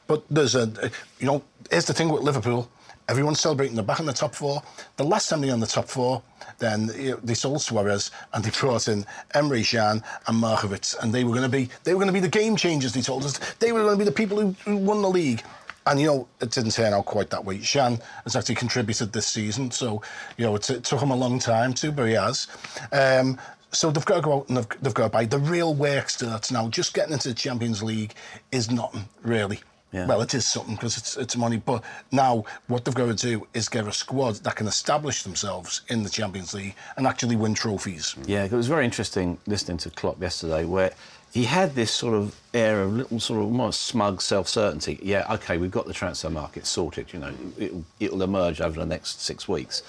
But 0.07 0.25
there's 0.31 0.55
a, 0.55 0.71
you 1.19 1.27
know, 1.27 1.43
here's 1.71 1.87
the 1.87 1.95
thing 1.95 2.11
with 2.11 2.23
Liverpool. 2.23 2.71
Everyone's 3.09 3.41
celebrating 3.41 3.75
they're 3.75 3.85
back 3.85 4.01
in 4.01 4.07
the 4.07 4.13
top 4.13 4.35
four. 4.35 4.63
The 4.97 5.05
last 5.05 5.29
time 5.29 5.41
they 5.41 5.49
were 5.49 5.55
in 5.55 5.61
the 5.61 5.67
top 5.67 5.89
four, 5.89 6.23
then 6.59 6.87
know, 6.87 7.17
they 7.23 7.35
sold 7.35 7.63
Suarez 7.63 8.11
and 8.33 8.45
they 8.45 8.51
brought 8.51 8.89
in 8.89 9.05
Emre 9.35 9.69
Can 9.69 10.03
and 10.27 10.43
Markovic, 10.43 10.97
and 11.03 11.13
they 11.13 11.25
were 11.25 11.33
going 11.33 11.43
to 11.43 11.49
be 11.49 11.71
they 11.85 11.95
were 11.95 12.01
going 12.01 12.09
to 12.09 12.13
be 12.13 12.21
the 12.21 12.29
game 12.29 12.57
changers. 12.57 12.93
They 12.93 13.01
told 13.01 13.25
us 13.25 13.39
they 13.55 13.73
were 13.73 13.83
going 13.83 13.95
to 13.95 13.99
be 13.99 14.05
the 14.05 14.13
people 14.13 14.41
who, 14.41 14.55
who 14.65 14.77
won 14.77 15.03
the 15.03 15.09
league. 15.09 15.43
And 15.87 15.99
you 15.99 16.07
know, 16.07 16.29
it 16.43 16.51
didn't 16.51 16.73
turn 16.73 16.93
out 16.93 17.07
quite 17.07 17.31
that 17.31 17.43
way. 17.43 17.59
Can 17.59 17.99
has 18.25 18.37
actually 18.37 18.57
contributed 18.57 19.11
this 19.11 19.27
season, 19.27 19.71
so 19.71 20.03
you 20.37 20.45
know 20.45 20.55
it, 20.55 20.69
it 20.69 20.85
took 20.85 21.01
him 21.01 21.11
a 21.11 21.17
long 21.17 21.39
time 21.39 21.73
to, 21.75 21.91
but 21.91 22.05
he 22.09 22.13
has. 22.13 22.47
Um, 22.93 23.39
so 23.73 23.91
they've 23.91 24.05
got 24.05 24.17
to 24.17 24.23
go 24.23 24.39
out 24.39 24.49
and 24.49 24.59
they've, 24.59 24.69
they've 24.83 24.95
got 24.95 25.05
to 25.05 25.11
buy. 25.11 25.25
The 25.25 25.39
real 25.39 25.75
work 25.75 26.11
starts 26.11 26.51
now. 26.51 26.69
Just 26.69 26.95
getting 26.95 27.13
into 27.13 27.29
the 27.29 27.35
Champions 27.35 27.83
League 27.83 28.15
is 28.53 28.71
nothing 28.71 29.09
really. 29.23 29.61
Yeah. 29.93 30.07
Well, 30.07 30.21
it 30.21 30.35
is 30.35 30.47
something 30.47 30.75
because 30.75 30.99
it's 30.99 31.17
it's 31.17 31.37
money. 31.37 31.57
But 31.57 31.83
now 32.13 32.45
what 32.67 32.85
they've 32.85 32.95
got 32.95 33.07
to 33.07 33.15
do 33.15 33.47
is 33.55 33.69
get 33.69 33.87
a 33.87 33.93
squad 33.93 34.37
that 34.37 34.55
can 34.55 34.67
establish 34.67 35.23
themselves 35.23 35.83
in 35.89 36.03
the 36.03 36.11
Champions 36.11 36.53
League 36.53 36.75
and 36.97 37.07
actually 37.07 37.37
win 37.37 37.55
trophies. 37.55 38.15
Yeah, 38.27 38.45
it 38.45 38.53
was 38.53 38.69
very 38.69 38.85
interesting 38.85 39.39
listening 39.47 39.79
to 39.79 39.91
Klopp 39.91 40.21
yesterday, 40.21 40.65
where 40.67 40.93
he 41.33 41.45
had 41.45 41.75
this 41.75 41.91
sort 41.91 42.15
of 42.15 42.35
air 42.53 42.83
of 42.83 42.93
little 42.93 43.21
sort 43.21 43.41
of 43.41 43.47
almost 43.47 43.83
smug 43.83 44.21
self-certainty. 44.21 44.99
Yeah, 45.03 45.27
okay, 45.35 45.57
we've 45.59 45.71
got 45.71 45.87
the 45.87 45.95
transfer 45.95 46.31
market 46.31 46.67
sorted. 46.67 47.13
You 47.13 47.21
know, 47.21 47.35
it'll, 47.59 47.85
it'll 47.99 48.23
emerge 48.23 48.61
over 48.61 48.79
the 48.79 48.87
next 48.87 49.23
six 49.23 49.49
weeks. 49.49 49.83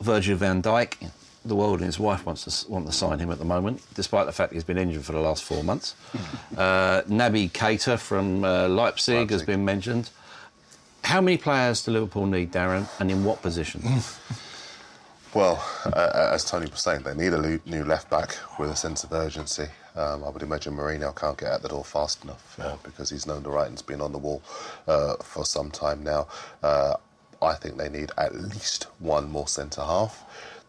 Virgil 0.00 0.36
van 0.36 0.62
Dijk, 0.62 0.96
the 1.44 1.56
world 1.56 1.78
and 1.78 1.86
his 1.86 1.98
wife 1.98 2.24
wants 2.24 2.44
to 2.44 2.70
want 2.70 2.86
to 2.86 2.92
sign 2.92 3.18
him 3.18 3.30
at 3.30 3.38
the 3.38 3.44
moment, 3.44 3.82
despite 3.94 4.26
the 4.26 4.32
fact 4.32 4.52
he's 4.52 4.64
been 4.64 4.78
injured 4.78 5.04
for 5.04 5.12
the 5.12 5.20
last 5.20 5.42
four 5.44 5.62
months. 5.64 5.94
uh, 6.56 7.02
Naby 7.02 7.50
Keita 7.50 7.98
from 7.98 8.44
uh, 8.44 8.68
Leipzig, 8.68 9.30
has 9.30 9.42
been 9.42 9.64
mentioned. 9.64 10.10
How 11.04 11.20
many 11.20 11.36
players 11.36 11.84
do 11.84 11.90
Liverpool 11.90 12.26
need, 12.26 12.52
Darren, 12.52 12.88
and 13.00 13.10
in 13.10 13.24
what 13.24 13.42
position? 13.42 13.82
Well, 15.34 15.64
uh, 15.86 16.28
as 16.30 16.44
Tony 16.44 16.66
was 16.66 16.82
saying, 16.82 17.04
they 17.04 17.14
need 17.14 17.32
a 17.32 17.58
new 17.64 17.84
left 17.84 18.10
back 18.10 18.36
with 18.58 18.68
a 18.68 18.76
sense 18.76 19.02
of 19.02 19.14
urgency. 19.14 19.66
Um, 19.96 20.24
I 20.24 20.28
would 20.28 20.42
imagine 20.42 20.74
Moreno 20.74 21.10
can't 21.12 21.38
get 21.38 21.50
out 21.50 21.62
the 21.62 21.68
door 21.68 21.86
fast 21.86 22.22
enough 22.24 22.60
uh, 22.60 22.76
because 22.82 23.08
he's 23.08 23.26
known 23.26 23.42
the 23.42 23.48
writing's 23.48 23.80
been 23.80 24.02
on 24.02 24.12
the 24.12 24.18
wall 24.18 24.42
uh, 24.86 25.16
for 25.22 25.46
some 25.46 25.70
time 25.70 26.02
now. 26.02 26.28
Uh, 26.62 26.96
I 27.40 27.54
think 27.54 27.78
they 27.78 27.88
need 27.88 28.10
at 28.18 28.34
least 28.34 28.88
one 28.98 29.30
more 29.30 29.48
centre 29.48 29.80
half. 29.80 30.22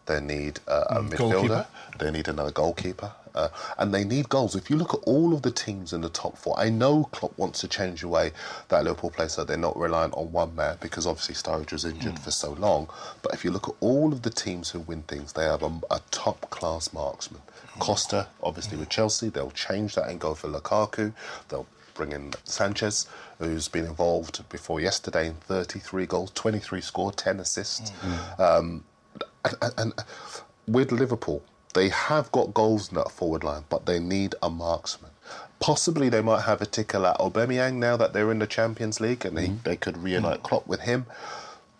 They 0.06 0.20
need 0.20 0.60
uh, 0.68 0.84
a 0.90 1.00
midfielder. 1.00 1.18
goalkeeper. 1.18 1.66
They 1.98 2.10
need 2.10 2.28
another 2.28 2.50
goalkeeper. 2.50 3.12
Uh, 3.34 3.48
and 3.78 3.92
they 3.92 4.04
need 4.04 4.28
goals. 4.28 4.54
If 4.54 4.70
you 4.70 4.76
look 4.76 4.94
at 4.94 5.00
all 5.00 5.34
of 5.34 5.42
the 5.42 5.50
teams 5.50 5.92
in 5.92 6.02
the 6.02 6.08
top 6.08 6.38
four, 6.38 6.58
I 6.58 6.68
know 6.68 7.04
Klopp 7.10 7.36
wants 7.36 7.60
to 7.62 7.68
change 7.68 8.02
the 8.02 8.08
way 8.08 8.30
that 8.68 8.84
Liverpool 8.84 9.10
play 9.10 9.26
so 9.26 9.42
they're 9.42 9.56
not 9.56 9.76
reliant 9.76 10.14
on 10.14 10.30
one 10.30 10.54
man 10.54 10.76
because 10.80 11.04
obviously 11.04 11.34
Sturridge 11.34 11.72
was 11.72 11.84
injured 11.84 12.18
for 12.20 12.30
so 12.30 12.52
long. 12.52 12.88
But 13.22 13.34
if 13.34 13.44
you 13.44 13.50
look 13.50 13.68
at 13.68 13.74
all 13.80 14.12
of 14.12 14.22
the 14.22 14.30
teams 14.30 14.70
who 14.70 14.80
win 14.80 15.02
things, 15.02 15.32
they 15.32 15.44
have 15.44 15.64
a, 15.64 15.80
a 15.90 16.00
top 16.12 16.48
class 16.50 16.92
marksman. 16.92 17.40
Costa, 17.80 18.28
obviously 18.40 18.78
with 18.78 18.88
Chelsea, 18.88 19.30
they'll 19.30 19.50
change 19.50 19.96
that 19.96 20.08
and 20.08 20.20
go 20.20 20.34
for 20.34 20.46
Lukaku. 20.48 21.12
They'll 21.48 21.66
bring 21.94 22.12
in 22.12 22.32
Sanchez, 22.44 23.08
who's 23.38 23.66
been 23.66 23.84
involved 23.84 24.48
before 24.48 24.80
yesterday 24.80 25.26
in 25.26 25.34
33 25.34 26.06
goals, 26.06 26.30
23 26.34 26.80
scored, 26.80 27.16
10 27.16 27.40
assists. 27.40 27.90
Um, 28.38 28.84
and, 29.44 29.74
and 29.78 29.92
with 30.66 30.92
Liverpool, 30.92 31.42
they 31.74 31.88
have 31.88 32.30
got 32.32 32.54
goals 32.54 32.88
in 32.88 32.94
that 32.96 33.10
forward 33.10 33.44
line, 33.44 33.64
but 33.68 33.86
they 33.86 33.98
need 33.98 34.34
a 34.42 34.48
marksman. 34.48 35.10
Possibly 35.60 36.08
they 36.08 36.20
might 36.20 36.42
have 36.42 36.62
a 36.62 36.66
tickle 36.66 37.06
at 37.06 37.18
Aubameyang 37.18 37.74
now 37.74 37.96
that 37.96 38.12
they're 38.12 38.30
in 38.30 38.38
the 38.38 38.46
Champions 38.46 39.00
League, 39.00 39.24
and 39.24 39.36
they, 39.36 39.48
mm-hmm. 39.48 39.68
they 39.68 39.76
could 39.76 39.94
mm-hmm. 39.94 40.04
reunite 40.04 40.42
Klopp 40.42 40.66
with 40.66 40.80
him. 40.80 41.06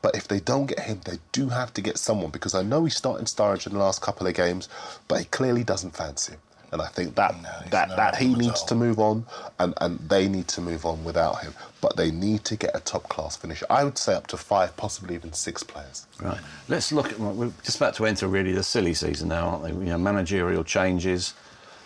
But 0.02 0.16
if 0.16 0.28
they 0.28 0.40
don't 0.40 0.66
get 0.66 0.80
him, 0.80 1.00
they 1.04 1.18
do 1.32 1.48
have 1.48 1.72
to 1.74 1.80
get 1.80 1.96
someone 1.96 2.30
because 2.30 2.54
I 2.54 2.62
know 2.62 2.84
he's 2.84 2.96
starting 2.96 3.24
Sturridge 3.24 3.66
in 3.66 3.72
the 3.72 3.78
last 3.78 4.02
couple 4.02 4.26
of 4.26 4.34
games, 4.34 4.68
but 5.08 5.20
he 5.20 5.24
clearly 5.24 5.64
doesn't 5.64 5.96
fancy 5.96 6.32
him. 6.32 6.40
And 6.74 6.82
I 6.82 6.88
think 6.88 7.14
that 7.14 7.36
he's 7.36 7.70
that, 7.70 7.88
not 7.90 7.96
that 7.96 8.16
he 8.16 8.34
needs 8.34 8.64
to 8.64 8.74
move 8.74 8.98
on, 8.98 9.24
and, 9.60 9.74
and 9.80 9.96
they 10.08 10.26
need 10.26 10.48
to 10.48 10.60
move 10.60 10.84
on 10.84 11.04
without 11.04 11.40
him. 11.40 11.54
But 11.80 11.96
they 11.96 12.10
need 12.10 12.42
to 12.46 12.56
get 12.56 12.72
a 12.74 12.80
top 12.80 13.08
class 13.08 13.36
finisher. 13.36 13.64
I 13.70 13.84
would 13.84 13.96
say 13.96 14.12
up 14.12 14.26
to 14.28 14.36
five, 14.36 14.76
possibly 14.76 15.14
even 15.14 15.32
six 15.32 15.62
players. 15.62 16.08
Right. 16.20 16.40
Let's 16.66 16.90
look 16.90 17.12
at. 17.12 17.20
We're 17.20 17.52
just 17.62 17.76
about 17.76 17.94
to 17.94 18.06
enter 18.06 18.26
really 18.26 18.50
the 18.50 18.64
silly 18.64 18.92
season 18.92 19.28
now, 19.28 19.50
aren't 19.50 19.62
they? 19.62 19.70
You 19.70 19.92
know, 19.92 19.98
managerial 19.98 20.64
changes, 20.64 21.34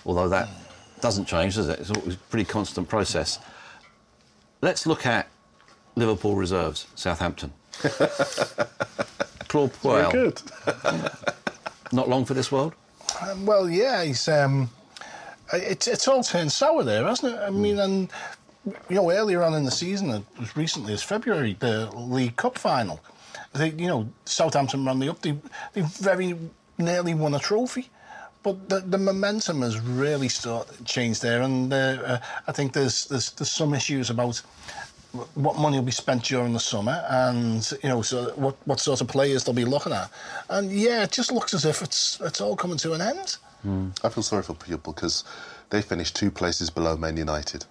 although 0.07 0.31
that 0.31 0.49
doesn't 1.03 1.27
change, 1.27 1.57
does 1.57 1.69
it? 1.69 1.81
It's 1.81 1.91
always 1.91 2.15
a 2.15 2.19
pretty 2.31 2.47
constant 2.47 2.89
process. 2.89 3.39
Let's 4.63 4.87
look 4.87 5.05
at 5.05 5.29
Liverpool 5.97 6.35
reserves, 6.35 6.87
Southampton. 6.95 7.53
Claude 9.49 9.73
Puel, 9.75 10.13
Good. 10.13 10.41
not 11.93 12.09
long 12.09 12.25
for 12.25 12.33
this 12.33 12.51
world. 12.51 12.73
Um, 13.21 13.45
well, 13.45 13.69
yeah, 13.69 14.03
he's. 14.05 14.27
Um, 14.29 14.71
it's 15.53 15.87
it's 15.87 16.09
all 16.09 16.23
turned 16.23 16.53
sour 16.53 16.83
there, 16.85 17.05
hasn't 17.05 17.35
it? 17.35 17.39
I 17.39 17.51
mean, 17.51 17.79
and 17.79 18.11
you 18.89 18.97
know, 18.97 19.11
earlier 19.11 19.43
on 19.43 19.55
in 19.55 19.65
the 19.65 19.71
season, 19.71 20.11
it 20.11 20.25
was 20.39 20.57
recently 20.57 20.93
as 20.93 21.03
February, 21.03 21.57
the 21.59 21.91
League 21.97 22.37
Cup 22.37 22.59
final. 22.59 23.01
They, 23.55 23.71
you 23.71 23.87
know, 23.87 24.09
Southampton 24.25 24.85
ran 24.85 24.99
the 24.99 25.09
up. 25.09 25.23
They, 25.23 25.37
they 25.73 25.81
very 25.83 26.37
nearly 26.77 27.15
won 27.15 27.35
a 27.35 27.39
trophy. 27.39 27.89
But 28.43 28.69
the, 28.69 28.81
the 28.81 28.99
momentum 28.99 29.63
has 29.63 29.81
really 29.81 30.29
start, 30.29 30.69
changed 30.85 31.23
there, 31.23 31.43
and 31.43 31.73
uh, 31.73 31.77
uh, 31.77 32.19
I 32.47 32.53
think 32.53 32.73
there's, 32.73 33.07
there's 33.07 33.33
there's 33.33 33.51
some 33.51 33.75
issues 33.75 34.11
about 34.11 34.41
what 35.35 35.59
money 35.59 35.79
will 35.79 35.85
be 35.85 35.93
spent 35.93 36.25
during 36.25 36.53
the 36.53 36.61
summer, 36.61 37.05
and 37.09 37.69
you 37.83 37.89
know, 37.89 38.01
so 38.03 38.33
what 38.37 38.57
what 38.65 38.79
sort 38.79 39.01
of 39.01 39.09
players 39.09 39.43
they'll 39.43 39.55
be 39.55 39.65
looking 39.65 39.93
at, 39.93 40.11
and 40.51 40.71
yeah, 40.71 41.03
it 41.03 41.11
just 41.11 41.33
looks 41.33 41.53
as 41.53 41.65
if 41.65 41.83
it's 41.83 42.21
it's 42.21 42.41
all 42.41 42.55
coming 42.55 42.79
to 42.79 42.93
an 42.93 43.01
end. 43.01 43.39
I 44.05 44.09
feel 44.09 44.23
sorry 44.23 44.43
for 44.43 44.55
people 44.55 44.93
because 44.93 45.25
they 45.71 45.83
finished 45.83 46.17
two 46.17 46.31
places 46.31 46.71
below 46.71 46.97
Man 46.97 47.17
United. 47.17 47.65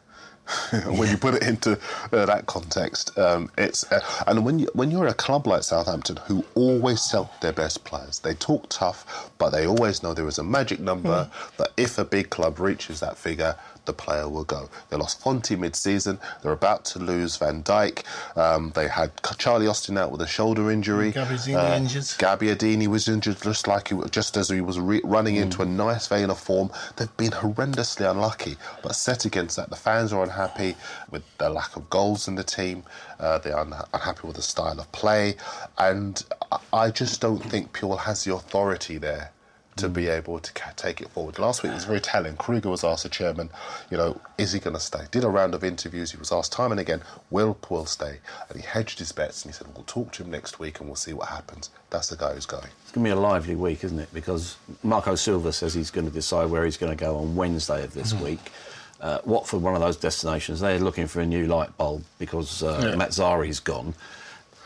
when 0.85 1.09
you 1.09 1.17
put 1.17 1.33
it 1.35 1.43
into 1.43 1.73
uh, 2.13 2.25
that 2.25 2.45
context, 2.45 3.17
um, 3.17 3.51
it's 3.57 3.89
uh, 3.91 3.99
and 4.27 4.45
when 4.45 4.59
you 4.59 4.69
when 4.73 4.89
you're 4.89 5.07
a 5.07 5.13
club 5.13 5.45
like 5.45 5.63
Southampton 5.63 6.17
who 6.25 6.45
always 6.55 7.01
sell 7.01 7.29
their 7.41 7.51
best 7.51 7.83
players, 7.83 8.19
they 8.19 8.33
talk 8.33 8.65
tough, 8.69 9.29
but 9.39 9.49
they 9.49 9.67
always 9.67 10.03
know 10.03 10.13
there 10.13 10.27
is 10.27 10.37
a 10.39 10.43
magic 10.43 10.79
number 10.79 11.29
that 11.57 11.69
if 11.75 11.97
a 11.97 12.05
big 12.05 12.29
club 12.29 12.59
reaches 12.59 13.01
that 13.01 13.17
figure, 13.17 13.55
the 13.87 13.93
player 13.93 14.29
will 14.29 14.43
go. 14.43 14.69
They 14.89 14.97
lost 14.97 15.19
Fonte 15.21 15.57
mid-season. 15.57 16.19
They're 16.43 16.51
about 16.51 16.85
to 16.85 16.99
lose 16.99 17.37
Van 17.37 17.63
Dijk. 17.63 18.03
Um, 18.37 18.71
they 18.75 18.87
had 18.87 19.09
Charlie 19.39 19.65
Austin 19.67 19.97
out 19.97 20.11
with 20.11 20.21
a 20.21 20.27
shoulder 20.27 20.69
injury. 20.69 21.13
Gabbiadini 21.13 21.77
injured. 21.77 22.03
Gabbiadini 22.03 22.87
was 22.87 23.07
injured 23.07 23.41
just 23.41 23.67
like 23.67 23.87
he, 23.87 23.95
just 24.11 24.37
as 24.37 24.49
he 24.49 24.61
was 24.61 24.79
re- 24.79 25.01
running 25.03 25.35
Hmm. 25.37 25.43
into 25.43 25.61
a 25.63 25.65
nice 25.65 26.05
vein 26.07 26.29
of 26.29 26.37
form. 26.37 26.69
They've 26.97 27.17
been 27.17 27.31
horrendously 27.31 28.09
unlucky, 28.09 28.57
but 28.83 28.93
set 28.95 29.25
against 29.25 29.55
that, 29.55 29.69
the 29.71 29.75
fans 29.75 30.13
are 30.13 30.21
unhappy 30.21 30.75
with 31.09 31.23
the 31.39 31.49
lack 31.49 31.75
of 31.75 31.89
goals 31.89 32.27
in 32.27 32.35
the 32.35 32.43
team. 32.43 32.83
Uh, 33.19 33.37
they 33.39 33.51
are 33.51 33.65
unha- 33.65 33.87
unhappy 33.93 34.27
with 34.27 34.35
the 34.35 34.41
style 34.43 34.79
of 34.79 34.91
play, 34.91 35.37
and 35.79 36.23
I- 36.51 36.59
I 36.73 36.91
just 36.91 37.21
don't 37.21 37.39
think 37.49 37.71
Puel 37.73 37.97
has 37.99 38.25
the 38.25 38.33
authority 38.33 38.97
there 38.97 39.31
to 39.77 39.89
be 39.89 40.07
able 40.07 40.39
to 40.39 40.51
take 40.75 41.01
it 41.01 41.09
forward. 41.09 41.39
Last 41.39 41.63
week 41.63 41.71
it 41.71 41.75
was 41.75 41.85
very 41.85 41.99
telling. 41.99 42.35
Krueger 42.37 42.69
was 42.69 42.83
asked, 42.83 43.03
the 43.03 43.09
chairman, 43.09 43.49
you 43.89 43.97
know, 43.97 44.19
is 44.37 44.51
he 44.51 44.59
going 44.59 44.75
to 44.75 44.79
stay? 44.79 45.05
Did 45.11 45.23
a 45.23 45.29
round 45.29 45.53
of 45.53 45.63
interviews. 45.63 46.11
He 46.11 46.17
was 46.17 46.31
asked 46.31 46.51
time 46.51 46.71
and 46.71 46.79
again, 46.79 47.01
will 47.29 47.55
Puel 47.55 47.87
stay? 47.87 48.19
And 48.49 48.59
he 48.59 48.65
hedged 48.65 48.99
his 48.99 49.11
bets 49.11 49.43
and 49.43 49.53
he 49.53 49.57
said, 49.57 49.67
we'll 49.73 49.85
talk 49.85 50.11
to 50.13 50.23
him 50.23 50.31
next 50.31 50.59
week 50.59 50.79
and 50.79 50.89
we'll 50.89 50.95
see 50.95 51.13
what 51.13 51.29
happens. 51.29 51.69
That's 51.89 52.09
the 52.09 52.17
guy 52.17 52.33
who's 52.33 52.45
going. 52.45 52.67
It's 52.83 52.91
going 52.91 53.05
to 53.05 53.09
be 53.09 53.11
a 53.11 53.19
lively 53.19 53.55
week, 53.55 53.83
isn't 53.83 53.99
it? 53.99 54.09
Because 54.13 54.57
Marco 54.83 55.15
Silva 55.15 55.53
says 55.53 55.73
he's 55.73 55.91
going 55.91 56.07
to 56.07 56.13
decide 56.13 56.49
where 56.49 56.65
he's 56.65 56.77
going 56.77 56.95
to 56.95 57.01
go 57.01 57.17
on 57.17 57.35
Wednesday 57.35 57.83
of 57.83 57.93
this 57.93 58.13
week. 58.13 58.51
Uh, 58.99 59.19
Watford, 59.25 59.61
one 59.61 59.75
of 59.75 59.81
those 59.81 59.95
destinations, 59.95 60.59
they're 60.59 60.79
looking 60.79 61.07
for 61.07 61.21
a 61.21 61.25
new 61.25 61.45
light 61.45 61.75
bulb 61.77 62.03
because 62.17 62.63
uh, 62.63 62.95
Mazzari's 62.97 63.59
gone. 63.59 63.93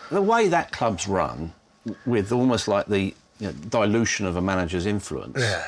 The 0.09 0.21
way 0.21 0.47
that 0.47 0.71
club's 0.71 1.07
run, 1.07 1.53
with 2.05 2.31
almost 2.31 2.67
like 2.67 2.85
the 2.87 3.13
you 3.41 3.47
know, 3.47 3.53
dilution 3.69 4.25
of 4.25 4.35
a 4.37 4.41
manager's 4.41 4.85
influence, 4.85 5.37
Yeah. 5.37 5.63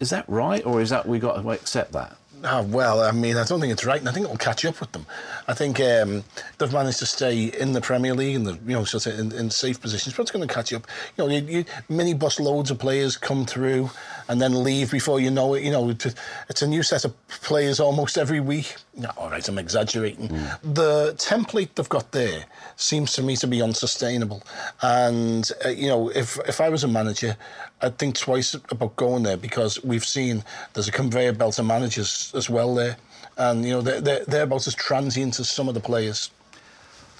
is 0.00 0.10
that 0.10 0.28
right, 0.28 0.64
or 0.66 0.80
is 0.82 0.90
that 0.90 1.06
we 1.08 1.18
got 1.18 1.40
to 1.40 1.50
accept 1.52 1.92
that? 1.92 2.16
Ah, 2.44 2.60
well, 2.60 3.00
I 3.00 3.12
mean, 3.12 3.38
I 3.38 3.44
don't 3.44 3.60
think 3.60 3.72
it's 3.72 3.86
right, 3.86 3.98
and 3.98 4.08
I 4.08 4.12
think 4.12 4.24
it'll 4.24 4.36
catch 4.36 4.64
up 4.66 4.78
with 4.78 4.92
them. 4.92 5.06
I 5.48 5.54
think 5.54 5.80
um, 5.80 6.22
they've 6.58 6.72
managed 6.72 6.98
to 6.98 7.06
stay 7.06 7.44
in 7.44 7.72
the 7.72 7.80
Premier 7.80 8.12
League 8.12 8.36
and 8.36 8.46
the 8.46 8.52
you 8.66 8.74
know 8.74 8.84
sort 8.84 9.06
of 9.06 9.18
in, 9.18 9.32
in 9.32 9.50
safe 9.50 9.80
positions, 9.80 10.14
but 10.14 10.22
it's 10.22 10.30
going 10.30 10.46
to 10.46 10.52
catch 10.54 10.70
up. 10.74 10.86
You 11.16 11.24
know, 11.26 11.30
you, 11.34 11.40
you 11.46 11.64
mini 11.88 12.12
bus 12.12 12.38
loads 12.38 12.70
of 12.70 12.78
players 12.78 13.16
come 13.16 13.46
through 13.46 13.88
and 14.28 14.40
then 14.40 14.62
leave 14.62 14.90
before 14.90 15.20
you 15.20 15.30
know 15.30 15.54
it. 15.54 15.62
You 15.62 15.70
know, 15.70 15.88
it's, 15.90 16.62
a 16.62 16.66
new 16.66 16.82
set 16.82 17.04
of 17.04 17.14
players 17.28 17.80
almost 17.80 18.18
every 18.18 18.40
week. 18.40 18.76
No, 18.96 19.10
all 19.16 19.30
right, 19.30 19.46
I'm 19.46 19.58
exaggerating. 19.58 20.28
The 20.62 21.14
template 21.18 21.74
they've 21.74 21.88
got 21.88 22.12
there 22.12 22.44
seems 22.76 23.12
to 23.14 23.22
me 23.22 23.36
to 23.36 23.46
be 23.46 23.62
unsustainable, 23.62 24.42
and 24.82 25.50
uh, 25.64 25.68
you 25.68 25.88
know, 25.88 26.08
if 26.10 26.38
if 26.48 26.60
I 26.60 26.68
was 26.68 26.84
a 26.84 26.88
manager, 26.88 27.36
I'd 27.82 27.98
think 27.98 28.16
twice 28.16 28.54
about 28.54 28.96
going 28.96 29.22
there 29.22 29.36
because 29.36 29.82
we've 29.84 30.04
seen 30.04 30.44
there's 30.72 30.88
a 30.88 30.92
conveyor 30.92 31.32
belt 31.32 31.58
of 31.58 31.66
managers 31.66 32.32
as 32.34 32.48
well 32.48 32.74
there, 32.74 32.96
and 33.36 33.64
you 33.64 33.70
know 33.70 33.82
they're 33.82 34.00
they're, 34.00 34.24
they're 34.24 34.44
about 34.44 34.66
as 34.66 34.74
transient 34.74 35.38
as 35.38 35.48
some 35.48 35.68
of 35.68 35.74
the 35.74 35.80
players. 35.80 36.30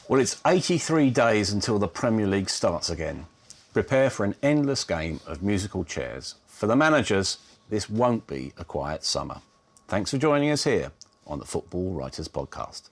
Well, 0.09 0.21
it's 0.21 0.41
83 0.47 1.11
days 1.11 1.51
until 1.51 1.81
the 1.81 1.89
Premier 1.89 2.29
League 2.29 2.49
starts 2.49 2.91
again. 2.91 3.27
Prepare 3.73 4.09
for 4.09 4.25
an 4.25 4.37
endless 4.41 4.85
game 4.85 5.19
of 5.27 5.43
musical 5.43 5.85
chairs. 5.85 6.37
For 6.57 6.67
the 6.67 6.75
managers, 6.75 7.37
this 7.69 7.91
won't 7.91 8.27
be 8.27 8.55
a 8.57 8.65
quiet 8.65 9.05
summer. 9.05 9.43
Thanks 9.89 10.11
for 10.11 10.17
joining 10.17 10.51
us 10.51 10.65
here 10.65 10.91
on 11.27 11.39
the 11.39 11.45
Football 11.45 11.93
Writers 11.93 12.29
Podcast. 12.29 12.89